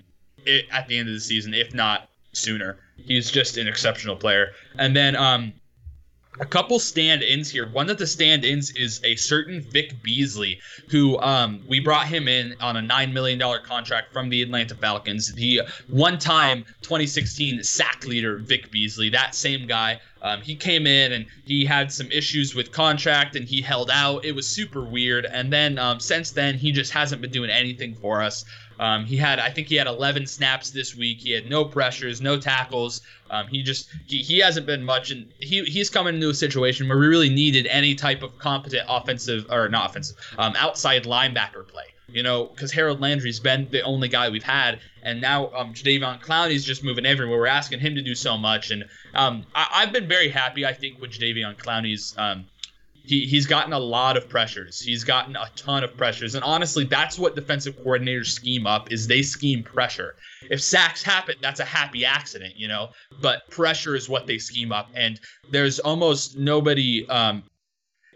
at 0.71 0.87
the 0.87 0.97
end 0.97 1.09
of 1.09 1.13
the 1.13 1.19
season, 1.19 1.53
if 1.53 1.73
not 1.73 2.09
sooner. 2.31 2.77
He's 2.97 3.29
just 3.29 3.57
an 3.57 3.67
exceptional 3.67 4.15
player, 4.15 4.51
and 4.77 4.95
then 4.95 5.15
um 5.15 5.53
a 6.39 6.45
couple 6.45 6.79
stand-ins 6.79 7.49
here. 7.49 7.67
One 7.67 7.89
of 7.89 7.97
the 7.97 8.07
stand-ins 8.07 8.71
is 8.71 9.01
a 9.03 9.15
certain 9.15 9.61
Vic 9.61 10.01
Beasley, 10.03 10.59
who 10.89 11.19
um, 11.19 11.63
we 11.67 11.79
brought 11.79 12.07
him 12.07 12.27
in 12.27 12.55
on 12.59 12.77
a 12.77 12.81
nine 12.81 13.13
million 13.13 13.39
dollar 13.39 13.59
contract 13.59 14.13
from 14.13 14.29
the 14.29 14.41
Atlanta 14.41 14.75
Falcons. 14.75 15.33
The 15.33 15.61
one-time 15.87 16.63
2016 16.81 17.63
sack 17.63 18.05
leader, 18.05 18.37
Vic 18.37 18.71
Beasley, 18.71 19.09
that 19.09 19.35
same 19.35 19.67
guy. 19.67 19.99
Um, 20.21 20.41
he 20.41 20.55
came 20.55 20.87
in 20.87 21.13
and 21.13 21.25
he 21.45 21.65
had 21.65 21.91
some 21.91 22.11
issues 22.11 22.55
with 22.55 22.71
contract 22.71 23.35
and 23.35 23.47
he 23.47 23.61
held 23.61 23.89
out. 23.91 24.25
It 24.25 24.33
was 24.33 24.47
super 24.47 24.83
weird. 24.83 25.25
And 25.25 25.53
then 25.53 25.77
um, 25.77 25.99
since 25.99 26.31
then, 26.31 26.55
he 26.55 26.71
just 26.71 26.91
hasn't 26.91 27.21
been 27.21 27.31
doing 27.31 27.49
anything 27.49 27.95
for 27.95 28.21
us. 28.21 28.43
Um, 28.79 29.05
he 29.05 29.17
had, 29.17 29.39
I 29.39 29.49
think 29.49 29.67
he 29.67 29.75
had 29.75 29.87
11 29.87 30.27
snaps 30.27 30.69
this 30.71 30.95
week. 30.95 31.19
He 31.19 31.31
had 31.31 31.49
no 31.49 31.65
pressures, 31.65 32.21
no 32.21 32.39
tackles. 32.39 33.01
Um, 33.29 33.47
he 33.47 33.63
just 33.63 33.89
he, 34.05 34.19
he 34.19 34.39
hasn't 34.39 34.65
been 34.65 34.83
much, 34.83 35.11
and 35.11 35.31
he 35.39 35.63
he's 35.63 35.89
coming 35.89 36.15
into 36.15 36.29
a 36.29 36.33
situation 36.33 36.87
where 36.87 36.97
we 36.97 37.07
really 37.07 37.29
needed 37.29 37.67
any 37.67 37.95
type 37.95 38.23
of 38.23 38.37
competent 38.37 38.83
offensive 38.87 39.47
or 39.51 39.67
not 39.69 39.89
offensive 39.89 40.17
um, 40.37 40.53
outside 40.57 41.03
linebacker 41.03 41.67
play. 41.67 41.85
You 42.09 42.23
know, 42.23 42.45
because 42.45 42.71
Harold 42.71 43.01
Landry's 43.01 43.41
been 43.41 43.67
the 43.69 43.81
only 43.81 44.07
guy 44.07 44.29
we've 44.29 44.41
had, 44.41 44.79
and 45.03 45.19
now 45.19 45.51
um, 45.53 45.73
Jadeveon 45.73 46.21
Clowney's 46.21 46.63
just 46.63 46.81
moving 46.81 47.05
everywhere. 47.05 47.37
We're 47.37 47.47
asking 47.47 47.81
him 47.81 47.95
to 47.95 48.01
do 48.01 48.15
so 48.15 48.37
much, 48.37 48.71
and 48.71 48.85
um, 49.13 49.45
I, 49.53 49.81
have 49.81 49.91
been 49.91 50.07
very 50.07 50.29
happy. 50.29 50.65
I 50.65 50.71
think 50.71 51.01
with 51.01 51.11
Jadeveon 51.11 51.57
Clowney's 51.57 52.15
um, 52.17 52.45
he, 53.07 53.25
he's 53.25 53.45
gotten 53.45 53.71
a 53.71 53.79
lot 53.79 54.17
of 54.17 54.27
pressures. 54.27 54.81
He's 54.81 55.05
gotten 55.05 55.37
a 55.37 55.49
ton 55.55 55.85
of 55.85 55.95
pressures. 55.95 56.35
And 56.35 56.43
honestly, 56.43 56.83
that's 56.83 57.17
what 57.17 57.35
defensive 57.35 57.77
coordinators 57.77 58.27
scheme 58.27 58.67
up 58.67 58.91
is 58.91 59.07
they 59.07 59.21
scheme 59.21 59.63
pressure. 59.63 60.15
If 60.49 60.61
sacks 60.61 61.01
happen, 61.01 61.35
that's 61.41 61.61
a 61.61 61.65
happy 61.65 62.03
accident, 62.03 62.55
you 62.57 62.67
know. 62.67 62.89
But 63.21 63.49
pressure 63.49 63.95
is 63.95 64.09
what 64.09 64.27
they 64.27 64.37
scheme 64.37 64.73
up. 64.73 64.89
And 64.93 65.21
there's 65.49 65.79
almost 65.79 66.37
nobody 66.37 67.07
um 67.07 67.43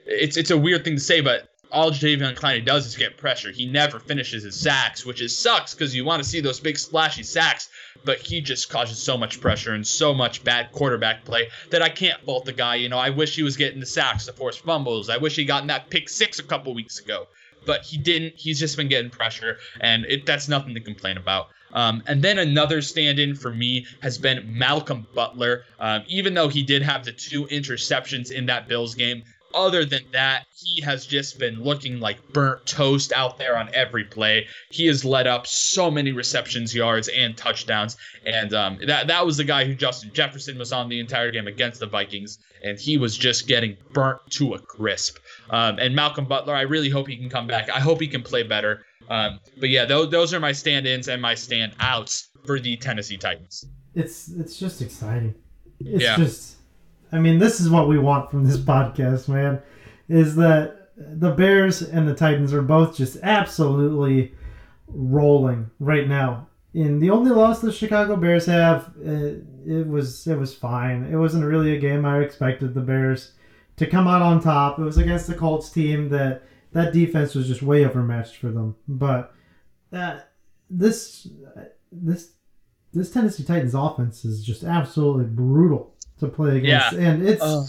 it's 0.05 0.35
it's 0.35 0.51
a 0.51 0.57
weird 0.57 0.83
thing 0.83 0.95
to 0.95 1.01
say, 1.01 1.21
but 1.21 1.47
all 1.71 1.91
Jadeveon 1.91 2.35
Clowney 2.35 2.63
does 2.63 2.85
is 2.85 2.95
get 2.95 3.17
pressure. 3.17 3.51
He 3.51 3.65
never 3.65 3.99
finishes 3.99 4.43
his 4.43 4.59
sacks, 4.59 5.05
which 5.05 5.21
is 5.21 5.37
sucks 5.37 5.73
because 5.73 5.95
you 5.95 6.03
want 6.03 6.21
to 6.21 6.27
see 6.27 6.41
those 6.41 6.59
big 6.59 6.77
splashy 6.77 7.23
sacks, 7.23 7.69
but 8.03 8.19
he 8.19 8.41
just 8.41 8.69
causes 8.69 8.97
so 8.97 9.17
much 9.17 9.39
pressure 9.39 9.73
and 9.73 9.85
so 9.85 10.13
much 10.13 10.43
bad 10.43 10.71
quarterback 10.71 11.23
play 11.23 11.49
that 11.69 11.81
I 11.81 11.89
can't 11.89 12.21
fault 12.23 12.45
the 12.45 12.53
guy. 12.53 12.75
You 12.75 12.89
know, 12.89 12.97
I 12.97 13.09
wish 13.09 13.35
he 13.35 13.43
was 13.43 13.57
getting 13.57 13.79
the 13.79 13.85
sacks, 13.85 14.25
the 14.25 14.33
forced 14.33 14.63
fumbles. 14.63 15.09
I 15.09 15.17
wish 15.17 15.35
he 15.35 15.45
gotten 15.45 15.67
that 15.67 15.89
pick 15.89 16.09
six 16.09 16.39
a 16.39 16.43
couple 16.43 16.73
weeks 16.73 16.99
ago, 16.99 17.27
but 17.65 17.83
he 17.83 17.97
didn't. 17.97 18.33
He's 18.35 18.59
just 18.59 18.77
been 18.77 18.89
getting 18.89 19.09
pressure, 19.09 19.57
and 19.79 20.05
it, 20.05 20.25
that's 20.25 20.47
nothing 20.47 20.73
to 20.73 20.81
complain 20.81 21.17
about. 21.17 21.49
Um, 21.73 22.03
and 22.07 22.21
then 22.21 22.37
another 22.37 22.81
stand 22.81 23.17
in 23.17 23.33
for 23.33 23.53
me 23.53 23.85
has 24.01 24.17
been 24.17 24.43
Malcolm 24.45 25.07
Butler. 25.15 25.63
Um, 25.79 26.03
even 26.07 26.33
though 26.33 26.49
he 26.49 26.63
did 26.63 26.81
have 26.81 27.05
the 27.05 27.13
two 27.13 27.45
interceptions 27.45 28.29
in 28.29 28.45
that 28.47 28.67
Bills 28.67 28.93
game, 28.93 29.23
other 29.53 29.85
than 29.85 30.03
that, 30.11 30.45
he 30.53 30.81
has 30.81 31.05
just 31.05 31.39
been 31.39 31.63
looking 31.63 31.99
like 31.99 32.17
burnt 32.33 32.65
toast 32.65 33.11
out 33.13 33.37
there 33.37 33.57
on 33.57 33.69
every 33.73 34.03
play. 34.03 34.47
He 34.69 34.87
has 34.87 35.03
led 35.03 35.27
up 35.27 35.47
so 35.47 35.89
many 35.89 36.11
receptions, 36.11 36.73
yards, 36.73 37.07
and 37.07 37.35
touchdowns. 37.35 37.97
And 38.25 38.53
um, 38.53 38.79
that 38.87 39.07
that 39.07 39.25
was 39.25 39.37
the 39.37 39.43
guy 39.43 39.65
who 39.65 39.75
Justin 39.75 40.11
Jefferson 40.13 40.57
was 40.57 40.71
on 40.71 40.89
the 40.89 40.99
entire 40.99 41.31
game 41.31 41.47
against 41.47 41.79
the 41.79 41.87
Vikings, 41.87 42.37
and 42.63 42.79
he 42.79 42.97
was 42.97 43.17
just 43.17 43.47
getting 43.47 43.77
burnt 43.93 44.19
to 44.31 44.53
a 44.53 44.59
crisp. 44.59 45.17
Um, 45.49 45.79
and 45.79 45.95
Malcolm 45.95 46.25
Butler, 46.25 46.55
I 46.55 46.61
really 46.61 46.89
hope 46.89 47.07
he 47.07 47.17
can 47.17 47.29
come 47.29 47.47
back. 47.47 47.69
I 47.69 47.79
hope 47.79 47.99
he 47.99 48.07
can 48.07 48.23
play 48.23 48.43
better. 48.43 48.85
Um, 49.09 49.39
but 49.59 49.69
yeah, 49.69 49.85
those, 49.85 50.09
those 50.09 50.33
are 50.33 50.39
my 50.39 50.51
stand-ins 50.53 51.07
and 51.09 51.21
my 51.21 51.35
stand-outs 51.35 52.29
for 52.45 52.59
the 52.59 52.77
Tennessee 52.77 53.17
Titans. 53.17 53.65
It's 53.93 54.29
it's 54.29 54.57
just 54.57 54.81
exciting. 54.81 55.35
It's 55.79 56.03
yeah. 56.03 56.15
just 56.15 56.57
I 57.11 57.19
mean, 57.19 57.39
this 57.39 57.59
is 57.59 57.69
what 57.69 57.87
we 57.87 57.97
want 57.97 58.31
from 58.31 58.43
this 58.43 58.57
podcast, 58.73 59.27
man. 59.27 59.61
Is 60.07 60.35
that 60.35 60.89
the 60.95 61.31
Bears 61.31 61.81
and 61.81 62.07
the 62.07 62.15
Titans 62.15 62.53
are 62.53 62.61
both 62.61 62.95
just 62.95 63.17
absolutely 63.23 64.33
rolling 64.87 65.69
right 65.79 66.07
now. 66.07 66.47
And 66.73 67.01
the 67.01 67.09
only 67.09 67.31
loss 67.31 67.59
the 67.59 67.71
Chicago 67.71 68.15
Bears 68.15 68.45
have, 68.45 68.93
it, 69.01 69.43
it 69.65 69.87
was 69.87 70.25
it 70.25 70.37
was 70.37 70.53
fine. 70.53 71.03
It 71.11 71.17
wasn't 71.17 71.45
really 71.45 71.75
a 71.75 71.79
game 71.79 72.05
I 72.05 72.19
expected 72.19 72.73
the 72.73 72.81
Bears 72.81 73.33
to 73.77 73.87
come 73.87 74.07
out 74.07 74.21
on 74.21 74.41
top. 74.41 74.79
It 74.79 74.83
was 74.83 74.97
against 74.97 75.27
the 75.27 75.35
Colts 75.35 75.69
team 75.69 76.09
that 76.09 76.43
that 76.71 76.93
defense 76.93 77.35
was 77.35 77.47
just 77.47 77.61
way 77.61 77.85
overmatched 77.85 78.37
for 78.37 78.51
them. 78.51 78.75
But 78.87 79.33
uh, 79.91 80.19
this 80.69 81.27
this 81.91 82.31
this 82.93 83.11
Tennessee 83.11 83.43
Titans 83.43 83.73
offense 83.73 84.23
is 84.23 84.43
just 84.43 84.63
absolutely 84.63 85.25
brutal 85.25 85.93
to 86.21 86.27
play 86.27 86.57
against, 86.57 86.93
yeah. 86.93 86.99
and 86.99 87.27
it's 87.27 87.41
uh. 87.41 87.65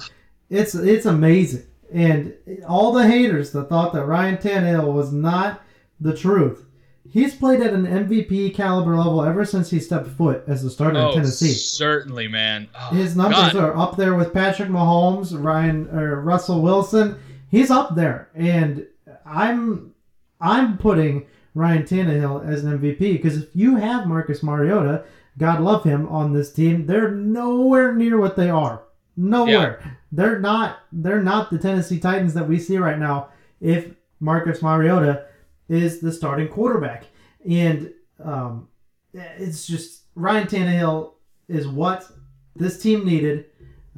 it's 0.49 0.75
it's 0.75 1.07
amazing. 1.07 1.67
And 1.93 2.35
all 2.67 2.93
the 2.93 3.07
haters 3.07 3.53
that 3.53 3.69
thought 3.69 3.93
that 3.93 4.07
Ryan 4.07 4.39
Tannehill 4.39 4.93
was 4.93 5.13
not 5.13 5.63
the 6.01 6.17
truth, 6.17 6.65
he's 7.09 7.35
played 7.35 7.61
at 7.61 7.75
an 7.75 7.87
MVP 7.87 8.55
caliber 8.55 8.97
level 8.97 9.23
ever 9.23 9.45
since 9.45 9.71
he 9.71 9.79
stepped 9.79 10.09
foot 10.09 10.43
as 10.47 10.63
the 10.63 10.71
starter 10.71 10.99
oh, 10.99 11.09
in 11.09 11.15
Tennessee. 11.17 11.53
Certainly, 11.53 12.29
man. 12.29 12.69
Oh, 12.75 12.95
His 12.95 13.15
numbers 13.15 13.53
God. 13.53 13.57
are 13.57 13.77
up 13.77 13.97
there 13.97 14.15
with 14.15 14.33
Patrick 14.33 14.71
Mahomes, 14.71 15.33
Ryan 15.39 15.89
or 15.91 16.23
Russell 16.23 16.63
Wilson. 16.63 17.19
He's 17.51 17.71
up 17.71 17.95
there, 17.95 18.31
and 18.35 18.87
I'm 19.27 19.95
I'm 20.41 20.79
putting 20.79 21.27
Ryan 21.55 21.83
Tannehill 21.83 22.47
as 22.49 22.65
an 22.65 22.79
MVP 22.79 22.99
because 22.99 23.37
if 23.43 23.55
you 23.55 23.77
have 23.77 24.07
Marcus 24.07 24.43
Mariota, 24.43 25.05
God 25.39 25.61
love 25.61 25.85
him 25.85 26.09
on 26.09 26.33
this 26.33 26.53
team. 26.53 26.87
They're 26.87 27.11
nowhere 27.11 27.95
near 27.95 28.19
what 28.19 28.37
they 28.37 28.51
are. 28.51 28.83
Nowhere. 29.17 29.81
Yeah. 29.83 29.91
They're 30.11 30.39
not. 30.39 30.81
They're 30.93 31.23
not 31.23 31.51
the 31.51 31.59
Tennessee 31.59 31.99
Titans 31.99 32.35
that 32.35 32.49
we 32.49 32.59
see 32.59 32.79
right 32.79 32.99
now. 32.99 33.29
If 33.61 33.95
Marcus 34.21 34.63
Mariota 34.63 35.27
is 35.69 36.01
the 36.01 36.13
starting 36.13 36.49
quarterback, 36.49 37.05
and 37.49 37.93
um, 38.23 38.69
it's 39.15 39.67
just 39.67 40.03
Ryan 40.15 40.47
Tannehill 40.47 41.13
is 41.49 41.67
what 41.67 42.11
this 42.57 42.81
team 42.81 43.05
needed. 43.05 43.47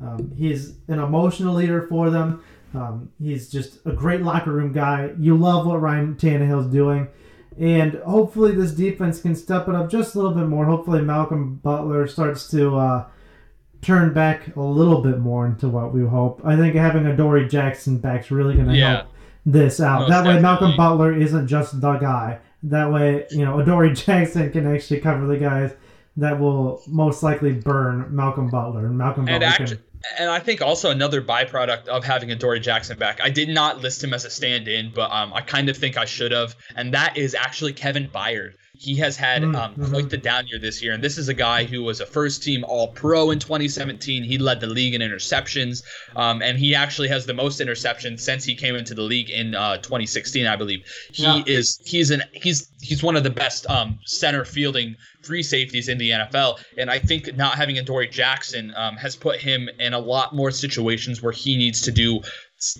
Um, 0.02 0.32
he's 0.36 0.76
an 0.88 0.98
emotional 0.98 1.54
leader 1.54 1.86
for 1.88 2.10
them. 2.10 2.42
Um, 2.74 3.10
he's 3.20 3.50
just 3.50 3.78
a 3.86 3.92
great 3.92 4.22
locker 4.22 4.52
room 4.52 4.72
guy. 4.72 5.12
You 5.18 5.36
love 5.36 5.66
what 5.66 5.80
Ryan 5.80 6.14
Tannehill's 6.14 6.72
doing. 6.72 7.08
And 7.58 7.94
hopefully 8.04 8.52
this 8.52 8.72
defense 8.72 9.20
can 9.20 9.34
step 9.34 9.68
it 9.68 9.74
up 9.74 9.90
just 9.90 10.14
a 10.14 10.18
little 10.18 10.34
bit 10.34 10.48
more. 10.48 10.64
Hopefully 10.64 11.02
Malcolm 11.02 11.56
Butler 11.56 12.06
starts 12.08 12.48
to 12.50 12.76
uh, 12.76 13.06
turn 13.80 14.12
back 14.12 14.56
a 14.56 14.60
little 14.60 15.02
bit 15.02 15.18
more 15.18 15.46
into 15.46 15.68
what 15.68 15.92
we 15.94 16.04
hope. 16.04 16.40
I 16.44 16.56
think 16.56 16.74
having 16.74 17.06
Adoree 17.06 17.48
Jackson 17.48 17.98
back's 17.98 18.30
really 18.30 18.54
going 18.54 18.68
to 18.68 18.76
yeah. 18.76 18.96
help 18.96 19.06
this 19.46 19.80
out. 19.80 20.00
Most 20.00 20.10
that 20.10 20.20
way, 20.20 20.24
definitely. 20.34 20.42
Malcolm 20.42 20.76
Butler 20.76 21.16
isn't 21.16 21.46
just 21.46 21.80
the 21.80 21.92
guy. 21.98 22.40
That 22.64 22.90
way, 22.90 23.26
you 23.30 23.44
know, 23.44 23.60
Adoree 23.60 23.94
Jackson 23.94 24.50
can 24.50 24.66
actually 24.66 25.00
cover 25.00 25.26
the 25.26 25.36
guys 25.36 25.72
that 26.16 26.38
will 26.38 26.82
most 26.88 27.22
likely 27.22 27.52
burn 27.52 28.14
Malcolm 28.14 28.48
Butler. 28.48 28.86
And 28.86 28.96
Malcolm 28.96 29.28
and 29.28 29.40
Butler 29.40 29.46
actually, 29.46 29.76
can 29.76 29.93
and 30.18 30.30
I 30.30 30.38
think 30.38 30.62
also 30.62 30.90
another 30.90 31.22
byproduct 31.22 31.86
of 31.86 32.04
having 32.04 32.30
Adoree 32.30 32.60
Jackson 32.60 32.98
back, 32.98 33.20
I 33.22 33.30
did 33.30 33.48
not 33.48 33.80
list 33.80 34.02
him 34.02 34.12
as 34.14 34.24
a 34.24 34.30
stand-in, 34.30 34.92
but 34.94 35.10
um, 35.10 35.32
I 35.32 35.40
kind 35.40 35.68
of 35.68 35.76
think 35.76 35.96
I 35.96 36.04
should 36.04 36.32
have, 36.32 36.56
and 36.76 36.94
that 36.94 37.16
is 37.16 37.34
actually 37.34 37.72
Kevin 37.72 38.08
Byard. 38.08 38.54
He 38.76 38.96
has 38.96 39.16
had 39.16 39.42
mm, 39.42 39.54
um, 39.54 39.72
mm-hmm. 39.72 39.90
quite 39.90 40.10
the 40.10 40.16
down 40.16 40.48
year 40.48 40.58
this 40.58 40.82
year, 40.82 40.92
and 40.92 41.02
this 41.02 41.16
is 41.16 41.28
a 41.28 41.34
guy 41.34 41.64
who 41.64 41.82
was 41.82 42.00
a 42.00 42.06
first-team 42.06 42.64
All-Pro 42.64 43.30
in 43.30 43.38
2017. 43.38 44.24
He 44.24 44.36
led 44.36 44.60
the 44.60 44.66
league 44.66 44.94
in 44.94 45.00
interceptions, 45.00 45.84
um, 46.16 46.42
and 46.42 46.58
he 46.58 46.74
actually 46.74 47.08
has 47.08 47.24
the 47.24 47.34
most 47.34 47.60
interceptions 47.60 48.20
since 48.20 48.44
he 48.44 48.56
came 48.56 48.74
into 48.74 48.94
the 48.94 49.02
league 49.02 49.30
in 49.30 49.54
uh, 49.54 49.76
2016, 49.76 50.46
I 50.46 50.56
believe. 50.56 50.84
He 51.12 51.22
yeah. 51.22 51.42
is 51.46 51.80
he's 51.84 52.10
an 52.10 52.22
he's 52.32 52.68
he's 52.80 53.02
one 53.02 53.16
of 53.16 53.22
the 53.22 53.30
best 53.30 53.64
um, 53.70 53.98
center 54.04 54.44
fielding 54.44 54.96
free 55.22 55.42
safeties 55.42 55.88
in 55.88 55.98
the 55.98 56.10
NFL, 56.10 56.58
and 56.76 56.90
I 56.90 56.98
think 56.98 57.36
not 57.36 57.54
having 57.54 57.78
Adoree 57.78 58.08
Jackson 58.08 58.72
um, 58.76 58.96
has 58.96 59.14
put 59.14 59.40
him 59.40 59.68
in 59.78 59.94
a 59.94 60.00
lot 60.00 60.34
more 60.34 60.50
situations 60.50 61.22
where 61.22 61.32
he 61.32 61.56
needs 61.56 61.80
to 61.82 61.92
do 61.92 62.20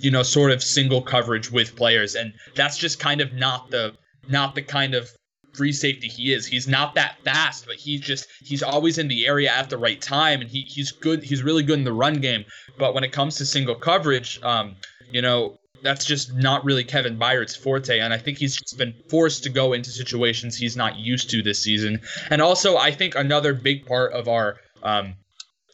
you 0.00 0.10
know 0.10 0.22
sort 0.22 0.50
of 0.50 0.62
single 0.62 1.02
coverage 1.02 1.50
with 1.50 1.76
players, 1.76 2.14
and 2.14 2.32
that's 2.54 2.78
just 2.78 2.98
kind 2.98 3.20
of 3.20 3.32
not 3.32 3.70
the 3.70 3.94
not 4.28 4.54
the 4.54 4.62
kind 4.62 4.94
of 4.94 5.10
free 5.54 5.72
safety 5.72 6.08
he 6.08 6.32
is. 6.32 6.46
He's 6.46 6.68
not 6.68 6.94
that 6.94 7.18
fast, 7.24 7.66
but 7.66 7.76
he's 7.76 8.00
just 8.00 8.26
he's 8.42 8.62
always 8.62 8.98
in 8.98 9.08
the 9.08 9.26
area 9.26 9.50
at 9.50 9.70
the 9.70 9.78
right 9.78 10.00
time, 10.00 10.40
and 10.40 10.50
he 10.50 10.62
he's 10.62 10.92
good. 10.92 11.22
He's 11.22 11.42
really 11.42 11.62
good 11.62 11.78
in 11.78 11.84
the 11.84 11.92
run 11.92 12.20
game. 12.20 12.44
But 12.78 12.94
when 12.94 13.04
it 13.04 13.12
comes 13.12 13.36
to 13.36 13.46
single 13.46 13.74
coverage, 13.74 14.40
um, 14.42 14.76
you 15.10 15.22
know, 15.22 15.58
that's 15.82 16.04
just 16.04 16.34
not 16.34 16.64
really 16.64 16.84
Kevin 16.84 17.16
Byard's 17.16 17.54
forte, 17.54 18.00
and 18.00 18.12
I 18.12 18.18
think 18.18 18.38
he's 18.38 18.56
just 18.56 18.76
been 18.78 18.94
forced 19.08 19.44
to 19.44 19.50
go 19.50 19.72
into 19.72 19.90
situations 19.90 20.56
he's 20.56 20.76
not 20.76 20.98
used 20.98 21.30
to 21.30 21.42
this 21.42 21.60
season. 21.62 22.00
And 22.30 22.42
also, 22.42 22.76
I 22.76 22.90
think 22.90 23.14
another 23.14 23.54
big 23.54 23.86
part 23.86 24.12
of 24.12 24.28
our 24.28 24.56
um, 24.82 25.14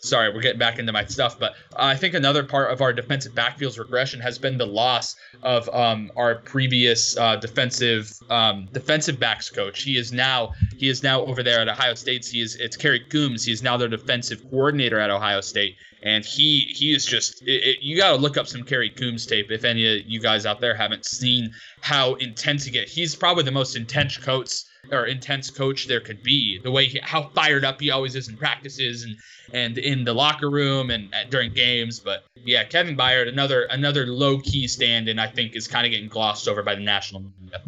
sorry, 0.00 0.32
we're 0.32 0.40
getting 0.40 0.58
back 0.58 0.78
into 0.78 0.92
my 0.92 1.04
stuff, 1.04 1.38
but 1.38 1.54
I 1.76 1.94
think 1.94 2.14
another 2.14 2.42
part 2.42 2.72
of 2.72 2.80
our 2.80 2.92
defensive 2.92 3.34
backfield's 3.34 3.78
regression 3.78 4.20
has 4.20 4.38
been 4.38 4.56
the 4.58 4.66
loss 4.66 5.16
of 5.42 5.68
um, 5.68 6.10
our 6.16 6.36
previous 6.36 7.16
uh, 7.16 7.36
defensive 7.36 8.12
um, 8.30 8.68
defensive 8.72 9.20
backs 9.20 9.50
coach. 9.50 9.82
He 9.82 9.96
is 9.96 10.12
now 10.12 10.54
he 10.76 10.88
is 10.88 11.02
now 11.02 11.22
over 11.24 11.42
there 11.42 11.60
at 11.60 11.68
Ohio 11.68 11.94
State. 11.94 12.26
He 12.26 12.40
is 12.40 12.56
it's 12.56 12.76
Kerry 12.76 13.00
Coombs. 13.00 13.44
He 13.44 13.52
is 13.52 13.62
now 13.62 13.76
their 13.76 13.88
defensive 13.88 14.42
coordinator 14.50 14.98
at 14.98 15.10
Ohio 15.10 15.42
State, 15.42 15.76
and 16.02 16.24
he 16.24 16.60
he 16.74 16.92
is 16.92 17.04
just 17.04 17.42
it, 17.42 17.62
it, 17.64 17.76
you 17.82 17.96
got 17.96 18.10
to 18.10 18.16
look 18.16 18.36
up 18.36 18.46
some 18.46 18.62
Kerry 18.62 18.90
Coombs 18.90 19.26
tape 19.26 19.50
if 19.50 19.64
any 19.64 20.00
of 20.00 20.06
you 20.06 20.20
guys 20.20 20.46
out 20.46 20.60
there 20.60 20.74
haven't 20.74 21.04
seen 21.04 21.52
how 21.82 22.14
intense 22.14 22.64
he 22.64 22.70
gets. 22.70 22.92
He's 22.92 23.14
probably 23.14 23.44
the 23.44 23.52
most 23.52 23.76
intense 23.76 24.16
coach 24.16 24.64
or 24.90 25.06
intense 25.06 25.50
coach 25.50 25.86
there 25.86 26.00
could 26.00 26.22
be. 26.22 26.58
The 26.62 26.70
way 26.70 26.86
he, 26.86 27.00
how 27.02 27.28
fired 27.34 27.64
up 27.64 27.80
he 27.80 27.90
always 27.90 28.14
is 28.14 28.28
in 28.28 28.36
practices 28.36 29.04
and 29.04 29.16
and 29.52 29.78
in 29.78 30.04
the 30.04 30.14
locker 30.14 30.50
room 30.50 30.90
and 30.90 31.12
at, 31.14 31.30
during 31.30 31.52
games. 31.52 32.00
But 32.00 32.24
yeah, 32.36 32.64
Kevin 32.64 32.96
Byard, 32.96 33.28
another 33.28 33.64
another 33.64 34.06
low 34.06 34.38
key 34.38 34.66
stand, 34.68 35.08
and 35.08 35.20
I 35.20 35.26
think 35.26 35.56
is 35.56 35.68
kind 35.68 35.86
of 35.86 35.92
getting 35.92 36.08
glossed 36.08 36.48
over 36.48 36.62
by 36.62 36.74
the 36.74 36.82
national 36.82 37.22
media. 37.22 37.62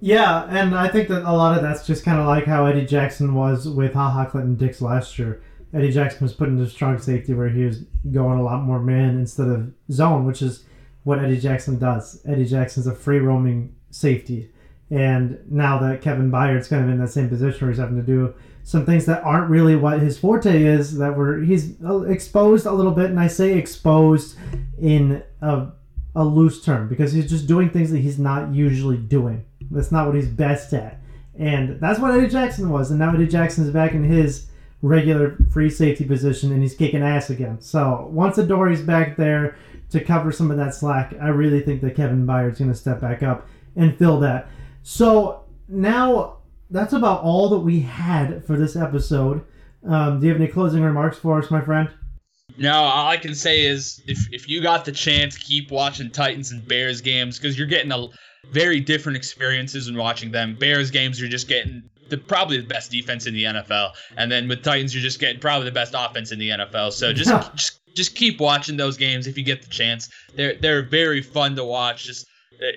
Yeah, 0.00 0.46
and 0.48 0.76
I 0.76 0.88
think 0.88 1.08
that 1.08 1.22
a 1.22 1.32
lot 1.32 1.56
of 1.56 1.62
that's 1.62 1.86
just 1.86 2.04
kind 2.04 2.20
of 2.20 2.26
like 2.26 2.44
how 2.44 2.66
Eddie 2.66 2.86
Jackson 2.86 3.34
was 3.34 3.68
with 3.68 3.94
Ha 3.94 4.10
Ha 4.10 4.26
Clinton 4.26 4.54
Dix 4.54 4.80
last 4.80 5.18
year. 5.18 5.42
Eddie 5.74 5.92
Jackson 5.92 6.20
was 6.22 6.32
put 6.32 6.48
into 6.48 6.68
strong 6.68 6.98
safety 6.98 7.34
where 7.34 7.48
he 7.48 7.64
was 7.64 7.80
going 8.10 8.38
a 8.38 8.42
lot 8.42 8.62
more 8.62 8.80
man 8.80 9.18
instead 9.18 9.48
of 9.48 9.72
zone, 9.90 10.24
which 10.24 10.40
is 10.40 10.64
what 11.02 11.18
Eddie 11.18 11.40
Jackson 11.40 11.78
does. 11.78 12.22
Eddie 12.26 12.46
Jackson's 12.46 12.86
a 12.86 12.94
free 12.94 13.18
roaming 13.18 13.74
safety. 13.90 14.50
And 14.90 15.38
now 15.50 15.78
that 15.80 16.00
Kevin 16.00 16.30
Byard's 16.30 16.68
kind 16.68 16.84
of 16.84 16.90
in 16.90 16.98
that 16.98 17.10
same 17.10 17.28
position 17.28 17.60
where 17.60 17.70
he's 17.70 17.78
having 17.78 17.96
to 17.96 18.02
do 18.02 18.34
some 18.62 18.84
things 18.84 19.06
that 19.06 19.22
aren't 19.22 19.50
really 19.50 19.76
what 19.76 20.00
his 20.00 20.18
forte 20.18 20.62
is, 20.62 20.96
that 20.98 21.16
were 21.16 21.40
he's 21.40 21.74
uh, 21.82 22.02
exposed 22.02 22.66
a 22.66 22.72
little 22.72 22.92
bit, 22.92 23.06
and 23.06 23.20
I 23.20 23.26
say 23.26 23.54
exposed 23.54 24.36
in 24.80 25.22
a, 25.40 25.68
a 26.14 26.24
loose 26.24 26.64
term 26.64 26.88
because 26.88 27.12
he's 27.12 27.28
just 27.28 27.46
doing 27.46 27.70
things 27.70 27.90
that 27.92 27.98
he's 27.98 28.18
not 28.18 28.52
usually 28.54 28.98
doing. 28.98 29.44
That's 29.70 29.92
not 29.92 30.06
what 30.06 30.16
he's 30.16 30.28
best 30.28 30.72
at. 30.72 31.00
And 31.38 31.80
that's 31.80 32.00
what 32.00 32.12
Eddie 32.12 32.28
Jackson 32.28 32.68
was. 32.70 32.90
And 32.90 32.98
now 32.98 33.14
Eddie 33.14 33.28
Jackson 33.28 33.64
is 33.64 33.70
back 33.70 33.92
in 33.92 34.04
his 34.04 34.48
regular 34.82 35.36
free 35.52 35.70
safety 35.70 36.04
position 36.04 36.52
and 36.52 36.62
he's 36.62 36.74
kicking 36.74 37.02
ass 37.02 37.30
again. 37.30 37.60
So 37.60 38.08
once 38.12 38.38
Adoree's 38.38 38.82
back 38.82 39.16
there 39.16 39.56
to 39.90 40.00
cover 40.02 40.30
some 40.32 40.50
of 40.50 40.56
that 40.56 40.74
slack, 40.74 41.14
I 41.20 41.28
really 41.28 41.60
think 41.60 41.80
that 41.82 41.96
Kevin 41.96 42.26
Byard's 42.26 42.58
going 42.58 42.70
to 42.70 42.76
step 42.76 43.00
back 43.00 43.22
up 43.22 43.48
and 43.76 43.96
fill 43.96 44.20
that. 44.20 44.48
So 44.82 45.44
now 45.68 46.38
that's 46.70 46.92
about 46.92 47.22
all 47.22 47.48
that 47.50 47.58
we 47.58 47.80
had 47.80 48.44
for 48.44 48.56
this 48.56 48.76
episode. 48.76 49.44
Um, 49.86 50.20
do 50.20 50.26
you 50.26 50.32
have 50.32 50.40
any 50.40 50.50
closing 50.50 50.82
remarks 50.82 51.18
for 51.18 51.38
us, 51.38 51.50
my 51.50 51.60
friend? 51.60 51.88
No, 52.56 52.72
all 52.72 53.08
I 53.08 53.16
can 53.16 53.34
say 53.34 53.64
is 53.64 54.02
if, 54.06 54.18
if 54.32 54.48
you 54.48 54.60
got 54.60 54.84
the 54.84 54.92
chance, 54.92 55.38
keep 55.38 55.70
watching 55.70 56.10
Titans 56.10 56.50
and 56.50 56.66
Bears 56.66 57.00
games 57.00 57.38
because 57.38 57.56
you're 57.56 57.68
getting 57.68 57.92
a 57.92 58.08
very 58.50 58.80
different 58.80 59.16
experiences 59.16 59.86
in 59.88 59.96
watching 59.96 60.32
them. 60.32 60.56
Bears 60.58 60.90
games, 60.90 61.20
you're 61.20 61.30
just 61.30 61.48
getting 61.48 61.82
the 62.08 62.18
probably 62.18 62.56
the 62.58 62.66
best 62.66 62.90
defense 62.90 63.26
in 63.26 63.34
the 63.34 63.44
NFL, 63.44 63.92
and 64.16 64.32
then 64.32 64.48
with 64.48 64.62
Titans, 64.62 64.94
you're 64.94 65.02
just 65.02 65.20
getting 65.20 65.40
probably 65.40 65.66
the 65.66 65.72
best 65.72 65.94
offense 65.96 66.32
in 66.32 66.38
the 66.38 66.50
NFL. 66.50 66.92
So 66.92 67.12
just 67.12 67.30
just 67.54 67.80
just 67.94 68.14
keep 68.14 68.40
watching 68.40 68.76
those 68.76 68.96
games 68.96 69.26
if 69.26 69.36
you 69.36 69.44
get 69.44 69.62
the 69.62 69.68
chance. 69.68 70.08
They're 70.34 70.54
they're 70.54 70.82
very 70.82 71.22
fun 71.22 71.54
to 71.56 71.64
watch. 71.64 72.04
Just 72.04 72.26
uh, 72.60 72.72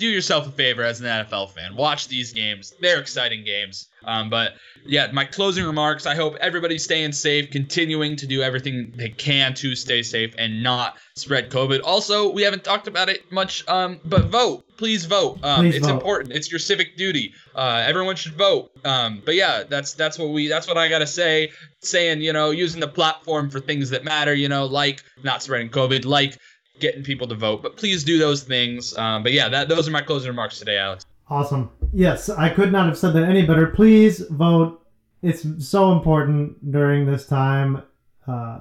do 0.00 0.08
yourself 0.08 0.48
a 0.48 0.50
favor 0.50 0.82
as 0.82 1.00
an 1.00 1.06
NFL 1.06 1.50
fan. 1.50 1.76
Watch 1.76 2.08
these 2.08 2.32
games. 2.32 2.74
They're 2.80 3.00
exciting 3.00 3.44
games. 3.44 3.88
Um, 4.04 4.30
but 4.30 4.54
yeah, 4.86 5.08
my 5.12 5.26
closing 5.26 5.64
remarks. 5.64 6.06
I 6.06 6.14
hope 6.14 6.36
everybody's 6.36 6.82
staying 6.82 7.12
safe, 7.12 7.50
continuing 7.50 8.16
to 8.16 8.26
do 8.26 8.42
everything 8.42 8.92
they 8.96 9.10
can 9.10 9.52
to 9.54 9.76
stay 9.76 10.02
safe 10.02 10.34
and 10.38 10.62
not 10.62 10.96
spread 11.14 11.50
COVID. 11.50 11.82
Also, 11.84 12.32
we 12.32 12.42
haven't 12.42 12.64
talked 12.64 12.88
about 12.88 13.10
it 13.10 13.30
much, 13.30 13.66
um, 13.68 14.00
but 14.06 14.26
vote. 14.26 14.64
Please 14.78 15.04
vote. 15.04 15.38
Um, 15.42 15.66
Please 15.66 15.76
it's 15.76 15.86
vote. 15.86 15.92
important. 15.92 16.34
It's 16.34 16.50
your 16.50 16.58
civic 16.58 16.96
duty. 16.96 17.34
Uh, 17.54 17.84
everyone 17.86 18.16
should 18.16 18.32
vote. 18.32 18.70
Um, 18.86 19.20
but 19.22 19.34
yeah, 19.34 19.64
that's 19.68 19.92
that's 19.92 20.18
what 20.18 20.30
we 20.30 20.48
that's 20.48 20.66
what 20.66 20.78
I 20.78 20.88
gotta 20.88 21.06
say. 21.06 21.52
Saying 21.80 22.22
you 22.22 22.32
know 22.32 22.50
using 22.50 22.80
the 22.80 22.88
platform 22.88 23.50
for 23.50 23.60
things 23.60 23.90
that 23.90 24.02
matter. 24.02 24.32
You 24.32 24.48
know 24.48 24.64
like 24.64 25.04
not 25.22 25.42
spreading 25.42 25.68
COVID, 25.68 26.06
like 26.06 26.38
getting 26.80 27.02
people 27.02 27.26
to 27.28 27.34
vote. 27.34 27.62
But 27.62 27.76
please 27.76 28.04
do 28.04 28.18
those 28.18 28.42
things. 28.42 28.96
Um, 28.98 29.22
but 29.22 29.32
yeah, 29.32 29.48
that 29.48 29.68
those 29.68 29.86
are 29.88 29.90
my 29.90 30.02
closing 30.02 30.28
remarks 30.28 30.58
today, 30.58 30.78
Alex. 30.78 31.04
Awesome. 31.28 31.70
Yes, 31.92 32.28
I 32.28 32.48
could 32.48 32.72
not 32.72 32.86
have 32.86 32.98
said 32.98 33.12
that 33.14 33.22
any 33.24 33.46
better. 33.46 33.68
Please 33.68 34.20
vote. 34.30 34.84
It's 35.22 35.46
so 35.66 35.92
important 35.92 36.72
during 36.72 37.06
this 37.06 37.26
time. 37.26 37.82
Uh, 38.26 38.60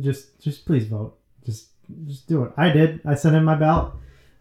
just, 0.00 0.40
just 0.40 0.66
please 0.66 0.86
vote. 0.86 1.16
Just, 1.46 1.68
just 2.06 2.26
do 2.26 2.42
it. 2.44 2.52
I 2.56 2.70
did. 2.70 3.00
I 3.06 3.14
sent 3.14 3.36
in 3.36 3.44
my 3.44 3.54
ballot. 3.54 3.92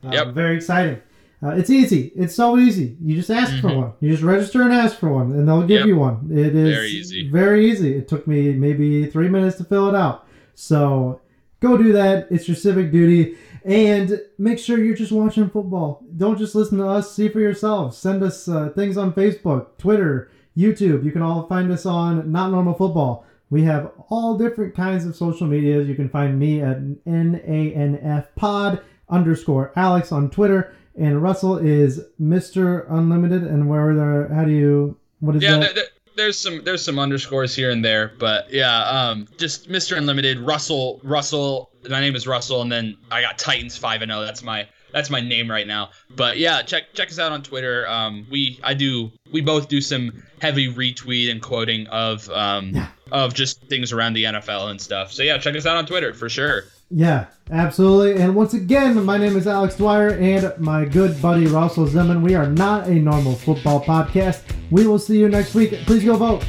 Uh, 0.06 0.10
Yep. 0.12 0.28
Very 0.34 0.56
exciting. 0.58 1.00
Uh, 1.42 1.50
it's 1.50 1.70
easy. 1.70 2.12
It's 2.16 2.34
so 2.36 2.58
easy. 2.58 2.98
You 3.04 3.16
just 3.16 3.30
ask 3.30 3.60
for 3.62 3.68
Mhm. 3.70 3.76
one. 3.78 3.92
You 4.00 4.10
just 4.12 4.24
register 4.24 4.62
and 4.62 4.72
ask 4.74 4.98
for 4.98 5.14
one, 5.14 5.32
and 5.34 5.48
they'll 5.48 5.62
give 5.62 5.80
Yep. 5.82 5.88
you 5.88 5.98
one. 5.98 6.30
It 6.32 6.56
is 6.56 6.76
Very 6.76 6.90
easy. 6.90 7.30
Very 7.30 7.70
easy. 7.70 7.94
It 7.96 8.08
took 8.08 8.26
me 8.28 8.54
maybe 8.54 9.06
three 9.08 9.28
minutes 9.30 9.58
to 9.58 9.64
fill 9.66 9.90
it 9.90 9.96
out. 9.96 10.26
So 10.56 11.20
go 11.64 11.78
do 11.78 11.94
that. 11.94 12.28
It's 12.30 12.48
your 12.48 12.56
civic 12.58 12.92
duty. 12.92 13.38
And 13.66 14.20
make 14.38 14.60
sure 14.60 14.78
you're 14.78 14.96
just 14.96 15.14
watching 15.14 15.50
football. 15.50 16.04
Don't 16.18 16.38
just 16.38 16.54
listen 16.54 16.78
to 16.80 16.88
us. 16.88 17.16
See 17.16 17.30
for 17.30 17.40
yourselves. 17.40 17.98
Send 17.98 18.22
us 18.22 18.48
uh, 18.50 18.70
things 18.76 18.98
on 18.98 19.14
Facebook, 19.14 19.78
Twitter, 19.78 20.30
YouTube. 20.58 21.06
You 21.06 21.12
can 21.12 21.22
all 21.22 21.48
find 21.48 21.72
us 21.72 21.86
on 21.86 22.30
Not 22.30 22.52
Normal 22.52 22.74
Football. 22.74 23.26
We 23.50 23.64
have 23.64 23.92
all 24.10 24.38
different 24.38 24.76
kinds 24.76 25.06
of 25.06 25.16
social 25.16 25.48
medias. 25.48 25.88
You 25.88 25.96
can 25.96 26.10
find 26.10 26.38
me 26.38 26.62
at 26.62 26.82
NANF 27.08 28.28
Pod 28.36 28.82
underscore 29.10 29.72
Alex 29.78 30.12
on 30.12 30.30
Twitter. 30.30 30.76
And 31.00 31.24
Russell 31.24 31.58
is 31.58 32.02
Mr. 32.22 32.86
Unlimited. 32.90 33.44
And 33.44 33.70
where 33.70 33.90
are 33.90 33.96
the, 34.28 34.36
how 34.36 34.44
do 34.44 34.52
you, 34.52 34.98
what 35.22 35.38
is 35.38 35.44
Yeah, 35.44 35.60
that? 35.60 35.90
There's 36.16 36.38
some 36.38 36.64
there's 36.64 36.84
some 36.84 37.00
underscores 37.00 37.56
here 37.56 37.72
and 37.72 37.84
there, 37.84 38.14
but 38.20 38.52
yeah, 38.52 38.84
um, 38.84 39.28
just 39.38 39.70
Mr. 39.70 39.98
Unlimited, 39.98 40.40
Russell, 40.40 41.00
Russell. 41.04 41.70
My 41.90 42.00
name 42.00 42.16
is 42.16 42.28
Russell, 42.28 42.62
and 42.62 42.72
then 42.72 42.98
I 43.12 43.22
got 43.22 43.38
Titans 43.38 43.78
five 43.78 44.02
and 44.02 44.12
zero. 44.12 44.24
That's 44.24 44.44
my 44.44 44.68
that's 44.94 45.10
my 45.10 45.20
name 45.20 45.50
right 45.50 45.68
now. 45.68 45.90
But 46.16 46.38
yeah, 46.38 46.62
check 46.62 46.94
check 46.94 47.10
us 47.10 47.20
out 47.20 47.32
on 47.32 47.42
Twitter. 47.44 47.88
Um, 47.88 48.28
we 48.30 48.60
I 48.64 48.74
do 48.74 49.12
we 49.32 49.42
both 49.42 49.68
do 49.68 49.82
some 49.82 50.24
heavy 50.42 50.72
retweet 50.72 51.32
and 51.32 51.42
quoting 51.42 51.88
of 51.88 52.30
um 52.30 52.72
Yeah. 52.74 52.88
of 53.12 53.34
just 53.34 53.62
things 53.66 53.92
around 53.92 54.14
the 54.14 54.24
NFL 54.24 54.72
and 54.72 54.82
stuff. 54.82 55.12
So 55.12 55.24
yeah, 55.24 55.38
check 55.38 55.56
us 55.56 55.66
out 55.66 55.78
on 55.78 55.86
Twitter 55.86 56.14
for 56.14 56.30
sure. 56.30 56.64
Yeah, 56.96 57.26
absolutely. 57.50 58.22
And 58.22 58.36
once 58.36 58.54
again, 58.54 59.04
my 59.04 59.18
name 59.18 59.36
is 59.36 59.48
Alex 59.48 59.76
Dwyer 59.78 60.10
and 60.10 60.54
my 60.60 60.86
good 60.86 61.20
buddy 61.20 61.48
Russell 61.48 61.88
Zeman. 61.88 62.22
We 62.22 62.36
are 62.36 62.46
not 62.46 62.88
a 62.88 62.94
normal 62.94 63.34
football 63.34 63.84
podcast. 63.84 64.44
We 64.70 64.86
will 64.86 65.00
see 65.00 65.18
you 65.18 65.28
next 65.28 65.56
week. 65.56 65.72
Please 65.88 66.06
go 66.06 66.16
vote. 66.16 66.46